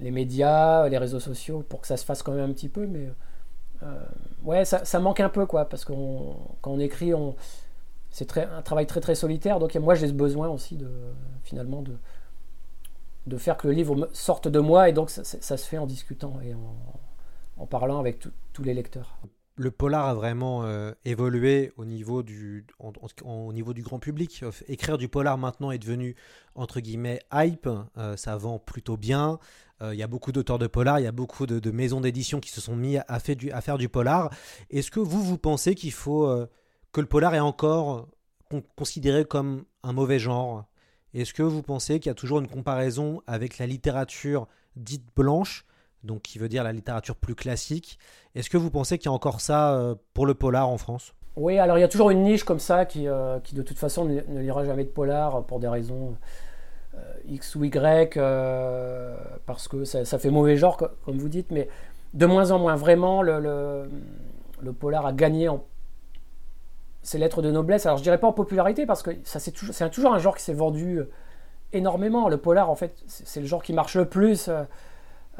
les, 0.00 0.10
médias, 0.10 0.88
les 0.88 0.98
réseaux 0.98 1.20
sociaux, 1.20 1.64
pour 1.68 1.80
que 1.80 1.86
ça 1.86 1.96
se 1.96 2.04
fasse 2.04 2.22
quand 2.22 2.32
même 2.32 2.50
un 2.50 2.52
petit 2.52 2.68
peu. 2.68 2.86
Mais 2.86 3.08
euh, 3.82 3.86
ouais, 4.44 4.64
ça, 4.64 5.00
manque 5.00 5.20
un 5.20 5.28
peu, 5.28 5.46
quoi, 5.46 5.64
parce 5.66 5.84
que 5.84 5.92
quand 5.92 6.70
on 6.70 6.78
écrit, 6.78 7.14
on, 7.14 7.34
c'est 8.10 8.36
un 8.38 8.62
travail 8.62 8.86
très 8.86 9.00
très 9.00 9.14
solitaire. 9.14 9.58
Donc 9.58 9.74
moi, 9.76 9.94
j'ai 9.94 10.08
ce 10.08 10.12
besoin 10.12 10.48
aussi 10.48 10.76
de 10.76 10.90
finalement 11.44 11.82
de, 11.82 11.96
de 13.26 13.36
faire 13.36 13.56
que 13.56 13.68
le 13.68 13.74
livre 13.74 14.08
sorte 14.12 14.48
de 14.48 14.60
moi, 14.60 14.88
et 14.88 14.92
donc 14.92 15.10
ça, 15.10 15.24
se 15.24 15.68
fait 15.68 15.78
en 15.78 15.86
discutant 15.86 16.34
et 16.44 16.54
en, 16.54 16.74
parlant 17.66 17.98
avec 17.98 18.18
tous 18.52 18.62
les 18.62 18.74
lecteurs. 18.74 19.18
Le 19.56 19.70
polar 19.70 20.06
a 20.06 20.14
vraiment 20.14 20.64
euh, 20.64 20.92
évolué 21.04 21.72
au 21.76 21.84
niveau, 21.84 22.22
du, 22.22 22.64
grand 22.78 23.98
public. 23.98 24.44
Écrire 24.66 24.96
du 24.96 25.08
polar 25.08 25.36
maintenant 25.36 25.70
est 25.70 25.78
devenu, 25.78 26.16
entre 26.54 26.80
guillemets, 26.80 27.20
hype. 27.32 27.68
Euh, 27.98 28.16
ça 28.16 28.36
vend 28.36 28.58
plutôt 28.58 28.96
bien. 28.96 29.38
Euh, 29.82 29.94
il 29.94 29.98
y 29.98 30.02
a 30.02 30.06
beaucoup 30.06 30.32
d'auteurs 30.32 30.58
de 30.58 30.66
polar, 30.66 31.00
il 31.00 31.04
y 31.04 31.08
a 31.08 31.12
beaucoup 31.12 31.46
de, 31.46 31.70
maisons 31.70 32.00
d'édition 32.00 32.40
qui 32.40 32.50
se 32.50 32.60
sont 32.60 32.76
mis 32.76 32.96
à, 32.96 33.18
faire 33.18 33.78
du 33.78 33.88
polar. 33.88 34.30
Est-ce 34.70 34.90
que 34.90 35.00
vous, 35.00 35.22
vous 35.22 35.38
pensez 35.38 35.74
qu'il 35.74 35.92
faut 35.92 36.26
euh, 36.26 36.46
que 36.92 37.00
le 37.00 37.06
polar 37.06 37.34
est 37.34 37.40
encore 37.40 38.08
considéré 38.76 39.24
comme 39.24 39.64
un 39.82 39.92
mauvais 39.92 40.18
genre? 40.18 40.66
Est-ce 41.14 41.34
que 41.34 41.42
vous 41.42 41.62
pensez 41.62 41.98
qu'il 41.98 42.10
y 42.10 42.12
a 42.12 42.14
toujours 42.14 42.38
une 42.38 42.48
comparaison 42.48 43.22
avec 43.26 43.58
la 43.58 43.66
littérature 43.66 44.46
dite 44.76 45.04
blanche, 45.16 45.66
donc 46.04 46.22
qui 46.22 46.38
veut 46.38 46.48
dire 46.48 46.64
la 46.64 46.72
littérature 46.72 47.16
plus 47.16 47.34
classique 47.34 47.98
Est-ce 48.34 48.50
que 48.50 48.56
vous 48.56 48.70
pensez 48.70 48.98
qu'il 48.98 49.06
y 49.06 49.08
a 49.08 49.12
encore 49.12 49.40
ça 49.40 49.74
euh, 49.74 49.94
pour 50.14 50.26
le 50.26 50.34
polar 50.34 50.68
en 50.68 50.78
France? 50.78 51.14
Oui, 51.36 51.58
alors 51.58 51.78
il 51.78 51.80
y 51.80 51.84
a 51.84 51.88
toujours 51.88 52.10
une 52.10 52.22
niche 52.22 52.44
comme 52.44 52.58
ça 52.58 52.84
qui, 52.84 53.06
qui 53.44 53.54
de 53.54 53.62
toute 53.62 53.78
façon 53.78 54.04
ne, 54.04 54.20
lira 54.40 54.66
jamais 54.66 54.84
de 54.84 54.90
polar 54.90 55.44
pour 55.44 55.60
des 55.60 55.68
raisons 55.68 56.14
euh, 56.94 56.98
X 57.26 57.54
ou 57.54 57.64
Y, 57.64 58.16
euh, 58.18 59.16
parce 59.46 59.66
que 59.66 59.84
ça, 59.84 60.18
fait 60.18 60.30
mauvais 60.30 60.56
genre, 60.56 60.76
comme 60.76 61.16
vous 61.16 61.28
dites, 61.28 61.50
mais 61.50 61.68
de 62.12 62.26
moins 62.26 62.50
en 62.50 62.58
moins, 62.58 62.76
vraiment, 62.76 63.22
le, 63.22 63.88
le, 64.60 64.72
polar 64.74 65.06
a 65.06 65.12
gagné 65.14 65.48
en 65.48 65.64
ses 67.02 67.16
lettres 67.16 67.40
de 67.40 67.50
noblesse. 67.50 67.86
Alors 67.86 67.96
je 67.96 68.02
dirais 68.02 68.18
pas 68.18 68.26
en 68.26 68.34
popularité, 68.34 68.84
parce 68.84 69.02
que 69.02 69.10
c'est 69.24 69.52
toujours, 69.52 69.90
toujours 69.90 70.12
un 70.12 70.18
genre 70.18 70.36
qui 70.36 70.42
s'est 70.42 70.52
vendu 70.52 70.98
euh, 70.98 71.10
énormément. 71.72 72.28
Le 72.28 72.36
polar, 72.36 72.68
en 72.68 72.74
fait, 72.76 72.94
c'est 73.06 73.40
le 73.40 73.46
genre 73.46 73.62
qui 73.62 73.72
marche 73.72 73.96
le 73.96 74.06
plus. 74.06 74.50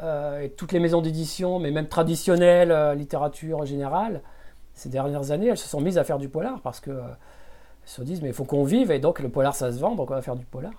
Et 0.01 0.49
toutes 0.49 0.71
les 0.71 0.79
maisons 0.79 1.01
d'édition, 1.01 1.59
mais 1.59 1.71
même 1.71 1.87
traditionnelles, 1.87 2.97
littérature 2.97 3.65
générale, 3.65 4.21
ces 4.73 4.89
dernières 4.89 5.31
années, 5.31 5.47
elles 5.47 5.57
se 5.57 5.67
sont 5.67 5.81
mises 5.81 5.97
à 5.97 6.03
faire 6.03 6.17
du 6.17 6.29
polar 6.29 6.59
parce 6.61 6.79
que 6.79 6.91
se 7.85 8.01
disent 8.01 8.21
mais 8.21 8.29
il 8.29 8.33
faut 8.33 8.45
qu'on 8.45 8.63
vive 8.63 8.91
et 8.91 8.99
donc 8.99 9.19
le 9.19 9.29
polar 9.29 9.55
ça 9.55 9.71
se 9.71 9.79
vend, 9.79 9.95
donc 9.95 10.09
on 10.09 10.15
va 10.15 10.21
faire 10.21 10.35
du 10.35 10.45
polar. 10.45 10.73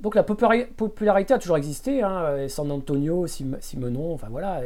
Donc 0.00 0.14
la 0.14 0.22
popularité 0.22 1.34
a 1.34 1.38
toujours 1.38 1.56
existé. 1.56 2.02
Hein, 2.02 2.48
San 2.48 2.70
Antonio, 2.70 3.26
Simenon, 3.26 4.14
enfin 4.14 4.28
voilà, 4.30 4.60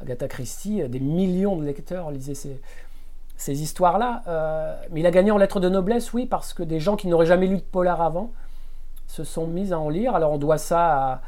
Agatha 0.00 0.28
Christie, 0.28 0.86
des 0.88 1.00
millions 1.00 1.56
de 1.56 1.64
lecteurs 1.64 2.10
lisaient 2.10 2.34
ces, 2.34 3.62
histoires-là. 3.62 4.22
Euh, 4.26 4.76
mais 4.90 5.00
il 5.00 5.06
a 5.06 5.10
gagné 5.10 5.30
en 5.30 5.38
lettres 5.38 5.60
de 5.60 5.68
noblesse, 5.68 6.12
oui, 6.12 6.26
parce 6.26 6.52
que 6.52 6.62
des 6.62 6.80
gens 6.80 6.96
qui 6.96 7.08
n'auraient 7.08 7.26
jamais 7.26 7.46
lu 7.46 7.56
de 7.56 7.62
polar 7.62 8.02
avant 8.02 8.30
se 9.06 9.24
sont 9.24 9.46
mis 9.46 9.72
à 9.72 9.78
en 9.78 9.88
lire. 9.88 10.14
Alors 10.14 10.32
on 10.32 10.38
doit 10.38 10.58
ça 10.58 11.12
à, 11.12 11.22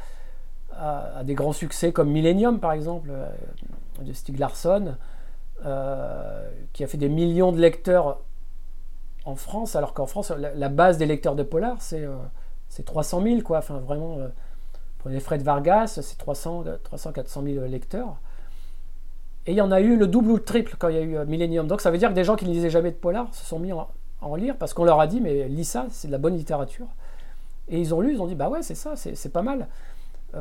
des 1.23 1.33
grands 1.33 1.53
succès 1.53 1.91
comme 1.91 2.09
Millennium, 2.09 2.59
par 2.59 2.73
exemple, 2.73 3.09
euh, 3.11 3.27
de 4.01 4.13
Stieg 4.13 4.39
Larsson, 4.39 4.95
euh, 5.65 6.49
qui 6.73 6.83
a 6.83 6.87
fait 6.87 6.97
des 6.97 7.09
millions 7.09 7.51
de 7.51 7.59
lecteurs 7.59 8.19
en 9.25 9.35
France, 9.35 9.75
alors 9.75 9.93
qu'en 9.93 10.05
France, 10.05 10.31
la, 10.31 10.69
base 10.69 10.97
des 10.97 11.05
lecteurs 11.05 11.35
de 11.35 11.43
polar, 11.43 11.77
c'est 11.79 12.05
c'est 12.69 12.83
300 12.83 13.21
000, 13.21 13.41
quoi. 13.41 13.59
Enfin, 13.59 13.77
vraiment, 13.79 14.17
euh, 14.19 14.27
prenez 14.99 15.19
Fred 15.19 15.41
Vargas, 15.41 15.99
c'est 16.01 16.17
300, 16.17 16.65
300, 16.83 17.11
400 17.13 17.43
000 17.43 17.65
lecteurs. 17.67 18.17
Et 19.45 19.51
il 19.51 19.57
y 19.57 19.61
en 19.61 19.71
a 19.71 19.79
eu 19.79 19.95
le 19.95 20.07
double 20.07 20.31
ou 20.31 20.35
le 20.35 20.43
triple 20.43 20.75
quand 20.77 20.89
il 20.89 20.95
y 20.95 20.97
a 20.97 21.01
eu 21.01 21.15
euh, 21.17 21.25
Millennium. 21.25 21.67
Donc 21.67 21.81
ça 21.81 21.91
veut 21.91 21.97
dire 21.97 22.09
que 22.09 22.15
des 22.15 22.23
gens 22.23 22.35
qui 22.35 22.45
ne 22.45 22.51
lisaient 22.51 22.69
jamais 22.69 22.91
de 22.91 22.97
polar 22.97 23.33
se 23.33 23.45
sont 23.45 23.59
mis 23.59 23.71
à 23.71 23.87
en 24.21 24.35
lire 24.35 24.57
parce 24.57 24.73
qu'on 24.73 24.83
leur 24.83 24.99
a 24.99 25.07
dit, 25.07 25.21
mais 25.21 25.47
lis 25.47 25.65
ça, 25.65 25.85
c'est 25.89 26.07
de 26.07 26.11
la 26.11 26.17
bonne 26.17 26.35
littérature. 26.35 26.87
Et 27.69 27.79
ils 27.79 27.93
ont 27.93 28.01
lu, 28.01 28.13
ils 28.13 28.21
ont 28.21 28.27
dit, 28.27 28.35
bah 28.35 28.49
ouais, 28.49 28.61
c'est 28.61 28.75
ça, 28.75 28.95
c'est 28.95 29.31
pas 29.31 29.41
mal. 29.41 29.67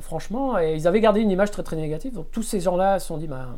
Franchement, 0.00 0.58
et 0.58 0.74
ils 0.74 0.86
avaient 0.88 1.00
gardé 1.00 1.20
une 1.20 1.30
image 1.30 1.50
très 1.50 1.62
très 1.62 1.76
négative. 1.76 2.14
Donc 2.14 2.30
tous 2.30 2.42
ces 2.42 2.60
gens-là 2.60 2.98
se 2.98 3.06
sont 3.08 3.18
dit, 3.18 3.26
bah, 3.26 3.48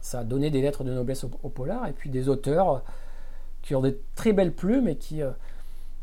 ça 0.00 0.20
a 0.20 0.24
donné 0.24 0.50
des 0.50 0.60
lettres 0.62 0.84
de 0.84 0.92
noblesse 0.92 1.24
au, 1.24 1.48
polar, 1.48 1.86
et 1.86 1.92
puis 1.92 2.10
des 2.10 2.28
auteurs 2.28 2.82
qui 3.62 3.74
ont 3.74 3.80
des 3.80 3.98
très 4.14 4.32
belles 4.32 4.54
plumes 4.54 4.88
et 4.88 4.96
qui, 4.96 5.22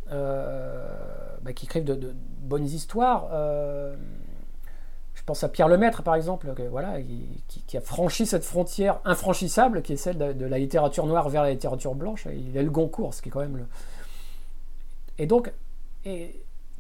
bah, 0.10 1.54
qui 1.56 1.66
écrivent 1.66 1.86
de, 1.86 2.14
bonnes 2.41 2.66
histoires 2.66 3.30
pense 5.28 5.43
à 5.43 5.50
Pierre 5.50 5.68
Lemaître, 5.68 6.02
par 6.02 6.16
exemple, 6.16 6.52
qui, 7.68 7.78
a 7.78 7.82
franchi 7.82 8.26
cette 8.26 8.45
frontière 8.45 9.00
infranchissable 9.04 9.82
qui 9.82 9.93
est 9.93 9.98
celle 9.98 10.18
de, 10.18 10.45
la 10.45 10.58
littérature 10.58 11.06
noire 11.06 11.30
vers 11.30 11.43
la 11.43 11.52
littérature 11.52 11.93
blanche. 11.93 12.28
Il 12.34 12.58
a 12.58 12.64
le 12.64 12.72
Goncourt, 12.72 13.14
ce 13.14 13.22
qui 13.22 13.28
est 13.28 13.32
quand 13.32 13.41
même 13.41 13.58
le. 13.58 13.66
Et 15.20 15.28
donc, 15.28 15.52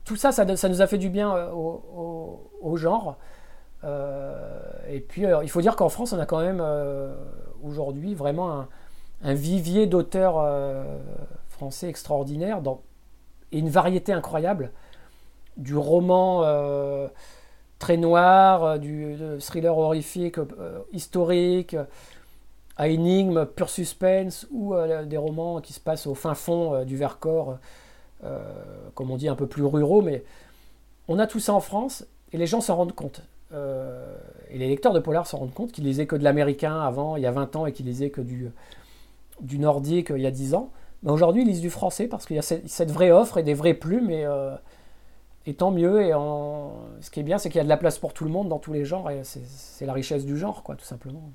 tout 0.07 0.15
ça, 0.15 0.31
ça, 0.31 0.45
nous 0.45 0.81
a 0.81 0.87
fait 0.87 0.97
du 0.97 1.09
bien 1.09 1.35
euh, 1.35 1.51
au, 1.51 2.77
genre. 2.77 3.17
Euh, 3.83 4.59
et 4.89 4.99
puis, 4.99 5.25
euh, 5.25 5.43
il 5.43 5.49
faut 5.49 5.61
dire 5.61 5.75
qu'en 5.75 5.89
France, 5.89 6.13
on 6.13 6.19
a 6.19 6.25
quand 6.25 6.41
même 6.41 6.63
aujourd'hui 7.63 8.15
vraiment 8.15 8.67
un, 9.23 9.33
vivier 9.33 9.85
d'auteurs 9.87 10.45
français 11.49 11.89
extraordinaires 11.89 12.61
et 13.51 13.59
une 13.59 13.69
variété 13.69 14.13
incroyable 14.13 14.71
du 15.57 15.75
roman 15.75 16.43
très 17.79 17.97
noir, 17.97 18.63
euh, 18.63 18.77
du 18.77 19.17
thriller 19.39 19.77
horrifique, 19.77 20.37
euh, 20.37 20.79
historique, 20.93 21.75
à 22.77 22.87
énigme, 22.87 23.45
pur 23.45 23.69
suspense, 23.69 24.47
ou 24.51 24.73
euh, 24.73 25.05
des 25.05 25.17
romans 25.17 25.61
qui 25.61 25.73
se 25.73 25.79
passent 25.79 26.07
au 26.07 26.15
fin 26.15 26.35
fond 26.35 26.83
du 26.85 26.95
Vercors, 26.97 27.57
comme 28.93 29.11
on 29.11 29.17
dit, 29.17 29.27
un 29.27 29.35
peu 29.35 29.47
plus 29.47 29.63
ruraux, 29.63 30.01
mais 30.01 30.23
on 31.07 31.19
a 31.19 31.27
tout 31.27 31.39
ça 31.39 31.53
en 31.53 31.59
France, 31.59 32.05
et 32.33 32.37
les 32.37 32.47
gens 32.47 32.61
s'en 32.61 32.75
rendent 32.75 32.95
compte. 32.95 33.21
et 33.51 34.57
les 34.57 34.67
lecteurs 34.67 34.93
de 34.93 34.99
Polar 34.99 35.27
s'en 35.27 35.37
rendent 35.37 35.53
compte 35.53 35.71
qu'ils 35.71 35.85
lisaient 35.85 36.07
que 36.07 36.15
de 36.15 36.23
l'américain 36.23 36.79
avant, 36.79 37.15
il 37.15 37.23
y 37.23 37.25
a 37.25 37.31
20 37.31 37.55
ans, 37.55 37.65
et 37.65 37.73
qu'ils 37.73 37.85
lisaient 37.85 38.09
que 38.09 38.21
du, 38.21 38.51
nordique 39.59 40.11
il 40.15 40.21
y 40.21 40.27
a 40.27 40.31
10 40.31 40.55
ans. 40.55 40.71
Mais 41.03 41.11
aujourd'hui, 41.11 41.43
ils 41.43 41.47
lisent 41.47 41.61
du 41.61 41.69
français 41.69 42.07
parce 42.07 42.25
qu'il 42.25 42.35
y 42.35 42.39
a 42.39 42.41
cette, 42.41 42.91
vraie 42.91 43.11
offre 43.11 43.37
et 43.37 43.43
des 43.43 43.53
vraies 43.53 43.75
plumes, 43.75 44.09
et 44.09 45.53
tant 45.53 45.71
mieux. 45.71 46.01
Et 46.01 46.11
ce 46.11 47.09
qui 47.09 47.19
est 47.19 47.23
bien, 47.23 47.37
c'est 47.37 47.49
qu'il 47.49 47.57
y 47.57 47.61
a 47.61 47.63
de 47.63 47.69
la 47.69 47.77
place 47.77 47.97
pour 47.97 48.13
tout 48.13 48.25
le 48.25 48.29
monde 48.29 48.49
dans 48.49 48.59
tous 48.59 48.73
les 48.73 48.85
genres. 48.85 49.09
Et 49.09 49.21
c'est 49.23 49.85
la 49.85 49.93
richesse 49.93 50.25
du 50.25 50.37
genre, 50.37 50.63
quoi, 50.63 50.75
tout 50.75 50.85
simplement. 50.85 51.31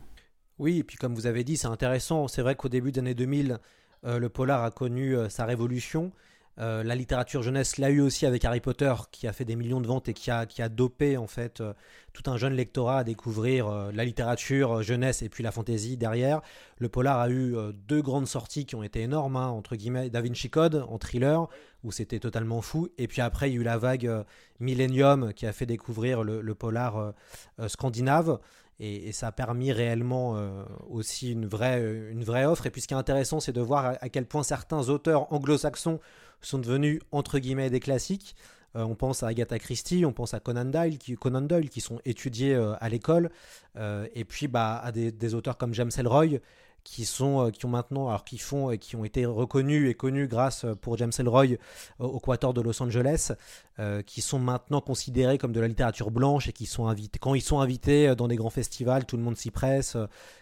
Oui, 0.59 0.79
et 0.79 0.85
puis 0.85 0.97
comme 0.97 1.15
vous 1.15 1.27
avez 1.27 1.43
dit, 1.43 1.57
c'est 1.57 1.67
intéressant. 1.67 2.29
C'est 2.29 2.43
vrai 2.43 2.55
qu'au 2.55 2.69
début 2.69 2.93
des 2.93 3.01
années 3.01 3.15
2000, 3.15 3.59
euh, 4.05 4.19
le 4.19 4.29
polar 4.29 4.63
a 4.63 4.71
connu 4.71 5.17
euh, 5.17 5.29
sa 5.29 5.45
révolution. 5.45 6.13
Euh, 6.59 6.83
la 6.83 6.95
littérature 6.95 7.43
jeunesse 7.43 7.79
l'a 7.79 7.89
eu 7.89 8.01
aussi 8.01 8.27
avec 8.27 8.45
Harry 8.45 8.61
Potter, 8.61 8.93
qui 9.11 9.27
a 9.27 9.33
fait 9.33 9.47
des 9.47 9.57
millions 9.57 9.81
de 9.81 9.87
ventes 9.87 10.09
et 10.09 10.15
qui 10.15 10.31
a, 10.31 10.45
qui 10.45 10.61
a 10.61 10.69
dopé 10.69 11.17
en 11.17 11.27
fait 11.27 11.63
euh, 11.63 11.73
tout 12.13 12.31
un 12.31 12.37
jeune 12.37 12.53
lectorat 12.53 12.99
à 12.99 13.05
découvrir 13.05 13.69
euh, 13.69 13.91
la 13.93 14.05
littérature 14.05 14.83
jeunesse 14.83 15.23
et 15.23 15.31
puis 15.31 15.43
la 15.43 15.51
fantaisie 15.51 15.97
derrière. 15.97 16.43
Le 16.79 16.91
polar 16.91 17.21
a 17.21 17.31
eu 17.31 17.57
deux 17.87 18.03
grandes 18.03 18.27
sorties 18.27 18.67
qui 18.67 18.75
ont 18.75 18.83
été 18.83 19.01
énormes, 19.01 19.37
hein, 19.37 19.49
entre 19.49 19.77
guillemets, 19.77 20.11
Da 20.11 20.21
Vinci 20.21 20.51
Code 20.51 20.85
en 20.89 20.99
thriller, 20.99 21.49
où 21.85 21.93
c'était 21.93 22.19
totalement 22.19 22.61
fou, 22.61 22.89
et 22.99 23.07
puis 23.07 23.23
après 23.23 23.49
il 23.51 23.55
y 23.55 23.57
a 23.57 23.61
eu 23.61 23.65
la 23.65 23.79
vague 23.79 24.25
Millennium 24.59 25.33
qui 25.33 25.47
a 25.47 25.53
fait 25.53 25.67
découvrir 25.67 26.25
le, 26.25 26.55
polar 26.55 27.15
scandinave. 27.69 28.41
Et, 28.81 29.13
ça 29.13 29.29
a 29.29 29.33
permis 29.33 29.71
réellement 29.71 30.37
aussi 30.91 31.31
une 31.31 31.47
vraie, 31.47 31.81
une 32.11 32.25
vraie 32.25 32.47
offre. 32.47 32.67
Et 32.67 32.71
puis 32.71 32.81
ce 32.81 32.89
qui 32.89 32.95
est 32.95 32.97
intéressant, 32.97 33.39
c'est 33.39 33.53
de 33.53 33.61
voir 33.61 33.95
à 34.01 34.09
quel 34.09 34.27
point 34.27 34.43
certains 34.43 34.89
auteurs 34.89 35.33
anglo-saxons 35.33 36.01
sont 36.43 36.59
devenus 36.59 37.01
entre 37.11 37.39
guillemets 37.39 37.71
des 37.71 37.81
classiques. 37.81 38.35
Euh, 38.77 38.85
on 38.85 38.95
pense 38.95 39.23
à 39.23 39.29
Agatha 39.29 39.59
Christie, 39.59 40.05
on 40.07 40.13
pense 40.13 40.35
à 40.35 40.41
Conan 40.41 40.65
Doyle, 40.65 40.99
qui, 40.99 41.81
sont 41.81 42.01
étudiés 42.05 42.55
euh, 42.55 42.75
à 42.81 42.89
l'école, 42.89 43.31
euh, 43.77 44.07
et 44.15 44.25
puis 44.25 44.49
bah, 44.49 44.81
à 44.83 44.93
des, 44.93 45.35
auteurs 45.35 45.59
comme 45.59 45.75
James 45.75 45.91
Ellroy, 45.97 46.39
qui 46.85 47.05
sont, 47.05 47.51
qui 47.53 47.65
ont 47.65 47.69
maintenant, 47.69 48.09
alors 48.09 48.25
qui 48.25 48.39
font, 48.39 48.77
qui 48.77 48.97
ont 48.97 49.05
été 49.05 49.25
reconnus 49.25 49.89
et 49.89 49.95
connus 49.95 50.27
grâce 50.27 50.67
pour 50.81 50.99
James 50.99 51.13
Ellroy 51.17 51.59
au 52.01 52.19
Quator 52.19 52.53
de 52.55 52.61
Los 52.61 52.83
Angeles, 52.83 53.31
qui 54.05 54.21
sont 54.21 54.41
maintenant 54.41 54.81
considérés 54.81 55.39
comme 55.39 55.53
de 55.53 55.61
la 55.61 55.69
littérature 55.69 56.11
blanche 56.11 56.49
et 56.49 56.53
qui 56.53 56.67
sont 56.67 56.89
invités, 56.89 57.21
quand 57.21 57.37
ils 57.37 57.41
sont 57.41 57.61
invités 57.61 58.17
dans 58.17 58.27
des 58.27 58.35
grands 58.35 58.51
festivals, 58.51 59.07
tout 59.07 59.17
le 59.17 59.23
monde 59.23 59.37
s'y 59.37 59.53
presse. 59.53 59.97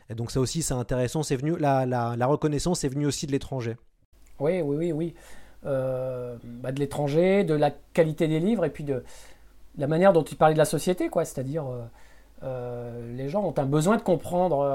et 0.09 0.15
donc 0.15 0.31
ça 0.31 0.41
aussi, 0.41 0.63
c'est 0.63 0.73
intéressant. 0.73 1.23
C'est 1.23 1.37
venu, 1.37 1.59
la, 1.59 1.85
la, 1.85 2.17
la 2.17 2.27
reconnaissance 2.27 2.85
est 2.85 2.89
venue 2.89 3.05
aussi 3.05 3.27
de 3.27 3.33
l'étranger. 3.33 3.77
Oui, 4.39 4.63
oui, 4.63 4.77
oui, 4.77 4.93
oui. 4.93 5.15
Euh, 5.67 6.37
bah, 6.43 6.73
de 6.73 6.81
l'étranger, 6.81 7.45
de 7.45 7.53
la 7.53 7.71
qualité 7.93 8.29
des 8.29 8.41
livres 8.41 8.65
et 8.65 8.71
puis 8.71 8.83
de, 8.83 9.05
la 9.77 9.87
manière 9.87 10.15
dont 10.15 10.23
tu 10.23 10.35
parlais 10.35 10.55
de 10.55 10.59
la 10.59 10.65
société, 10.65 11.11
quoi. 11.11 11.27
C'est-à-dire, 11.27 11.67
euh, 11.67 11.83
euh, 12.45 13.15
les 13.15 13.29
gens 13.29 13.45
ont 13.45 13.55
un 13.59 13.67
besoin 13.67 13.99
de 13.99 14.03
comprendre 14.03 14.67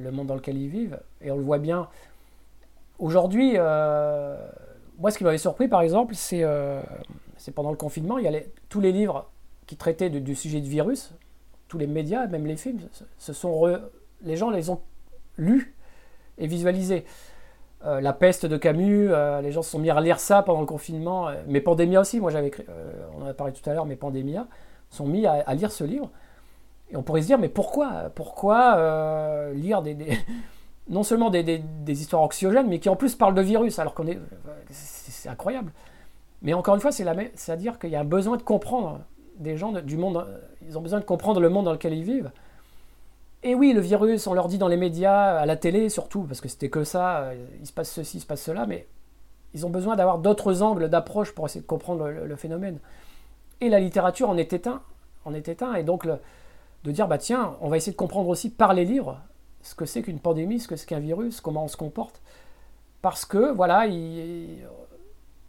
le 0.00 0.10
monde 0.10 0.28
dans 0.28 0.34
lequel 0.34 0.56
ils 0.56 0.68
vivent 0.68 0.98
et 1.20 1.30
on 1.30 1.36
le 1.36 1.42
voit 1.42 1.58
bien. 1.58 1.88
Aujourd'hui, 2.98 3.52
moi, 3.52 5.10
ce 5.10 5.18
qui 5.18 5.24
m'avait 5.24 5.36
surpris, 5.36 5.68
par 5.68 5.82
exemple, 5.82 6.14
c'est 6.14 6.44
pendant 7.54 7.70
le 7.70 7.76
confinement, 7.76 8.16
il 8.16 8.24
y 8.24 8.28
a 8.34 8.40
tous 8.70 8.80
les 8.80 8.92
livres 8.92 9.28
qui 9.66 9.76
traitaient 9.76 10.10
du 10.10 10.34
sujet 10.34 10.60
de 10.60 10.68
virus, 10.68 11.12
tous 11.68 11.76
les 11.76 11.86
médias, 11.86 12.26
même 12.26 12.46
les 12.46 12.56
films, 12.56 12.80
ce 13.18 13.32
sont 13.34 13.80
les 14.22 14.36
gens 14.36 14.50
les 14.50 14.70
ont 14.70 14.80
lus 15.36 15.74
et 16.38 16.46
visualisés. 16.46 17.04
Euh, 17.84 18.00
la 18.00 18.12
peste 18.12 18.46
de 18.46 18.56
Camus, 18.56 19.08
euh, 19.10 19.40
les 19.40 19.50
gens 19.50 19.62
se 19.62 19.70
sont 19.70 19.80
mis 19.80 19.90
à 19.90 20.00
lire 20.00 20.20
ça 20.20 20.42
pendant 20.42 20.60
le 20.60 20.66
confinement, 20.66 21.28
euh, 21.28 21.34
mais 21.48 21.60
Pandémia 21.60 22.00
aussi, 22.00 22.20
moi 22.20 22.30
j'avais 22.30 22.52
on 23.16 23.24
en 23.24 23.26
a 23.26 23.34
parlé 23.34 23.52
tout 23.52 23.68
à 23.68 23.74
l'heure, 23.74 23.86
mais 23.86 23.96
Pandémia, 23.96 24.46
sont 24.88 25.06
mis 25.06 25.26
à, 25.26 25.54
lire 25.54 25.72
ce 25.72 25.84
livre. 25.84 26.10
Et 26.90 26.96
on 26.96 27.02
pourrait 27.02 27.22
se 27.22 27.26
dire, 27.26 27.38
mais 27.38 27.48
pourquoi 27.48 28.10
Pourquoi 28.14 29.50
lire 29.54 29.82
des, 29.82 29.96
non 30.88 31.02
seulement 31.02 31.30
des, 31.30 31.62
histoires 31.88 32.22
anxiogènes, 32.22 32.68
mais 32.68 32.78
qui 32.78 32.88
en 32.88 32.96
plus 32.96 33.14
parlent 33.14 33.34
de 33.34 33.42
virus, 33.42 33.78
alors 33.78 33.94
qu'on 33.94 34.06
est. 34.06 34.18
C'est 34.70 35.30
incroyable. 35.30 35.72
Mais 36.42 36.52
encore 36.52 36.74
une 36.74 36.80
fois, 36.80 36.92
c'est 36.92 37.06
à 37.06 37.56
dire 37.56 37.78
qu'il 37.78 37.90
y 37.90 37.96
a 37.96 38.00
un 38.00 38.04
besoin 38.04 38.36
de 38.36 38.42
comprendre 38.42 39.00
des 39.38 39.56
gens 39.56 39.72
du 39.72 39.96
monde, 39.96 40.26
ils 40.66 40.76
ont 40.76 40.82
besoin 40.82 41.00
de 41.00 41.04
comprendre 41.04 41.40
le 41.40 41.48
monde 41.48 41.64
dans 41.64 41.72
lequel 41.72 41.94
ils 41.94 42.04
vivent. 42.04 42.30
Et 43.44 43.54
oui, 43.54 43.72
le 43.72 43.80
virus, 43.80 44.26
on 44.26 44.34
leur 44.34 44.46
dit 44.46 44.58
dans 44.58 44.68
les 44.68 44.76
médias, 44.76 45.38
à 45.38 45.46
la 45.46 45.56
télé 45.56 45.88
surtout, 45.88 46.22
parce 46.22 46.40
que 46.40 46.48
c'était 46.48 46.70
que 46.70 46.84
ça, 46.84 47.18
euh, 47.18 47.46
il 47.60 47.66
se 47.66 47.72
passe 47.72 47.90
ceci, 47.90 48.18
il 48.18 48.20
se 48.20 48.26
passe 48.26 48.42
cela, 48.42 48.66
mais 48.66 48.86
ils 49.54 49.66
ont 49.66 49.70
besoin 49.70 49.96
d'avoir 49.96 50.18
d'autres 50.18 50.62
angles 50.62 50.88
d'approche 50.88 51.32
pour 51.34 51.46
essayer 51.46 51.60
de 51.60 51.66
comprendre 51.66 52.08
le, 52.08 52.36
phénomène. 52.36 52.78
Et 53.60 53.68
la 53.68 53.80
littérature 53.80 54.30
en 54.30 54.36
est 54.36 54.52
éteint, 54.52 54.82
en 55.24 55.34
et 55.34 55.82
donc 55.82 56.06
de 56.06 56.90
dire, 56.90 57.08
bah 57.08 57.18
tiens, 57.18 57.56
on 57.60 57.68
va 57.68 57.76
essayer 57.76 57.92
de 57.92 57.96
comprendre 57.96 58.28
aussi 58.28 58.50
par 58.50 58.74
les 58.74 58.84
livres 58.84 59.20
ce 59.60 59.74
que 59.74 59.84
c'est 59.86 60.02
qu'une 60.02 60.18
pandémie, 60.18 60.58
ce 60.58 60.68
que 60.68 60.76
c'est 60.76 60.86
qu'un 60.86 61.00
virus, 61.00 61.40
comment 61.40 61.64
on 61.64 61.68
se 61.68 61.76
comporte. 61.76 62.22
Parce 63.02 63.24
que, 63.24 63.52
voilà, 63.52 63.86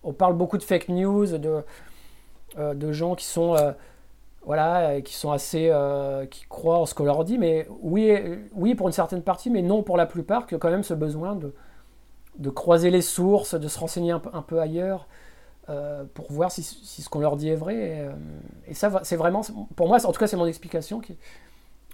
on 0.04 0.14
parle 0.14 0.36
beaucoup 0.36 0.58
de 0.58 0.64
fake 0.64 0.90
news, 0.90 1.38
de, 1.38 1.64
euh, 2.58 2.74
de 2.74 2.92
gens 2.92 3.16
qui 3.16 3.26
sont... 3.26 3.56
Euh, 4.44 4.46
voilà, 4.46 4.90
euh, 4.90 5.02
qui 5.02 5.14
sont 5.14 5.32
assez, 5.32 5.70
euh, 5.72 6.26
qui 6.26 6.46
croient 6.48 6.80
en 6.80 6.86
ce 6.86 6.94
qu'on 6.94 7.06
leur 7.06 7.24
dit, 7.24 7.38
mais 7.38 7.68
oui, 7.82 8.18
oui 8.54 8.76
pour 8.76 8.88
une 8.88 8.94
certaine 8.94 9.22
partie, 9.22 9.50
mais 9.50 9.62
non 9.62 9.84
pour 9.84 9.98
la 9.98 10.06
plupart, 10.06 10.48
qui 10.48 10.56
ont 10.56 10.60
quand 10.60 10.72
même 10.72 10.84
ce 10.84 10.94
besoin 10.94 11.36
de, 11.36 11.54
de 12.38 12.50
croiser 12.50 12.90
les 12.90 13.02
sources, 13.02 13.56
de 13.56 13.68
se 13.68 13.80
renseigner 13.80 14.12
un 14.12 14.22
un 14.34 14.42
peu 14.42 14.60
ailleurs, 14.60 15.08
euh, 15.70 16.04
pour 16.14 16.32
voir 16.32 16.52
si, 16.52 16.64
si 16.64 17.02
ce 17.02 17.10
qu'on 17.10 17.20
leur 17.20 17.38
dit 17.38 17.50
est 17.50 17.56
vrai. 17.56 18.10
Et, 18.68 18.74
ça, 18.74 19.00
c'est 19.04 19.16
vraiment, 19.16 19.42
pour 19.76 19.88
moi, 19.88 20.06
en 20.06 20.12
tout 20.12 20.20
cas, 20.20 20.28
c'est 20.28 20.38
mon 20.38 20.46
explication 20.46 21.00
qui, 21.00 21.18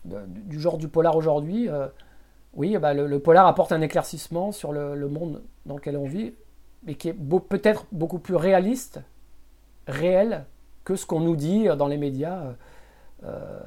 du 0.06 0.60
genre 0.60 0.78
du 0.78 0.88
polar 0.88 1.16
aujourd'hui. 1.16 1.70
oui, 2.54 2.78
bah, 2.78 2.94
le, 2.94 3.20
polar 3.20 3.46
apporte 3.46 3.72
un 3.72 3.82
éclaircissement 3.82 4.52
sur 4.52 4.72
le, 4.72 5.08
monde 5.08 5.44
dans 5.66 5.76
lequel 5.76 5.98
on 5.98 6.06
vit, 6.06 6.34
mais 6.84 6.96
qui 6.96 7.10
est 7.10 7.14
peut-être 7.14 7.86
beaucoup 7.92 8.20
plus 8.20 8.36
réaliste, 8.36 9.02
réel 9.88 10.46
que 10.90 10.96
ce 10.96 11.06
qu'on 11.06 11.20
nous 11.20 11.36
dit 11.36 11.68
dans 11.78 11.88
les 11.88 11.98
médias. 11.98 12.56
Euh, 13.24 13.60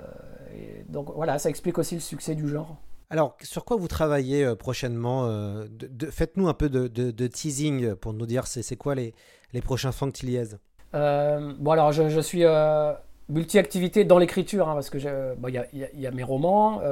donc 0.88 1.12
voilà, 1.14 1.38
ça 1.38 1.50
explique 1.50 1.78
aussi 1.78 1.94
le 1.94 2.00
succès 2.00 2.34
du 2.34 2.48
genre. 2.48 2.78
Alors, 3.10 3.36
sur 3.42 3.64
quoi 3.64 3.76
vous 3.76 3.86
travaillez 3.86 4.44
euh, 4.44 4.56
prochainement 4.56 5.26
euh, 5.26 5.66
Faites-nous 6.10 6.48
un 6.48 6.54
peu 6.54 6.68
de, 6.68 7.26
teasing 7.28 7.94
pour 7.94 8.12
nous 8.12 8.26
dire 8.26 8.48
c'est 8.48 8.74
quoi 8.74 8.96
les, 8.96 9.14
les 9.52 9.60
prochains 9.60 9.92
Franck 9.92 10.14
Tilliez 10.14 10.56
Bon, 10.92 11.70
alors 11.70 11.92
je, 11.92 12.20
suis 12.20 12.42
multi-activité 13.28 14.04
dans 14.04 14.18
l'écriture, 14.18 14.68
hein, 14.68 14.74
parce 14.74 14.90
que 14.90 14.98
il 14.98 15.88
y, 16.00 16.06
a 16.06 16.10
mes 16.10 16.24
romans, 16.24 16.82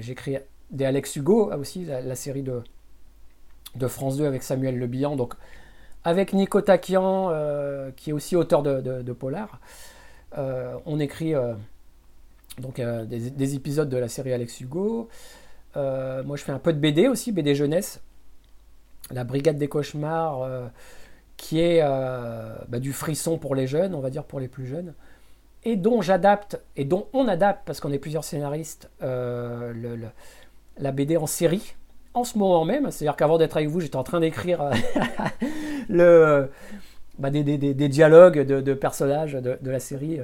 j'écris 0.00 0.38
des 0.72 0.84
Alex 0.84 1.14
Hugo 1.14 1.52
aussi, 1.52 1.84
la, 1.84 2.16
série 2.16 2.42
de, 2.42 2.62
de 3.76 3.86
France 3.86 4.16
2 4.16 4.26
avec 4.26 4.42
Samuel 4.42 4.76
Le 4.76 4.88
Bihan, 4.88 5.14
donc 5.14 5.34
avec 6.06 6.32
Nico 6.34 6.60
Takian, 6.60 7.30
euh, 7.32 7.90
qui 7.96 8.10
est 8.10 8.12
aussi 8.12 8.36
auteur 8.36 8.62
de, 8.62 9.12
Polar. 9.12 9.60
Euh, 10.38 10.76
on 10.86 11.00
écrit 11.00 11.34
euh, 11.34 11.54
donc, 12.60 12.80
des, 12.80 13.54
épisodes 13.56 13.88
de 13.88 13.96
la 13.96 14.06
série 14.06 14.32
Alex 14.32 14.60
Hugo. 14.60 15.08
moi, 15.74 16.36
je 16.36 16.44
fais 16.44 16.52
un 16.52 16.60
peu 16.60 16.72
de 16.72 16.78
BD 16.78 17.08
aussi, 17.08 17.32
BD 17.32 17.56
jeunesse. 17.56 18.00
La 19.10 19.24
Brigade 19.24 19.58
des 19.58 19.66
Cauchemars, 19.66 20.48
qui 21.36 21.58
est 21.60 21.82
bah, 21.82 22.78
du 22.78 22.92
frisson 22.92 23.36
pour 23.36 23.56
les 23.56 23.66
jeunes, 23.66 23.92
on 23.92 24.00
va 24.00 24.10
dire 24.10 24.22
pour 24.22 24.38
les 24.38 24.48
plus 24.48 24.66
jeunes. 24.66 24.94
et 25.64 25.74
dont 25.74 26.02
j'adapte, 26.02 26.60
et 26.76 26.84
dont 26.84 27.08
on 27.14 27.26
adapte, 27.26 27.62
parce 27.66 27.80
qu'on 27.80 27.92
est 27.92 27.98
plusieurs 27.98 28.22
scénaristes, 28.22 28.90
la 29.00 30.92
BD 30.92 31.16
en 31.16 31.26
série 31.26 31.74
en 32.16 32.24
ce 32.24 32.38
moment 32.38 32.64
même. 32.64 32.90
C'est-à-dire 32.90 33.14
qu'avant 33.16 33.38
d'être 33.38 33.56
avec 33.56 33.68
vous, 33.68 33.80
j'étais 33.80 33.96
en 33.96 34.02
train 34.02 34.20
d'écrire 34.20 34.70
le, 35.88 36.50
bah, 37.18 37.30
des, 37.30 37.42
dialogues 37.88 38.40
de, 38.40 38.74
personnages 38.74 39.34
de, 39.34 39.70
la 39.70 39.80
série. 39.80 40.20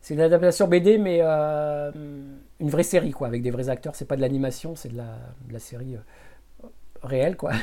C'est 0.00 0.14
une 0.14 0.20
adaptation 0.20 0.68
BD, 0.68 0.98
mais 0.98 1.20
euh, 1.22 1.90
une 2.60 2.68
vraie 2.68 2.82
série, 2.82 3.12
quoi, 3.12 3.28
avec 3.28 3.42
des 3.42 3.50
vrais 3.50 3.68
acteurs. 3.68 3.94
C'est 3.94 4.04
pas 4.04 4.16
de 4.16 4.20
l'animation, 4.20 4.74
c'est 4.74 4.92
de 4.92 4.96
la, 4.96 5.58
série 5.58 5.96
euh, 5.96 6.68
réelle, 7.02 7.36
quoi. 7.36 7.52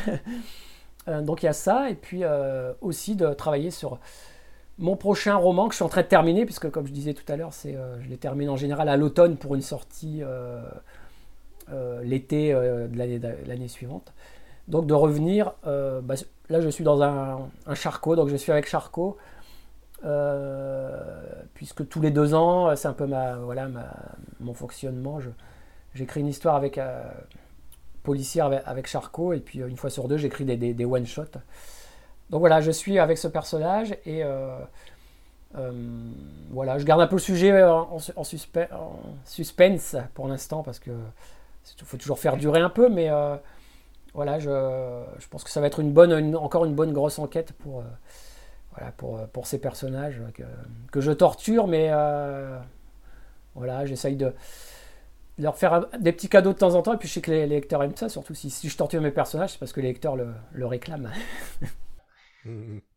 Euh, 1.10 1.22
donc 1.22 1.44
il 1.44 1.48
y 1.48 1.50
a 1.50 1.54
ça, 1.54 1.90
et 1.90 1.96
puis 1.96 2.24
aussi 2.80 3.18
de 3.18 3.34
travailler 3.34 3.72
sur 3.72 4.00
mon 4.78 4.96
prochain 4.96 5.36
roman 5.36 5.68
que 5.68 5.74
je 5.74 5.76
suis 5.76 5.84
en 5.84 5.90
train 5.90 6.02
de 6.02 6.08
terminer, 6.08 6.46
puisque 6.46 6.70
comme 6.70 6.88
je 6.88 6.94
disais 6.94 7.14
tout 7.14 7.30
à 7.30 7.36
l'heure, 7.36 7.52
c'est, 7.52 7.76
je 8.00 8.08
les 8.08 8.16
termine 8.16 8.50
en 8.50 8.56
général 8.56 8.88
à 8.88 8.96
l'automne 8.96 9.36
pour 9.36 9.54
une 9.54 9.62
sortie 9.62 10.24
l'été 12.04 12.54
de 12.54 13.48
l'année 13.48 13.68
suivante. 13.68 14.14
Donc 14.68 14.86
de 14.86 14.94
revenir, 14.94 15.54
bah, 15.64 16.16
là 16.50 16.62
je 16.62 16.70
suis 16.70 16.84
dans 16.84 17.02
un, 17.02 17.50
un, 17.66 17.76
Charcot, 17.76 18.16
donc 18.16 18.30
je 18.30 18.36
suis 18.36 18.52
avec 18.52 18.68
Charcot. 18.68 19.18
Euh, 20.06 21.00
puisque 21.54 21.88
tous 21.88 22.02
les 22.02 22.12
deux 22.12 22.34
ans, 22.34 22.76
c'est 22.76 22.88
un 22.88 22.94
peu 22.94 23.06
ma, 23.06 23.36
voilà, 23.36 23.70
mon 24.40 24.54
fonctionnement. 24.54 25.20
J'écris 25.94 26.20
une 26.20 26.28
histoire 26.28 26.56
avec 26.56 26.78
euh, 26.78 27.04
policière 28.04 28.52
avec, 28.66 28.88
Charcot, 28.88 29.34
et 29.34 29.40
puis 29.40 29.62
euh, 29.62 29.68
une 29.68 29.78
fois 29.78 29.90
sur 29.90 30.08
deux, 30.08 30.18
j'écris 30.18 30.46
des, 30.46 30.86
one-shots. 30.86 31.38
Donc 32.30 32.40
voilà, 32.40 32.62
je 32.62 32.72
suis 32.72 33.00
avec 33.00 33.18
ce 33.18 33.28
personnage, 33.28 33.96
et 34.06 34.24
voilà, 36.52 36.80
je 36.80 36.84
garde 36.84 37.02
un 37.02 37.08
peu 37.08 37.16
le 37.16 37.22
sujet 37.22 37.64
en, 37.64 37.98
suspense 39.26 39.96
pour 40.14 40.28
l'instant, 40.28 40.64
parce 40.64 40.80
que 40.80 40.92
faut 41.84 41.98
toujours 41.98 42.20
faire 42.20 42.38
durer 42.38 42.60
un 42.60 42.70
peu, 42.70 42.90
mais 42.90 43.10
voilà, 44.14 44.40
je, 44.40 44.50
je, 45.18 45.28
pense 45.28 45.44
que 45.44 45.50
ça 45.50 45.60
va 45.62 45.68
être 45.68 45.80
une 45.80 45.92
bonne, 45.92 46.36
encore 46.36 46.66
une 46.66 46.76
bonne 46.76 46.94
grosse 46.94 47.20
enquête 47.20 47.54
pour 47.54 47.84
voilà, 48.76 48.92
pour, 48.94 49.18
euh, 49.18 49.26
pour 49.28 49.48
ces 49.48 49.60
personnages 49.60 50.22
que, 50.34 50.44
que 50.92 51.02
je 51.02 51.12
torture, 51.12 51.68
mais 51.68 51.90
euh, 51.92 52.58
voilà, 53.56 53.86
j'essaye 53.86 54.16
de 54.16 54.34
leur 55.40 55.58
faire 55.58 55.88
des 56.00 56.12
petits 56.12 56.30
cadeaux 56.30 56.54
de 56.54 56.58
temps 56.58 56.76
en 56.76 56.82
temps, 56.82 56.94
et 56.94 56.98
puis 56.98 57.08
je 57.08 57.14
sais 57.14 57.22
que 57.22 57.32
les, 57.32 57.48
lecteurs 57.48 57.84
aiment 57.84 57.96
ça, 57.96 58.10
surtout 58.10 58.34
si, 58.34 58.50
si 58.50 58.70
je 58.70 58.78
torture 58.78 59.02
mes 59.02 59.12
personnages, 59.12 59.54
c'est 59.54 59.60
parce 59.60 59.74
que 59.74 59.82
les 59.82 59.90
lecteurs 59.90 60.16
le, 60.16 60.34
le 60.52 60.66
réclament. 60.66 61.12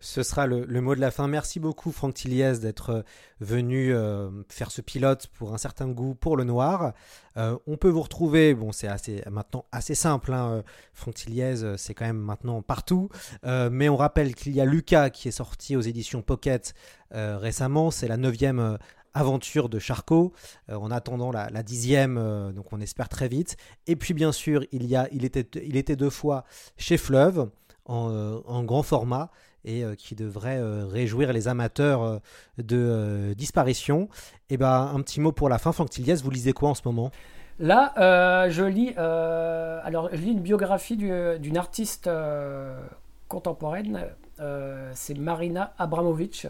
Ce 0.00 0.22
sera 0.22 0.46
le, 0.46 0.80
mot 0.80 0.94
de 0.94 1.00
la 1.00 1.10
fin. 1.10 1.26
Merci 1.28 1.60
beaucoup 1.60 1.90
Franck 1.90 2.14
Tilliez 2.14 2.58
d'être 2.60 2.90
euh, 2.90 3.02
venu 3.40 3.92
euh, 3.92 4.30
faire 4.48 4.70
ce 4.70 4.80
pilote 4.80 5.26
pour 5.28 5.52
un 5.52 5.58
certain 5.58 5.88
goût 5.88 6.14
pour 6.14 6.36
le 6.36 6.44
noir. 6.44 6.92
Euh, 7.36 7.58
on 7.66 7.76
peut 7.76 7.88
vous 7.88 8.02
retrouver, 8.02 8.54
bon 8.54 8.72
c'est 8.72 8.88
assez, 8.88 9.22
maintenant 9.30 9.66
assez 9.72 9.94
simple, 9.94 10.32
hein, 10.32 10.62
Franck 10.94 11.14
Tilliez 11.14 11.76
c'est 11.76 11.94
quand 11.94 12.06
même 12.06 12.18
maintenant 12.18 12.62
partout, 12.62 13.10
mais 13.44 13.88
on 13.88 13.96
rappelle 13.96 14.34
qu'il 14.34 14.54
y 14.54 14.60
a 14.60 14.64
Lucas 14.64 15.10
qui 15.10 15.28
est 15.28 15.32
sorti 15.32 15.76
aux 15.76 15.82
éditions 15.82 16.22
Pocket 16.22 16.74
récemment, 17.10 17.90
c'est 17.90 18.08
la 18.08 18.16
neuvième 18.16 18.78
aventure 19.12 19.68
de 19.68 19.78
Charcot, 19.78 20.32
en 20.70 20.90
attendant 20.90 21.30
la, 21.30 21.62
dixième, 21.62 22.52
donc 22.54 22.72
on 22.72 22.80
espère 22.80 23.10
très 23.10 23.28
vite. 23.28 23.56
Et 23.86 23.96
puis 23.96 24.14
bien 24.14 24.32
sûr, 24.32 24.64
il, 24.72 24.86
y 24.86 24.96
a, 24.96 25.08
il, 25.12 25.26
était, 25.26 25.46
il 25.62 25.76
était 25.76 25.96
deux 25.96 26.10
fois 26.10 26.44
chez 26.78 26.96
Fleuve. 26.96 27.50
en, 27.84 28.64
grand 28.64 28.82
format 28.82 29.30
et 29.66 29.84
euh, 29.84 29.94
qui 29.94 30.14
devrait 30.14 30.58
euh, 30.58 30.86
réjouir 30.86 31.32
les 31.32 31.48
amateurs 31.48 32.02
euh, 32.02 32.18
de 32.58 33.34
disparition. 33.36 34.08
Et 34.48 34.54
eh 34.54 34.56
ben 34.56 34.90
un 34.94 35.02
petit 35.02 35.20
mot 35.20 35.32
pour 35.32 35.48
la 35.48 35.58
fin, 35.58 35.72
Franck 35.72 35.90
Tilliès, 35.90 36.22
vous 36.22 36.30
lisez 36.30 36.52
quoi 36.52 36.70
en 36.70 36.74
ce 36.74 36.82
moment? 36.84 37.10
Là, 37.58 37.92
je 38.48 38.62
lis 38.62 38.94
alors 38.96 40.08
je 40.12 40.20
lis 40.20 40.32
une 40.32 40.40
biographie 40.40 40.96
d'une 40.96 41.56
artiste 41.56 42.08
contemporaine. 43.28 44.06
c'est 44.94 45.18
Marina 45.18 45.74
Abramovic. 45.78 46.46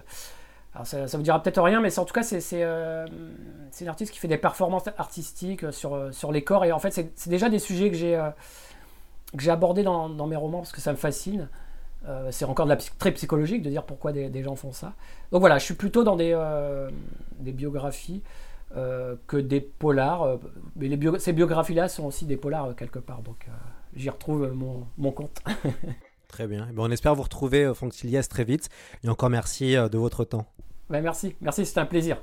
Alors 0.75 0.87
ça, 0.87 1.09
ça 1.09 1.17
vous 1.17 1.23
dira 1.23 1.43
peut-être 1.43 1.63
rien, 1.63 1.81
mais 1.81 1.99
en 1.99 2.05
tout 2.05 2.13
cas, 2.13 2.23
c'est 2.23 2.61
une 2.61 3.89
artiste 3.89 4.13
qui 4.13 4.19
fait 4.19 4.29
des 4.29 4.37
performances 4.37 4.89
artistiques 4.99 5.73
sur, 5.73 6.13
sur 6.13 6.33
les 6.33 6.45
corps. 6.45 6.67
Et 6.67 6.73
en 6.73 6.79
fait, 6.79 6.91
c'est 6.91 7.31
déjà 7.31 7.49
des 7.49 7.61
sujets 7.61 7.91
que 7.91 7.97
j'ai 7.97 9.51
abordés 9.51 9.85
dans, 9.85 10.27
mes 10.27 10.37
romans 10.37 10.59
parce 10.59 10.73
que 10.73 10.83
ça 10.83 10.91
me 10.91 10.99
fascine. 10.99 11.49
Euh, 12.09 12.29
c'est 12.31 12.45
encore 12.45 12.67
de 12.67 12.71
la 12.71 12.77
très 12.77 13.13
psychologique 13.13 13.63
de 13.63 13.71
dire 13.71 13.85
pourquoi 13.85 14.13
des, 14.13 14.43
gens 14.43 14.57
font 14.57 14.73
ça. 14.73 14.95
Donc 15.33 15.41
voilà, 15.41 15.59
je 15.59 15.65
suis 15.65 15.75
plutôt 15.75 16.05
dans 16.05 16.17
des, 16.17 16.33
euh, 16.35 16.91
des 17.39 17.53
biographies 17.53 18.23
euh, 18.77 19.17
que 19.27 19.37
des 19.37 19.61
polars. 19.61 20.39
mais 20.77 20.89
les 20.89 21.19
ces 21.19 21.33
biographies-là 21.33 21.89
sont 21.89 22.05
aussi 22.05 22.25
des 22.25 22.37
polars 22.37 22.75
quelque 22.77 22.99
part. 22.99 23.23
Donc 23.23 23.47
j'y 23.95 24.11
retrouve 24.11 24.53
mon, 24.53 24.87
mon 24.99 25.11
compte. 25.11 25.43
très 26.29 26.47
bien. 26.47 26.69
Bon, 26.75 26.89
on 26.89 26.91
espère 26.91 27.15
vous 27.15 27.23
retrouver, 27.23 27.73
Franck 27.75 27.95
Silias, 27.95 28.27
très 28.31 28.45
vite. 28.45 28.69
Et 29.03 29.09
encore 29.09 29.31
merci 29.31 29.75
de 29.75 29.99
votre 29.99 30.25
temps. 30.25 30.47
Ben 30.89 31.03
merci, 31.03 31.35
merci, 31.41 31.67
c'était 31.67 31.81
un 31.81 31.87
plaisir. 31.87 32.19